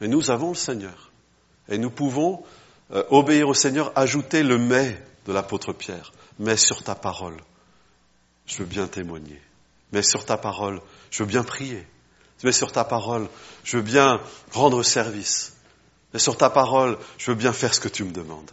Mais 0.00 0.08
nous 0.08 0.30
avons 0.30 0.50
le 0.50 0.54
Seigneur. 0.54 1.10
Et 1.68 1.78
nous 1.78 1.90
pouvons 1.90 2.44
euh, 2.92 3.04
obéir 3.10 3.48
au 3.48 3.54
Seigneur, 3.54 3.92
ajouter 3.96 4.42
le 4.42 4.58
mais 4.58 5.00
de 5.26 5.32
l'apôtre 5.32 5.72
Pierre. 5.72 6.12
Mais 6.38 6.56
sur 6.56 6.82
ta 6.82 6.94
parole, 6.94 7.36
je 8.46 8.58
veux 8.58 8.64
bien 8.64 8.86
témoigner. 8.86 9.40
Mais 9.92 10.02
sur 10.02 10.24
ta 10.24 10.36
parole, 10.36 10.80
je 11.10 11.22
veux 11.22 11.28
bien 11.28 11.42
prier. 11.42 11.86
Mais 12.44 12.52
sur 12.52 12.72
ta 12.72 12.84
parole, 12.84 13.28
je 13.64 13.76
veux 13.76 13.82
bien 13.82 14.20
rendre 14.52 14.82
service. 14.82 15.54
Mais 16.12 16.18
sur 16.18 16.36
ta 16.36 16.50
parole, 16.50 16.98
je 17.18 17.30
veux 17.30 17.36
bien 17.36 17.52
faire 17.52 17.74
ce 17.74 17.80
que 17.80 17.88
tu 17.88 18.04
me 18.04 18.12
demandes. 18.12 18.50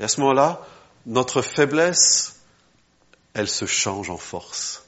Et 0.00 0.04
à 0.04 0.08
ce 0.08 0.20
moment-là, 0.20 0.60
notre 1.06 1.42
faiblesse, 1.42 2.40
elle 3.34 3.48
se 3.48 3.66
change 3.66 4.10
en 4.10 4.16
force. 4.16 4.84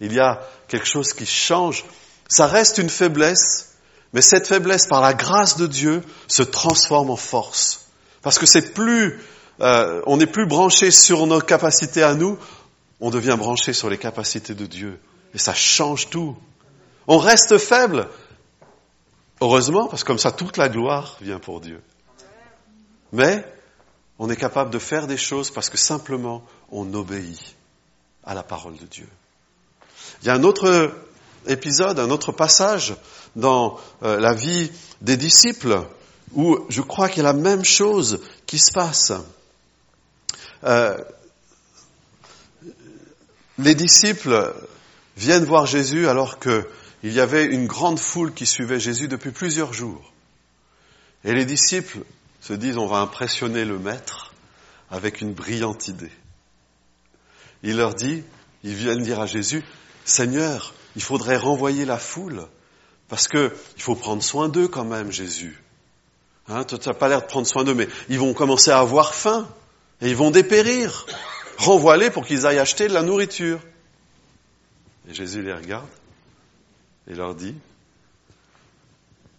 Il 0.00 0.12
y 0.12 0.20
a 0.20 0.40
quelque 0.68 0.86
chose 0.86 1.12
qui 1.12 1.26
change. 1.26 1.84
Ça 2.28 2.46
reste 2.46 2.78
une 2.78 2.90
faiblesse, 2.90 3.75
mais 4.12 4.22
cette 4.22 4.46
faiblesse, 4.46 4.86
par 4.86 5.00
la 5.00 5.14
grâce 5.14 5.56
de 5.56 5.66
Dieu, 5.66 6.02
se 6.26 6.42
transforme 6.42 7.10
en 7.10 7.16
force. 7.16 7.88
Parce 8.22 8.38
que 8.38 8.46
c'est 8.46 8.72
plus, 8.72 9.20
euh, 9.60 10.02
on 10.06 10.16
n'est 10.16 10.26
plus 10.26 10.46
branché 10.46 10.90
sur 10.90 11.26
nos 11.26 11.40
capacités 11.40 12.02
à 12.02 12.14
nous, 12.14 12.38
on 13.00 13.10
devient 13.10 13.36
branché 13.38 13.72
sur 13.72 13.90
les 13.90 13.98
capacités 13.98 14.54
de 14.54 14.66
Dieu. 14.66 14.98
Et 15.34 15.38
ça 15.38 15.54
change 15.54 16.08
tout. 16.08 16.36
On 17.06 17.18
reste 17.18 17.58
faible. 17.58 18.08
Heureusement, 19.40 19.86
parce 19.86 20.02
que 20.02 20.08
comme 20.08 20.18
ça, 20.18 20.32
toute 20.32 20.56
la 20.56 20.68
gloire 20.68 21.18
vient 21.20 21.38
pour 21.38 21.60
Dieu. 21.60 21.82
Mais 23.12 23.44
on 24.18 24.30
est 24.30 24.36
capable 24.36 24.70
de 24.70 24.78
faire 24.78 25.06
des 25.06 25.18
choses 25.18 25.50
parce 25.50 25.68
que 25.68 25.76
simplement 25.76 26.42
on 26.70 26.92
obéit 26.94 27.54
à 28.24 28.34
la 28.34 28.42
parole 28.42 28.76
de 28.76 28.86
Dieu. 28.86 29.08
Il 30.22 30.28
y 30.28 30.30
a 30.30 30.34
un 30.34 30.42
autre 30.42 30.92
épisode, 31.46 31.98
un 31.98 32.10
autre 32.10 32.32
passage 32.32 32.94
dans 33.36 33.78
euh, 34.02 34.18
la 34.18 34.34
vie 34.34 34.72
des 35.00 35.16
disciples 35.16 35.86
où 36.32 36.58
je 36.68 36.82
crois 36.82 37.08
qu'il 37.08 37.18
y 37.18 37.26
a 37.26 37.32
la 37.32 37.38
même 37.38 37.64
chose 37.64 38.20
qui 38.46 38.58
se 38.58 38.72
passe. 38.72 39.12
Euh, 40.64 40.98
les 43.58 43.74
disciples 43.74 44.54
viennent 45.16 45.44
voir 45.44 45.66
Jésus 45.66 46.08
alors 46.08 46.38
qu'il 46.38 46.64
y 47.04 47.20
avait 47.20 47.44
une 47.44 47.66
grande 47.66 48.00
foule 48.00 48.34
qui 48.34 48.46
suivait 48.46 48.80
Jésus 48.80 49.08
depuis 49.08 49.30
plusieurs 49.30 49.72
jours. 49.72 50.12
Et 51.24 51.32
les 51.32 51.44
disciples 51.44 52.00
se 52.40 52.52
disent 52.52 52.76
on 52.76 52.86
va 52.86 52.98
impressionner 52.98 53.64
le 53.64 53.78
maître 53.78 54.32
avec 54.90 55.20
une 55.20 55.32
brillante 55.32 55.88
idée. 55.88 56.12
Il 57.62 57.76
leur 57.76 57.94
dit, 57.94 58.22
ils 58.62 58.74
viennent 58.74 59.02
dire 59.02 59.20
à 59.20 59.26
Jésus, 59.26 59.64
Seigneur, 60.04 60.74
il 60.94 61.02
faudrait 61.02 61.36
renvoyer 61.36 61.84
la 61.84 61.98
foule, 61.98 62.46
parce 63.08 63.28
que 63.28 63.54
il 63.76 63.82
faut 63.82 63.94
prendre 63.94 64.22
soin 64.22 64.48
d'eux 64.48 64.68
quand 64.68 64.84
même, 64.84 65.10
Jésus. 65.10 65.62
Hein, 66.48 66.64
tu 66.64 66.74
n'as 66.74 66.94
pas 66.94 67.08
l'air 67.08 67.22
de 67.22 67.26
prendre 67.26 67.46
soin 67.46 67.64
d'eux, 67.64 67.74
mais 67.74 67.88
ils 68.08 68.18
vont 68.18 68.34
commencer 68.34 68.70
à 68.70 68.78
avoir 68.78 69.14
faim, 69.14 69.48
et 70.00 70.08
ils 70.08 70.16
vont 70.16 70.30
dépérir. 70.30 71.06
Renvoie-les 71.58 72.10
pour 72.10 72.24
qu'ils 72.26 72.46
aillent 72.46 72.58
acheter 72.58 72.88
de 72.88 72.92
la 72.92 73.02
nourriture. 73.02 73.60
Et 75.08 75.14
Jésus 75.14 75.42
les 75.42 75.52
regarde 75.52 75.88
et 77.08 77.14
leur 77.14 77.34
dit, 77.34 77.54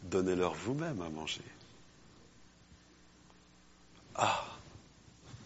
donnez-leur 0.03 0.53
vous-même 0.53 1.01
à 1.01 1.09
manger. 1.09 1.41
Ah. 4.15 4.43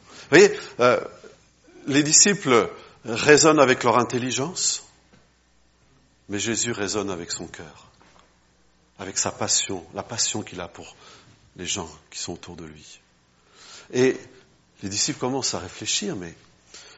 Vous 0.09 0.38
voyez, 0.38 0.57
euh, 0.80 0.99
les 1.88 2.03
disciples 2.03 2.69
raisonnent 3.03 3.59
avec 3.59 3.84
leur 3.84 3.97
intelligence, 3.97 4.88
mais 6.30 6.39
Jésus 6.39 6.72
raisonne 6.72 7.09
avec 7.09 7.32
son 7.32 7.47
cœur, 7.47 7.90
avec 9.01 9.17
sa 9.17 9.31
passion, 9.31 9.83
la 9.95 10.03
passion 10.03 10.43
qu'il 10.43 10.61
a 10.61 10.67
pour 10.67 10.95
les 11.55 11.65
gens 11.65 11.89
qui 12.11 12.19
sont 12.19 12.33
autour 12.33 12.55
de 12.55 12.65
lui. 12.65 12.99
Et 13.91 14.15
les 14.83 14.89
disciples 14.89 15.19
commencent 15.19 15.55
à 15.55 15.59
réfléchir, 15.59 16.15
mais 16.15 16.35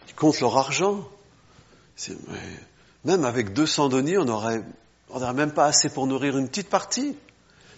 ils 0.09 0.13
comptent 0.13 0.41
leur 0.41 0.57
argent. 0.57 1.07
même 3.05 3.23
avec 3.23 3.53
200 3.53 3.87
deniers, 3.87 4.17
on 4.17 4.25
n'aurait 4.25 4.63
même 5.33 5.53
pas 5.53 5.67
assez 5.67 5.89
pour 5.89 6.05
nourrir 6.05 6.37
une 6.37 6.49
petite 6.49 6.69
partie. 6.69 7.15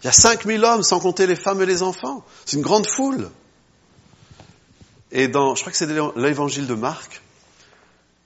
Il 0.02 0.06
y 0.06 0.08
a 0.08 0.12
5000 0.12 0.64
hommes, 0.66 0.82
sans 0.82 1.00
compter 1.00 1.28
les 1.28 1.36
femmes 1.36 1.62
et 1.62 1.68
les 1.68 1.84
enfants. 1.84 2.26
C'est 2.46 2.58
une 2.58 2.64
grande 2.64 2.88
foule. 2.88 3.30
Et 5.12 5.28
dans, 5.28 5.54
je 5.54 5.62
crois 5.62 5.72
que 5.72 5.78
c'est 5.78 5.86
l'évangile 6.16 6.66
de 6.66 6.74
Marc, 6.74 7.22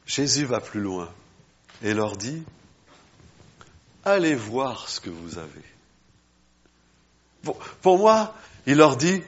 Jésus 0.06 0.46
va 0.46 0.62
plus 0.62 0.80
loin 0.80 1.10
et 1.84 1.94
leur 1.94 2.16
dit, 2.16 2.42
allez 4.06 4.36
voir 4.36 4.88
ce 4.88 5.02
que 5.02 5.10
vous 5.10 5.38
avez. 5.38 5.79
Pour 7.82 7.98
moi, 7.98 8.36
il 8.66 8.78
leur 8.78 8.98
dit, 8.98 9.24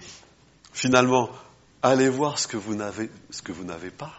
finalement, 0.74 1.30
allez 1.82 2.10
voir 2.10 2.38
ce 2.40 2.48
que 2.48 2.58
vous 2.58 2.76
n'avez, 2.76 3.10
ce 3.30 3.42
que 3.42 3.52
vous 3.52 3.64
n'avez 3.64 3.92
pas. 3.92 4.14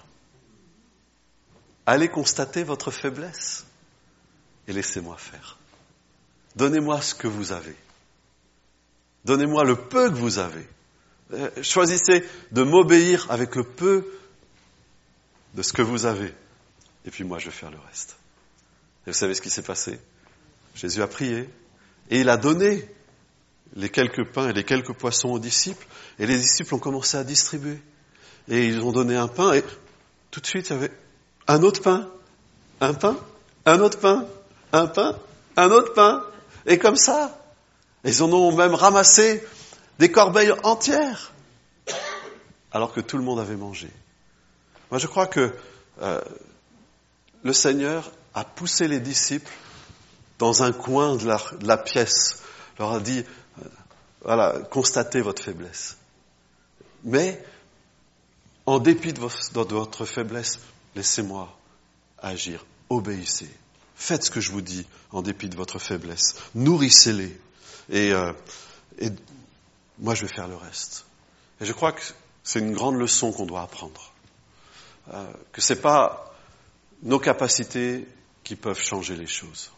Allez 1.87 2.09
constater 2.09 2.63
votre 2.63 2.91
faiblesse 2.91 3.67
et 4.69 4.73
laissez-moi 4.73 5.17
faire. 5.17 5.59
Donnez-moi 6.57 7.01
ce 7.03 7.15
que 7.15 7.27
vous 7.27 7.53
avez. 7.53 7.77
Donnez-moi 9.25 9.65
le 9.65 9.77
peu 9.77 10.11
que 10.11 10.17
vous 10.17 10.39
avez. 10.39 10.69
Euh, 11.33 11.51
choisissez 11.63 12.29
de 12.51 12.63
m'obéir 12.63 13.27
avec 13.31 13.55
le 13.57 13.65
peu 13.65 14.07
de 15.55 15.63
ce 15.63 15.73
que 15.73 15.83
vous 15.83 16.07
avez. 16.07 16.33
Et 17.05 17.11
puis 17.11 17.25
moi, 17.25 17.39
je 17.39 17.47
vais 17.47 17.53
faire 17.53 17.71
le 17.71 17.79
reste. 17.79 18.17
Et 19.07 19.11
vous 19.11 19.17
savez 19.17 19.35
ce 19.35 19.41
qui 19.41 19.51
s'est 19.51 19.63
passé? 19.63 19.99
Jésus 20.75 21.03
a 21.03 21.07
prié 21.07 21.49
et 22.11 22.21
il 22.21 22.29
a 22.29 22.37
donné 22.37 22.89
les 23.75 23.89
quelques 23.89 24.25
pains 24.25 24.49
et 24.49 24.53
les 24.53 24.65
quelques 24.65 24.93
poissons 24.93 25.31
aux 25.31 25.39
disciples. 25.39 25.87
Et 26.19 26.27
les 26.27 26.37
disciples 26.37 26.75
ont 26.75 26.79
commencé 26.79 27.17
à 27.17 27.25
distribuer. 27.25 27.81
Et 28.49 28.67
ils 28.67 28.81
ont 28.81 28.93
donné 28.93 29.17
un 29.17 29.29
pain 29.29 29.53
et 29.53 29.65
tout 30.31 30.41
de 30.41 30.47
suite 30.47 30.71
il 30.71 30.73
y 30.73 30.77
avait 30.77 30.93
un 31.47 31.63
autre 31.63 31.83
pain, 31.83 32.09
un 32.81 32.95
pain, 32.95 33.17
un 33.67 33.81
autre 33.81 33.99
pain, 33.99 34.27
un 34.73 34.87
pain, 34.87 35.19
un 35.57 35.71
autre 35.71 35.93
pain. 35.95 36.25
Et 36.67 36.79
comme 36.79 36.97
ça, 36.97 37.39
ils 38.05 38.23
en 38.23 38.33
ont 38.33 38.55
même 38.55 38.75
ramassé 38.75 39.45
des 39.99 40.11
corbeilles 40.11 40.53
entières, 40.65 41.33
alors 42.73 42.93
que 42.93 43.01
tout 43.01 43.17
le 43.17 43.23
monde 43.23 43.39
avait 43.39 43.57
mangé. 43.57 43.89
Moi 44.91 44.99
je 44.99 45.07
crois 45.07 45.27
que 45.27 45.55
euh, 46.01 46.21
le 47.43 47.53
Seigneur 47.53 48.11
a 48.35 48.45
poussé 48.45 48.89
les 48.89 49.01
disciples 49.01 49.53
dans 50.39 50.63
un 50.63 50.73
coin 50.73 51.17
de 51.17 51.67
la, 51.67 51.77
pièce, 51.77 52.43
leur 52.79 52.93
a 52.93 53.01
dit, 53.01 53.25
voilà, 54.25 54.61
constatez 54.71 55.21
votre 55.21 55.43
faiblesse. 55.43 55.97
Mais, 57.05 57.45
en 58.67 58.79
dépit 58.79 59.13
de 59.13 59.21
votre 59.21 60.05
faiblesse, 60.05 60.59
laissez-moi 60.95 61.53
agir, 62.19 62.65
obéissez. 62.89 63.51
Faites 63.97 64.25
ce 64.25 64.31
que 64.31 64.41
je 64.41 64.53
vous 64.53 64.63
dis 64.63 64.87
en 65.11 65.23
dépit 65.23 65.49
de 65.49 65.57
votre 65.57 65.79
faiblesse. 65.79 66.37
Nourrissez-les. 66.55 67.39
Et, 67.91 68.13
euh, 68.13 68.33
et 68.99 69.11
moi, 69.99 70.15
je 70.15 70.23
vais 70.23 70.33
faire 70.33 70.49
le 70.49 70.57
reste. 70.57 71.05
Et 71.61 71.65
je 71.65 71.73
crois 71.73 71.93
que 71.93 72.03
c'est 72.43 72.61
une 72.61 72.73
grande 72.73 72.97
leçon 72.97 73.33
qu'on 73.33 73.47
doit 73.47 73.63
apprendre. 73.63 74.13
Euh, 75.13 75.33
que 75.53 75.61
ce 75.61 75.73
n'est 75.73 75.81
pas 75.81 76.33
nos 77.03 77.19
capacités 77.19 78.07
qui 78.45 78.57
peuvent 78.57 78.81
changer 78.81 79.17
les 79.17 79.27
choses. 79.27 79.71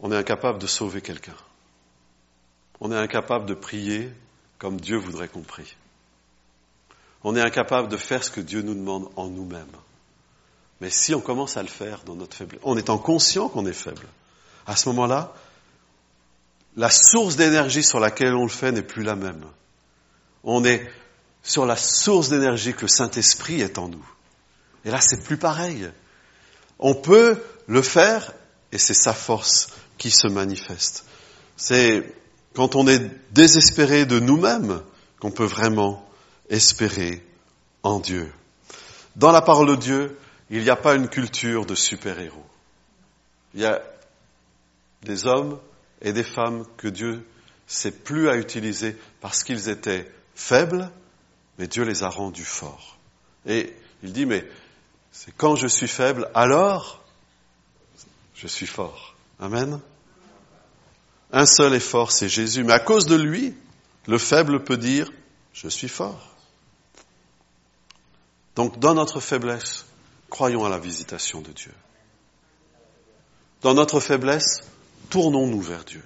On 0.00 0.12
est 0.12 0.16
incapable 0.16 0.60
de 0.60 0.66
sauver 0.66 1.00
quelqu'un. 1.00 1.34
On 2.80 2.92
est 2.92 2.96
incapable 2.96 3.46
de 3.46 3.54
prier 3.54 4.12
comme 4.58 4.80
Dieu 4.80 4.96
voudrait 4.96 5.28
qu'on 5.28 5.42
prie. 5.42 5.76
On 7.24 7.34
est 7.36 7.40
incapable 7.40 7.88
de 7.88 7.96
faire 7.96 8.22
ce 8.22 8.30
que 8.30 8.40
Dieu 8.40 8.62
nous 8.62 8.74
demande 8.74 9.08
en 9.16 9.28
nous-mêmes. 9.28 9.66
Mais 10.80 10.90
si 10.90 11.14
on 11.14 11.20
commence 11.20 11.56
à 11.56 11.62
le 11.62 11.68
faire 11.68 12.02
dans 12.04 12.14
notre 12.14 12.36
faiblesse, 12.36 12.60
en 12.62 12.76
étant 12.76 12.98
conscient 12.98 13.48
qu'on 13.48 13.66
est 13.66 13.72
faible, 13.72 14.06
à 14.66 14.76
ce 14.76 14.88
moment-là, 14.90 15.32
la 16.76 16.90
source 16.90 17.36
d'énergie 17.36 17.82
sur 17.82 17.98
laquelle 17.98 18.34
on 18.34 18.44
le 18.44 18.48
fait 18.48 18.70
n'est 18.70 18.82
plus 18.82 19.02
la 19.02 19.16
même. 19.16 19.44
On 20.44 20.64
est 20.64 20.88
sur 21.42 21.66
la 21.66 21.76
source 21.76 22.28
d'énergie 22.28 22.74
que 22.74 22.82
le 22.82 22.88
Saint-Esprit 22.88 23.60
est 23.60 23.78
en 23.78 23.88
nous. 23.88 24.08
Et 24.84 24.90
là, 24.90 25.00
c'est 25.00 25.24
plus 25.24 25.38
pareil. 25.38 25.90
On 26.78 26.94
peut 26.94 27.42
le 27.66 27.82
faire 27.82 28.32
et 28.70 28.78
c'est 28.78 28.94
sa 28.94 29.12
force 29.12 29.70
qui 29.96 30.10
se 30.10 30.28
manifeste. 30.28 31.04
C'est 31.56 32.14
quand 32.54 32.74
on 32.74 32.86
est 32.86 33.10
désespéré 33.32 34.06
de 34.06 34.18
nous-mêmes 34.18 34.82
qu'on 35.20 35.30
peut 35.30 35.44
vraiment 35.44 36.08
espérer 36.48 37.24
en 37.82 37.98
Dieu. 38.00 38.32
Dans 39.16 39.32
la 39.32 39.42
parole 39.42 39.68
de 39.68 39.76
Dieu, 39.76 40.18
il 40.50 40.62
n'y 40.62 40.70
a 40.70 40.76
pas 40.76 40.94
une 40.94 41.08
culture 41.08 41.66
de 41.66 41.74
super-héros. 41.74 42.46
Il 43.54 43.60
y 43.60 43.66
a 43.66 43.82
des 45.02 45.26
hommes 45.26 45.58
et 46.00 46.12
des 46.12 46.24
femmes 46.24 46.64
que 46.76 46.88
Dieu 46.88 47.26
sait 47.66 47.90
plus 47.90 48.28
à 48.28 48.36
utiliser 48.36 48.96
parce 49.20 49.44
qu'ils 49.44 49.68
étaient 49.68 50.10
faibles, 50.34 50.90
mais 51.58 51.66
Dieu 51.66 51.84
les 51.84 52.02
a 52.02 52.08
rendus 52.08 52.44
forts. 52.44 52.96
Et 53.46 53.74
il 54.02 54.12
dit, 54.12 54.26
mais 54.26 54.46
c'est 55.12 55.36
quand 55.36 55.56
je 55.56 55.66
suis 55.66 55.88
faible, 55.88 56.30
alors 56.34 57.02
je 58.34 58.46
suis 58.46 58.66
fort. 58.66 59.16
Amen. 59.40 59.80
Un 61.32 61.46
seul 61.46 61.74
est 61.74 61.80
fort, 61.80 62.12
c'est 62.12 62.28
Jésus. 62.28 62.64
Mais 62.64 62.72
à 62.72 62.80
cause 62.80 63.06
de 63.06 63.16
lui, 63.16 63.54
le 64.06 64.18
faible 64.18 64.64
peut 64.64 64.76
dire, 64.76 65.10
je 65.52 65.68
suis 65.68 65.88
fort. 65.88 66.34
Donc 68.56 68.78
dans 68.78 68.94
notre 68.94 69.20
faiblesse, 69.20 69.84
croyons 70.30 70.64
à 70.64 70.68
la 70.68 70.78
visitation 70.78 71.40
de 71.40 71.52
Dieu. 71.52 71.72
Dans 73.60 73.74
notre 73.74 74.00
faiblesse, 74.00 74.62
tournons-nous 75.10 75.60
vers 75.60 75.84
Dieu. 75.84 76.04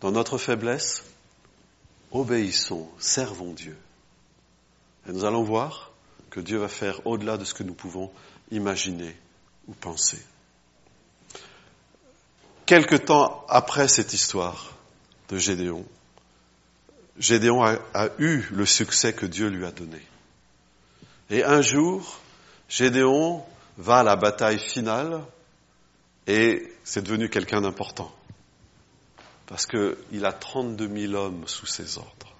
Dans 0.00 0.10
notre 0.10 0.38
faiblesse, 0.38 1.04
obéissons, 2.10 2.88
servons 2.98 3.52
Dieu. 3.52 3.76
Et 5.08 5.12
nous 5.12 5.24
allons 5.24 5.42
voir 5.42 5.92
que 6.30 6.40
Dieu 6.40 6.58
va 6.58 6.68
faire 6.68 7.06
au-delà 7.06 7.36
de 7.36 7.44
ce 7.44 7.54
que 7.54 7.62
nous 7.62 7.74
pouvons 7.74 8.10
imaginer 8.50 9.16
ou 9.68 9.72
penser. 9.72 10.20
Quelque 12.72 12.96
temps 12.96 13.44
après 13.50 13.86
cette 13.86 14.14
histoire 14.14 14.72
de 15.28 15.36
Gédéon, 15.36 15.84
Gédéon 17.18 17.62
a, 17.62 18.08
eu 18.18 18.44
le 18.50 18.64
succès 18.64 19.12
que 19.12 19.26
Dieu 19.26 19.48
lui 19.48 19.66
a 19.66 19.70
donné. 19.70 20.00
Et 21.28 21.44
un 21.44 21.60
jour, 21.60 22.18
Gédéon 22.70 23.44
va 23.76 23.98
à 23.98 24.02
la 24.02 24.16
bataille 24.16 24.58
finale 24.58 25.20
et 26.26 26.72
c'est 26.82 27.02
devenu 27.02 27.28
quelqu'un 27.28 27.60
d'important. 27.60 28.10
Parce 29.44 29.66
qu'il 29.66 30.24
a 30.24 30.32
32 30.32 30.88
000 31.10 31.12
hommes 31.12 31.46
sous 31.48 31.66
ses 31.66 31.98
ordres. 31.98 32.34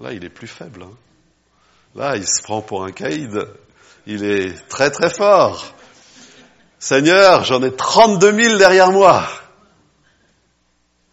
Là, 0.00 0.12
il 0.12 0.24
est 0.24 0.30
plus 0.30 0.48
faible. 0.48 0.82
Hein. 0.82 0.96
Là, 1.94 2.16
il 2.16 2.26
se 2.26 2.42
prend 2.42 2.60
pour 2.60 2.82
un 2.82 2.90
caïd. 2.90 3.46
Il 4.04 4.24
est 4.24 4.68
très 4.68 4.90
très 4.90 5.10
fort. 5.10 5.64
Seigneur, 6.80 7.44
j'en 7.44 7.62
ai 7.62 7.70
32 7.70 8.32
000 8.32 8.58
derrière 8.58 8.90
moi. 8.90 9.28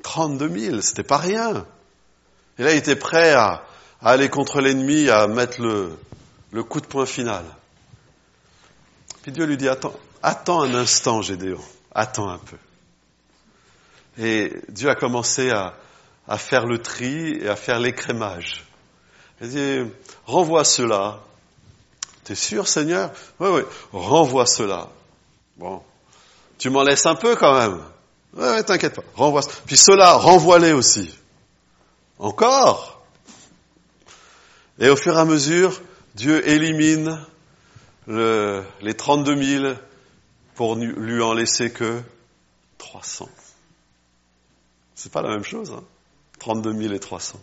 32 0.07 0.49
000, 0.49 0.81
c'était 0.81 1.03
pas 1.03 1.17
rien. 1.17 1.65
Et 2.57 2.63
là, 2.63 2.71
il 2.71 2.77
était 2.77 2.95
prêt 2.95 3.33
à, 3.33 3.65
aller 4.01 4.29
contre 4.29 4.61
l'ennemi, 4.61 5.09
à 5.09 5.27
mettre 5.27 5.61
le, 5.61 6.63
coup 6.63 6.79
de 6.79 6.85
poing 6.85 7.05
final. 7.05 7.43
Puis 9.21 9.33
Dieu 9.33 9.43
lui 9.45 9.57
dit, 9.57 9.67
attends, 9.67 9.93
attends 10.23 10.61
un 10.61 10.73
instant, 10.75 11.21
Gédéon, 11.21 11.59
attends 11.93 12.29
un 12.29 12.37
peu. 12.37 12.55
Et 14.17 14.53
Dieu 14.69 14.89
a 14.89 14.95
commencé 14.95 15.51
à, 15.51 15.73
à 16.25 16.37
faire 16.37 16.65
le 16.65 16.81
tri 16.81 17.39
et 17.41 17.49
à 17.49 17.57
faire 17.57 17.77
l'écrémage. 17.77 18.63
Il 19.41 19.49
dit, 19.49 19.91
renvoie 20.25 20.63
cela. 20.63 21.19
T'es 22.23 22.35
sûr, 22.35 22.69
Seigneur? 22.69 23.11
Oui, 23.41 23.49
oui, 23.49 23.61
renvoie 23.91 24.45
cela. 24.45 24.87
Bon, 25.57 25.83
tu 26.57 26.69
m'en 26.69 26.83
laisses 26.83 27.05
un 27.05 27.15
peu 27.15 27.35
quand 27.35 27.59
même. 27.59 27.81
Oui, 28.33 28.43
ouais, 28.43 28.63
t'inquiète 28.63 28.95
pas, 28.95 29.03
renvoie. 29.15 29.41
Puis 29.65 29.77
cela, 29.77 30.13
renvoie-les 30.13 30.73
aussi. 30.73 31.17
Encore 32.19 33.05
Et 34.79 34.89
au 34.89 34.95
fur 34.95 35.15
et 35.15 35.19
à 35.19 35.25
mesure, 35.25 35.81
Dieu 36.15 36.47
élimine 36.47 37.19
le, 38.07 38.63
les 38.81 38.95
32 38.95 39.61
000 39.61 39.73
pour 40.55 40.75
lui 40.75 41.21
en 41.21 41.33
laisser 41.33 41.71
que 41.71 42.01
300. 42.77 43.29
C'est 44.95 45.11
pas 45.11 45.21
la 45.21 45.29
même 45.29 45.43
chose, 45.43 45.71
hein 45.71 45.83
32 46.39 46.73
000 46.73 46.93
et 46.93 46.99
300. 46.99 47.39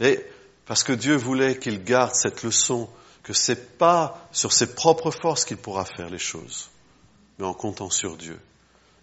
Et 0.00 0.24
parce 0.66 0.84
que 0.84 0.92
Dieu 0.92 1.16
voulait 1.16 1.58
qu'il 1.58 1.84
garde 1.84 2.14
cette 2.14 2.42
leçon 2.42 2.88
que 3.22 3.32
c'est 3.32 3.78
pas 3.78 4.28
sur 4.32 4.52
ses 4.52 4.74
propres 4.74 5.10
forces 5.10 5.44
qu'il 5.44 5.56
pourra 5.56 5.84
faire 5.84 6.10
les 6.10 6.18
choses, 6.18 6.70
mais 7.38 7.46
en 7.46 7.54
comptant 7.54 7.90
sur 7.90 8.16
Dieu. 8.16 8.38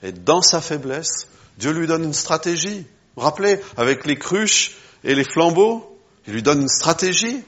Et 0.04 0.12
dans 0.12 0.42
sa 0.42 0.62
faiblesse, 0.62 1.28
Dieu 1.58 1.72
lui 1.72 1.88
donne 1.88 2.04
une 2.04 2.14
stratégie. 2.14 2.80
Vous 2.80 2.86
vous 3.18 3.22
rappelez, 3.22 3.60
avec 3.78 4.06
les 4.06 4.18
cruches 4.18 4.78
et 5.04 5.16
les 5.16 5.24
flambeaux, 5.24 6.00
il 6.28 6.34
lui 6.34 6.44
donne 6.44 6.62
une 6.62 6.70
stratégie. 6.70 7.44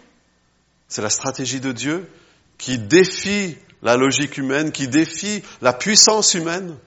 C'est 0.87 1.01
la 1.01 1.09
stratégie 1.09 1.61
de 1.61 1.71
Dieu 1.71 2.09
qui 2.57 2.77
défie 2.77 3.57
la 3.81 3.95
logique 3.95 4.37
humaine, 4.37 4.71
qui 4.71 4.87
défie 4.87 5.41
la 5.61 5.73
puissance 5.73 6.33
humaine, 6.33 6.77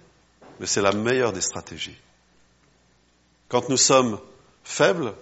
mais 0.61 0.67
c'est 0.67 0.83
la 0.83 0.93
meilleure 0.93 1.33
des 1.33 1.41
stratégies. 1.41 1.97
Quand 3.49 3.69
nous 3.69 3.77
sommes 3.77 4.21
faibles, 4.63 5.15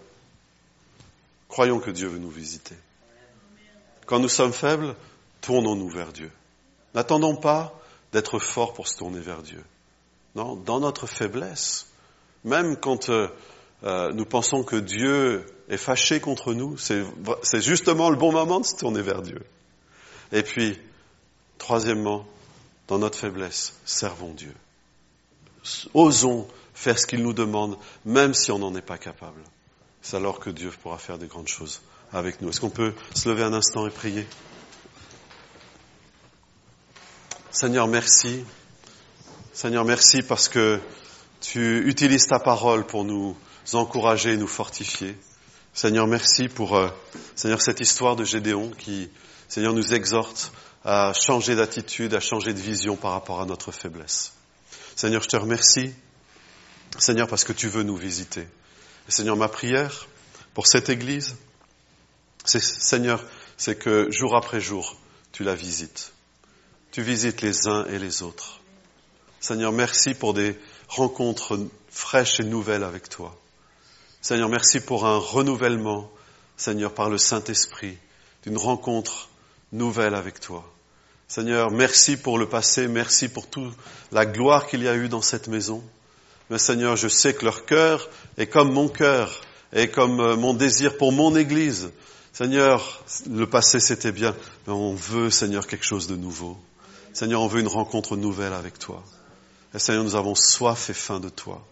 croyons 1.48 1.78
que 1.78 1.90
Dieu 1.90 2.08
veut 2.08 2.18
nous 2.18 2.30
visiter. 2.30 2.76
Quand 4.06 4.18
nous 4.18 4.28
sommes 4.28 4.52
faibles, 4.52 4.94
tournons-nous 5.40 5.88
vers 5.88 6.12
Dieu. 6.12 6.30
N'attendons 6.94 7.36
pas 7.36 7.78
d'être 8.12 8.38
forts 8.38 8.74
pour 8.74 8.88
se 8.88 8.96
tourner 8.96 9.20
vers 9.20 9.42
Dieu. 9.42 9.62
Non, 10.34 10.56
dans 10.56 10.80
notre 10.80 11.06
faiblesse, 11.06 11.88
même 12.44 12.76
quand 12.76 13.10
euh, 13.10 13.28
euh, 13.84 14.12
nous 14.12 14.24
pensons 14.24 14.62
que 14.62 14.76
Dieu 14.76 15.44
est 15.68 15.76
fâché 15.76 16.20
contre 16.20 16.54
nous, 16.54 16.76
c'est 16.78 17.60
justement 17.60 18.10
le 18.10 18.16
bon 18.16 18.32
moment 18.32 18.60
de 18.60 18.64
se 18.64 18.76
tourner 18.76 19.02
vers 19.02 19.22
Dieu. 19.22 19.42
Et 20.32 20.42
puis, 20.42 20.78
troisièmement, 21.58 22.26
dans 22.88 22.98
notre 22.98 23.18
faiblesse, 23.18 23.74
servons 23.84 24.32
Dieu. 24.32 24.54
Osons 25.94 26.48
faire 26.74 26.98
ce 26.98 27.06
qu'il 27.06 27.22
nous 27.22 27.32
demande, 27.32 27.76
même 28.04 28.34
si 28.34 28.50
on 28.50 28.58
n'en 28.58 28.74
est 28.74 28.82
pas 28.82 28.98
capable. 28.98 29.42
C'est 30.00 30.16
alors 30.16 30.40
que 30.40 30.50
Dieu 30.50 30.70
pourra 30.82 30.98
faire 30.98 31.18
des 31.18 31.28
grandes 31.28 31.48
choses 31.48 31.80
avec 32.12 32.40
nous. 32.40 32.48
Est-ce 32.48 32.60
qu'on 32.60 32.70
peut 32.70 32.94
se 33.14 33.28
lever 33.28 33.44
un 33.44 33.52
instant 33.52 33.86
et 33.86 33.90
prier? 33.90 34.26
Seigneur, 37.50 37.86
merci. 37.86 38.44
Seigneur, 39.54 39.84
merci 39.84 40.22
parce 40.22 40.48
que 40.48 40.80
tu 41.42 41.86
utilises 41.86 42.26
ta 42.26 42.38
parole 42.38 42.86
pour 42.86 43.04
nous 43.04 43.36
encourager, 43.74 44.38
nous 44.38 44.46
fortifier. 44.46 45.14
Seigneur, 45.74 46.06
merci 46.06 46.48
pour 46.48 46.74
euh, 46.74 46.88
Seigneur 47.36 47.60
cette 47.60 47.80
histoire 47.80 48.16
de 48.16 48.24
Gédéon 48.24 48.70
qui, 48.70 49.10
Seigneur, 49.48 49.74
nous 49.74 49.92
exhorte 49.92 50.52
à 50.86 51.12
changer 51.12 51.54
d'attitude, 51.54 52.14
à 52.14 52.20
changer 52.20 52.54
de 52.54 52.60
vision 52.60 52.96
par 52.96 53.12
rapport 53.12 53.42
à 53.42 53.44
notre 53.44 53.72
faiblesse. 53.72 54.32
Seigneur, 54.96 55.22
je 55.22 55.28
te 55.28 55.36
remercie, 55.36 55.92
Seigneur, 56.98 57.28
parce 57.28 57.44
que 57.44 57.52
tu 57.52 57.68
veux 57.68 57.82
nous 57.82 57.96
visiter. 57.96 58.48
Et 59.06 59.10
Seigneur, 59.10 59.36
ma 59.36 59.48
prière 59.48 60.08
pour 60.54 60.66
cette 60.66 60.88
Église, 60.88 61.36
Seigneur, 62.46 63.22
c'est 63.58 63.78
que 63.78 64.10
jour 64.10 64.34
après 64.34 64.62
jour, 64.62 64.96
tu 65.30 65.44
la 65.44 65.54
visites. 65.54 66.14
Tu 66.90 67.02
visites 67.02 67.42
les 67.42 67.68
uns 67.68 67.84
et 67.84 67.98
les 67.98 68.22
autres. 68.22 68.61
Seigneur, 69.42 69.72
merci 69.72 70.14
pour 70.14 70.34
des 70.34 70.56
rencontres 70.86 71.58
fraîches 71.90 72.38
et 72.38 72.44
nouvelles 72.44 72.84
avec 72.84 73.08
toi. 73.08 73.36
Seigneur, 74.20 74.48
merci 74.48 74.78
pour 74.78 75.04
un 75.04 75.18
renouvellement, 75.18 76.08
Seigneur, 76.56 76.94
par 76.94 77.10
le 77.10 77.18
Saint-Esprit, 77.18 77.98
d'une 78.44 78.56
rencontre 78.56 79.28
nouvelle 79.72 80.14
avec 80.14 80.38
toi. 80.38 80.64
Seigneur, 81.26 81.72
merci 81.72 82.16
pour 82.16 82.38
le 82.38 82.48
passé, 82.48 82.86
merci 82.86 83.28
pour 83.28 83.48
toute 83.48 83.74
la 84.12 84.26
gloire 84.26 84.68
qu'il 84.68 84.84
y 84.84 84.88
a 84.88 84.94
eu 84.94 85.08
dans 85.08 85.22
cette 85.22 85.48
maison. 85.48 85.82
Mais 86.48 86.58
Seigneur, 86.58 86.94
je 86.94 87.08
sais 87.08 87.34
que 87.34 87.44
leur 87.44 87.66
cœur 87.66 88.08
est 88.38 88.46
comme 88.46 88.72
mon 88.72 88.88
cœur, 88.88 89.40
et 89.72 89.88
comme 89.88 90.20
euh, 90.20 90.36
mon 90.36 90.54
désir 90.54 90.96
pour 90.96 91.10
mon 91.10 91.34
Église. 91.34 91.90
Seigneur, 92.32 93.04
le 93.28 93.46
passé 93.46 93.80
c'était 93.80 94.12
bien, 94.12 94.36
mais 94.68 94.72
on 94.72 94.94
veut, 94.94 95.30
Seigneur, 95.30 95.66
quelque 95.66 95.84
chose 95.84 96.06
de 96.06 96.14
nouveau. 96.14 96.56
Seigneur, 97.12 97.42
on 97.42 97.48
veut 97.48 97.60
une 97.60 97.66
rencontre 97.66 98.16
nouvelle 98.16 98.52
avec 98.52 98.78
toi. 98.78 99.02
Seigneur, 99.78 100.04
nous 100.04 100.16
avons 100.16 100.34
soif 100.34 100.90
et 100.90 100.94
faim 100.94 101.20
de 101.20 101.28
toi. 101.28 101.64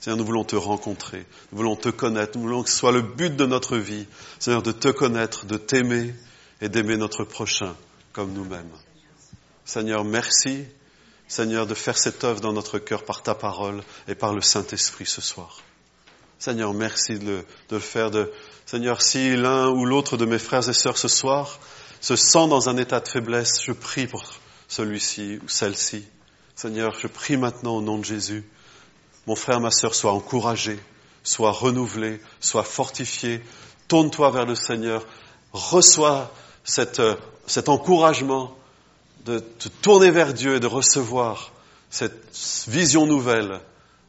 Seigneur, 0.00 0.16
nous 0.16 0.24
voulons 0.24 0.44
te 0.44 0.56
rencontrer, 0.56 1.26
nous 1.52 1.58
voulons 1.58 1.76
te 1.76 1.88
connaître, 1.88 2.36
nous 2.36 2.42
voulons 2.42 2.62
que 2.62 2.70
ce 2.70 2.76
soit 2.76 2.92
le 2.92 3.02
but 3.02 3.36
de 3.36 3.46
notre 3.46 3.76
vie, 3.76 4.06
Seigneur, 4.40 4.62
de 4.62 4.72
te 4.72 4.88
connaître, 4.88 5.46
de 5.46 5.56
t'aimer 5.56 6.14
et 6.60 6.68
d'aimer 6.68 6.96
notre 6.96 7.24
prochain 7.24 7.76
comme 8.12 8.32
nous-mêmes. 8.32 8.70
Seigneur, 9.64 10.04
merci, 10.04 10.64
Seigneur, 11.28 11.66
de 11.66 11.74
faire 11.74 11.96
cette 11.96 12.24
œuvre 12.24 12.40
dans 12.40 12.52
notre 12.52 12.78
cœur 12.78 13.04
par 13.04 13.22
ta 13.22 13.34
parole 13.34 13.82
et 14.08 14.14
par 14.14 14.34
le 14.34 14.40
Saint-Esprit 14.40 15.06
ce 15.06 15.20
soir. 15.20 15.58
Seigneur, 16.38 16.74
merci 16.74 17.20
de 17.20 17.24
le, 17.24 17.46
de 17.68 17.76
le 17.76 17.80
faire. 17.80 18.10
De... 18.10 18.32
Seigneur, 18.66 19.00
si 19.00 19.36
l'un 19.36 19.68
ou 19.68 19.84
l'autre 19.84 20.16
de 20.16 20.24
mes 20.24 20.40
frères 20.40 20.68
et 20.68 20.72
sœurs 20.72 20.98
ce 20.98 21.06
soir 21.06 21.60
se 22.00 22.16
sent 22.16 22.48
dans 22.48 22.68
un 22.68 22.76
état 22.76 22.98
de 22.98 23.06
faiblesse, 23.06 23.62
je 23.62 23.70
prie 23.70 24.08
pour 24.08 24.24
celui-ci 24.66 25.38
ou 25.44 25.48
celle-ci. 25.48 26.04
Seigneur, 26.54 26.94
je 26.98 27.06
prie 27.06 27.36
maintenant 27.36 27.76
au 27.76 27.82
nom 27.82 27.98
de 27.98 28.04
Jésus. 28.04 28.44
Mon 29.26 29.36
frère, 29.36 29.60
ma 29.60 29.70
sœur, 29.70 29.94
sois 29.94 30.12
encouragé, 30.12 30.78
sois 31.22 31.52
renouvelé, 31.52 32.20
sois 32.40 32.64
fortifié. 32.64 33.42
Tourne-toi 33.88 34.30
vers 34.30 34.46
le 34.46 34.54
Seigneur. 34.54 35.06
Reçois 35.52 36.32
cette, 36.64 37.00
euh, 37.00 37.16
cet 37.46 37.68
encouragement 37.68 38.56
de 39.24 39.38
te 39.38 39.68
tourner 39.68 40.10
vers 40.10 40.34
Dieu 40.34 40.56
et 40.56 40.60
de 40.60 40.66
recevoir 40.66 41.52
cette 41.90 42.66
vision 42.68 43.06
nouvelle, 43.06 43.60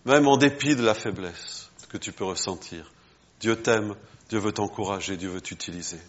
même 0.06 0.28
en 0.28 0.38
dépit 0.38 0.76
de 0.76 0.84
la 0.84 0.94
faiblesse 0.94 1.70
que 1.90 1.98
tu 1.98 2.12
peux 2.12 2.24
ressentir. 2.24 2.92
Dieu 3.40 3.56
t'aime, 3.56 3.96
Dieu 4.30 4.40
veut 4.40 4.52
t'encourager, 4.52 5.18
Dieu 5.18 5.30
veut 5.30 5.42
t'utiliser. 5.42 6.00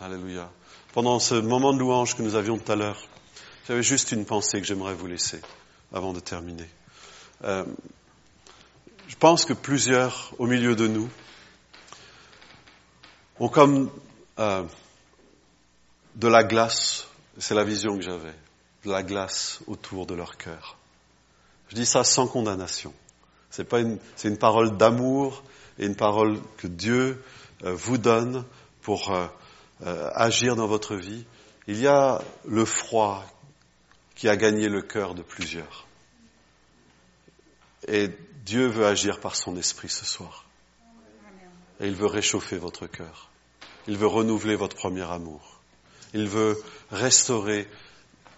Alléluia. 0.00 0.50
Pendant 0.92 1.18
ce 1.18 1.34
moment 1.34 1.72
de 1.72 1.78
louange 1.78 2.16
que 2.16 2.22
nous 2.22 2.34
avions 2.34 2.58
tout 2.58 2.70
à 2.70 2.76
l'heure, 2.76 3.00
j'avais 3.70 3.84
juste 3.84 4.10
une 4.10 4.24
pensée 4.24 4.60
que 4.60 4.66
j'aimerais 4.66 4.94
vous 4.94 5.06
laisser 5.06 5.40
avant 5.92 6.12
de 6.12 6.18
terminer. 6.18 6.68
Euh, 7.44 7.64
je 9.06 9.14
pense 9.14 9.44
que 9.44 9.52
plusieurs 9.52 10.34
au 10.38 10.48
milieu 10.48 10.74
de 10.74 10.88
nous 10.88 11.08
ont 13.38 13.48
comme 13.48 13.88
euh, 14.40 14.64
de 16.16 16.26
la 16.26 16.42
glace, 16.42 17.06
c'est 17.38 17.54
la 17.54 17.62
vision 17.62 17.96
que 17.96 18.02
j'avais, 18.02 18.34
de 18.84 18.90
la 18.90 19.04
glace 19.04 19.60
autour 19.68 20.04
de 20.04 20.16
leur 20.16 20.36
cœur. 20.36 20.76
Je 21.68 21.76
dis 21.76 21.86
ça 21.86 22.02
sans 22.02 22.26
condamnation. 22.26 22.92
C'est 23.50 23.62
pas 23.62 23.78
une, 23.78 24.00
c'est 24.16 24.26
une 24.26 24.38
parole 24.38 24.78
d'amour 24.78 25.44
et 25.78 25.86
une 25.86 25.94
parole 25.94 26.40
que 26.56 26.66
Dieu 26.66 27.22
euh, 27.62 27.72
vous 27.72 27.98
donne 27.98 28.44
pour 28.82 29.16
agir 29.80 30.56
dans 30.56 30.66
votre 30.66 30.96
vie. 30.96 31.24
Il 31.68 31.78
y 31.78 31.86
a 31.86 32.20
le 32.46 32.64
froid 32.64 33.24
qui 34.20 34.28
a 34.28 34.36
gagné 34.36 34.68
le 34.68 34.82
cœur 34.82 35.14
de 35.14 35.22
plusieurs. 35.22 35.86
Et 37.88 38.10
Dieu 38.44 38.66
veut 38.66 38.84
agir 38.84 39.18
par 39.18 39.34
son 39.34 39.56
esprit 39.56 39.88
ce 39.88 40.04
soir. 40.04 40.44
Et 41.80 41.88
il 41.88 41.94
veut 41.94 42.04
réchauffer 42.04 42.58
votre 42.58 42.86
cœur. 42.86 43.30
Il 43.88 43.96
veut 43.96 44.06
renouveler 44.06 44.56
votre 44.56 44.76
premier 44.76 45.10
amour. 45.10 45.60
Il 46.12 46.28
veut 46.28 46.62
restaurer 46.90 47.66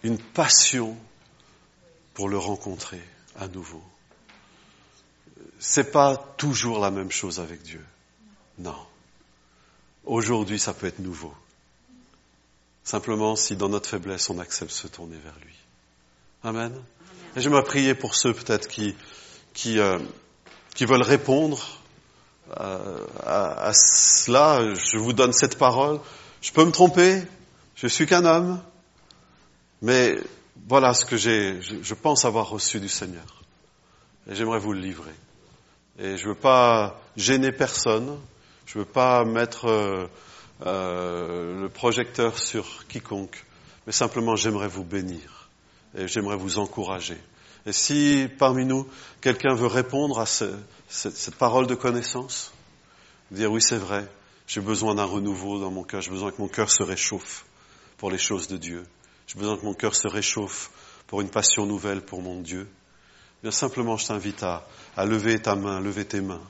une 0.04 0.18
passion 0.18 0.96
pour 2.14 2.28
le 2.28 2.38
rencontrer 2.38 3.02
à 3.36 3.48
nouveau 3.48 3.82
c'est 5.62 5.92
pas 5.92 6.16
toujours 6.36 6.80
la 6.80 6.90
même 6.90 7.12
chose 7.12 7.38
avec 7.38 7.62
Dieu. 7.62 7.84
Non. 8.58 8.76
Aujourd'hui, 10.04 10.58
ça 10.58 10.74
peut 10.74 10.88
être 10.88 10.98
nouveau. 10.98 11.32
Simplement 12.82 13.36
si 13.36 13.54
dans 13.54 13.68
notre 13.68 13.88
faiblesse, 13.88 14.28
on 14.28 14.40
accepte 14.40 14.72
de 14.72 14.76
se 14.76 14.88
tourner 14.88 15.18
vers 15.18 15.38
lui. 15.38 15.54
Amen. 16.44 16.72
Et 17.36 17.40
j'aimerais 17.40 17.62
prier 17.62 17.94
pour 17.94 18.16
ceux 18.16 18.34
peut-être 18.34 18.66
qui, 18.66 18.96
qui, 19.54 19.78
euh, 19.78 20.00
qui 20.74 20.86
veulent 20.86 21.02
répondre 21.02 21.78
euh, 22.58 23.06
à, 23.24 23.68
à, 23.68 23.72
cela. 23.72 24.74
Je 24.74 24.98
vous 24.98 25.12
donne 25.12 25.32
cette 25.32 25.56
parole. 25.56 26.00
Je 26.40 26.50
peux 26.50 26.64
me 26.64 26.72
tromper? 26.72 27.22
Je 27.76 27.86
suis 27.86 28.06
qu'un 28.06 28.24
homme. 28.24 28.60
Mais 29.82 30.18
voilà 30.68 30.94
ce 30.94 31.04
que 31.04 31.16
j'ai, 31.16 31.60
je, 31.62 31.94
pense 31.94 32.24
avoir 32.24 32.48
reçu 32.48 32.80
du 32.80 32.88
Seigneur. 32.88 33.42
Et 34.28 34.34
j'aimerais 34.34 34.58
vous 34.58 34.72
le 34.72 34.80
livrer. 34.80 35.14
Et 35.98 36.16
je 36.16 36.24
ne 36.24 36.30
veux 36.30 36.38
pas 36.38 37.00
gêner 37.16 37.52
personne. 37.52 38.18
Je 38.66 38.78
ne 38.78 38.84
veux 38.84 38.90
pas 38.90 39.24
mettre 39.24 39.66
euh, 39.66 40.06
euh, 40.66 41.62
le 41.62 41.68
projecteur 41.68 42.38
sur 42.38 42.86
quiconque. 42.88 43.44
Mais 43.86 43.92
simplement, 43.92 44.34
j'aimerais 44.34 44.68
vous 44.68 44.84
bénir. 44.84 45.41
Et 45.96 46.08
j'aimerais 46.08 46.36
vous 46.36 46.58
encourager. 46.58 47.18
Et 47.66 47.72
si 47.72 48.28
parmi 48.38 48.64
nous, 48.64 48.88
quelqu'un 49.20 49.54
veut 49.54 49.66
répondre 49.66 50.18
à 50.18 50.26
ce, 50.26 50.56
cette, 50.88 51.36
parole 51.36 51.66
de 51.66 51.74
connaissance, 51.74 52.52
dire 53.30 53.52
oui, 53.52 53.62
c'est 53.62 53.76
vrai, 53.76 54.08
j'ai 54.46 54.60
besoin 54.60 54.94
d'un 54.94 55.04
renouveau 55.04 55.60
dans 55.60 55.70
mon 55.70 55.84
cœur, 55.84 56.00
j'ai 56.00 56.10
besoin 56.10 56.32
que 56.32 56.40
mon 56.40 56.48
cœur 56.48 56.70
se 56.70 56.82
réchauffe 56.82 57.44
pour 57.98 58.10
les 58.10 58.18
choses 58.18 58.48
de 58.48 58.56
Dieu. 58.56 58.84
J'ai 59.26 59.38
besoin 59.38 59.56
que 59.56 59.64
mon 59.64 59.74
cœur 59.74 59.94
se 59.94 60.08
réchauffe 60.08 60.70
pour 61.06 61.20
une 61.20 61.30
passion 61.30 61.66
nouvelle 61.66 62.02
pour 62.02 62.20
mon 62.20 62.40
Dieu. 62.40 62.68
Bien 63.42 63.52
simplement, 63.52 63.96
je 63.96 64.06
t'invite 64.06 64.42
à 64.42 64.64
lever 65.04 65.40
ta 65.40 65.54
main, 65.54 65.80
lever 65.80 66.04
tes 66.04 66.20
mains. 66.20 66.42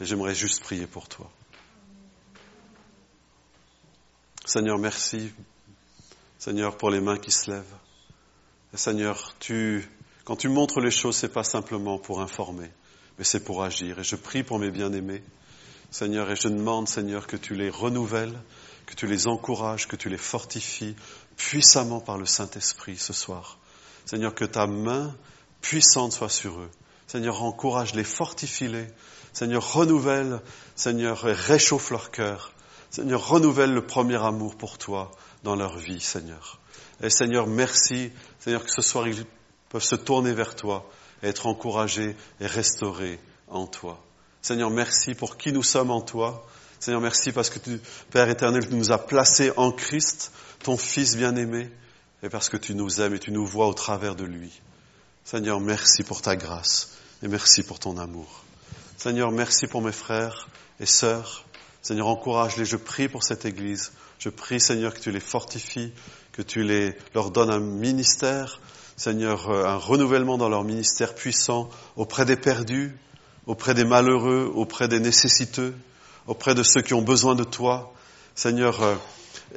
Et 0.00 0.04
j'aimerais 0.04 0.34
juste 0.34 0.62
prier 0.62 0.86
pour 0.86 1.08
toi. 1.08 1.30
Seigneur, 4.44 4.78
merci. 4.78 5.30
Seigneur, 6.38 6.76
pour 6.76 6.90
les 6.90 7.00
mains 7.00 7.18
qui 7.18 7.30
se 7.30 7.50
lèvent. 7.50 7.64
Seigneur, 8.74 9.34
tu, 9.38 9.88
quand 10.24 10.36
tu 10.36 10.48
montres 10.48 10.80
les 10.80 10.90
choses, 10.90 11.16
c'est 11.16 11.32
pas 11.32 11.44
simplement 11.44 11.98
pour 11.98 12.20
informer, 12.20 12.70
mais 13.18 13.24
c'est 13.24 13.42
pour 13.42 13.62
agir. 13.62 13.98
Et 13.98 14.04
je 14.04 14.16
prie 14.16 14.42
pour 14.42 14.58
mes 14.58 14.70
bien-aimés. 14.70 15.22
Seigneur, 15.90 16.30
et 16.30 16.36
je 16.36 16.48
demande, 16.48 16.86
Seigneur, 16.86 17.26
que 17.26 17.36
tu 17.36 17.54
les 17.54 17.70
renouvelles, 17.70 18.38
que 18.84 18.94
tu 18.94 19.06
les 19.06 19.26
encourages, 19.26 19.88
que 19.88 19.96
tu 19.96 20.10
les 20.10 20.18
fortifies 20.18 20.96
puissamment 21.36 22.00
par 22.00 22.18
le 22.18 22.26
Saint-Esprit 22.26 22.98
ce 22.98 23.14
soir. 23.14 23.58
Seigneur, 24.04 24.34
que 24.34 24.44
ta 24.44 24.66
main 24.66 25.16
puissante 25.62 26.12
soit 26.12 26.28
sur 26.28 26.60
eux. 26.60 26.70
Seigneur, 27.06 27.42
encourage-les, 27.42 28.04
fortifie-les. 28.04 28.86
Seigneur, 29.32 29.72
renouvelle, 29.72 30.42
Seigneur, 30.76 31.20
réchauffe 31.22 31.90
leur 31.90 32.10
cœur. 32.10 32.52
Seigneur, 32.90 33.26
renouvelle 33.26 33.72
le 33.72 33.86
premier 33.86 34.22
amour 34.22 34.56
pour 34.56 34.76
toi 34.76 35.10
dans 35.42 35.56
leur 35.56 35.78
vie, 35.78 36.00
Seigneur. 36.00 36.57
Et 37.02 37.10
Seigneur, 37.10 37.46
merci, 37.46 38.10
Seigneur, 38.40 38.64
que 38.64 38.70
ce 38.70 38.82
soir 38.82 39.06
ils 39.06 39.24
peuvent 39.68 39.82
se 39.82 39.94
tourner 39.94 40.32
vers 40.32 40.56
toi, 40.56 40.90
et 41.22 41.28
être 41.28 41.46
encouragés 41.46 42.16
et 42.40 42.46
restaurés 42.46 43.18
en 43.48 43.66
toi. 43.66 44.02
Seigneur, 44.42 44.70
merci 44.70 45.14
pour 45.14 45.36
qui 45.36 45.52
nous 45.52 45.62
sommes 45.62 45.90
en 45.90 46.00
toi. 46.00 46.46
Seigneur, 46.80 47.00
merci 47.00 47.32
parce 47.32 47.50
que 47.50 47.58
tu, 47.58 47.80
Père 48.10 48.28
éternel, 48.28 48.68
tu 48.68 48.74
nous 48.74 48.92
as 48.92 48.98
placés 48.98 49.52
en 49.56 49.72
Christ, 49.72 50.32
ton 50.62 50.76
Fils 50.76 51.16
bien-aimé, 51.16 51.70
et 52.22 52.28
parce 52.28 52.48
que 52.48 52.56
tu 52.56 52.74
nous 52.74 53.00
aimes 53.00 53.14
et 53.14 53.18
tu 53.18 53.32
nous 53.32 53.46
vois 53.46 53.66
au 53.66 53.74
travers 53.74 54.14
de 54.14 54.24
lui. 54.24 54.52
Seigneur, 55.24 55.60
merci 55.60 56.02
pour 56.04 56.22
ta 56.22 56.36
grâce 56.36 56.96
et 57.22 57.28
merci 57.28 57.62
pour 57.62 57.78
ton 57.78 57.98
amour. 57.98 58.44
Seigneur, 58.96 59.30
merci 59.30 59.66
pour 59.66 59.82
mes 59.82 59.92
frères 59.92 60.48
et 60.80 60.86
sœurs. 60.86 61.44
Seigneur, 61.82 62.08
encourage-les. 62.08 62.64
Je 62.64 62.76
prie 62.76 63.08
pour 63.08 63.22
cette 63.22 63.44
Église. 63.44 63.92
Je 64.18 64.28
prie, 64.30 64.60
Seigneur, 64.60 64.94
que 64.94 65.00
tu 65.00 65.10
les 65.10 65.20
fortifies, 65.20 65.92
que 66.38 66.42
tu 66.42 66.62
les, 66.62 66.94
leur 67.16 67.32
donnes 67.32 67.50
un 67.50 67.58
ministère, 67.58 68.60
Seigneur, 68.96 69.50
euh, 69.50 69.64
un 69.64 69.74
renouvellement 69.74 70.38
dans 70.38 70.48
leur 70.48 70.62
ministère 70.62 71.16
puissant 71.16 71.68
auprès 71.96 72.24
des 72.24 72.36
perdus, 72.36 72.96
auprès 73.48 73.74
des 73.74 73.84
malheureux, 73.84 74.48
auprès 74.54 74.86
des 74.86 75.00
nécessiteux, 75.00 75.74
auprès 76.28 76.54
de 76.54 76.62
ceux 76.62 76.80
qui 76.80 76.94
ont 76.94 77.02
besoin 77.02 77.34
de 77.34 77.42
toi. 77.42 77.92
Seigneur, 78.36 78.80
euh, 78.84 78.94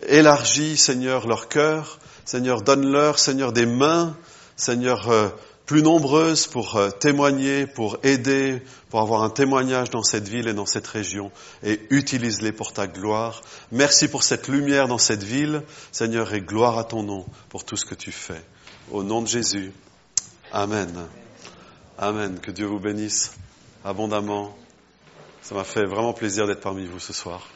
élargis, 0.07 0.75
Seigneur, 0.75 1.27
leur 1.27 1.49
cœur. 1.49 1.99
Seigneur, 2.25 2.63
donne-leur, 2.63 3.19
Seigneur, 3.19 3.53
des 3.53 3.67
mains. 3.67 4.17
Seigneur, 4.55 5.07
euh, 5.11 5.29
plus 5.71 5.83
nombreuses 5.83 6.47
pour 6.47 6.75
euh, 6.75 6.89
témoigner, 6.89 7.65
pour 7.65 7.97
aider, 8.03 8.61
pour 8.89 8.99
avoir 8.99 9.23
un 9.23 9.29
témoignage 9.29 9.89
dans 9.89 10.03
cette 10.03 10.27
ville 10.27 10.49
et 10.49 10.53
dans 10.53 10.65
cette 10.65 10.85
région, 10.85 11.31
et 11.63 11.79
utilise-les 11.91 12.51
pour 12.51 12.73
ta 12.73 12.87
gloire. 12.87 13.41
Merci 13.71 14.09
pour 14.09 14.23
cette 14.23 14.49
lumière 14.49 14.89
dans 14.89 14.97
cette 14.97 15.23
ville, 15.23 15.63
Seigneur, 15.93 16.33
et 16.33 16.41
gloire 16.41 16.77
à 16.77 16.83
ton 16.83 17.03
nom 17.03 17.25
pour 17.47 17.63
tout 17.63 17.77
ce 17.77 17.85
que 17.85 17.95
tu 17.95 18.11
fais. 18.11 18.43
Au 18.91 19.01
nom 19.01 19.21
de 19.21 19.27
Jésus. 19.29 19.71
Amen. 20.51 21.07
Amen. 21.97 22.37
Que 22.41 22.51
Dieu 22.51 22.65
vous 22.65 22.81
bénisse 22.81 23.31
abondamment. 23.85 24.53
Ça 25.41 25.55
m'a 25.55 25.63
fait 25.63 25.85
vraiment 25.85 26.11
plaisir 26.11 26.47
d'être 26.47 26.59
parmi 26.59 26.85
vous 26.85 26.99
ce 26.99 27.13
soir. 27.13 27.47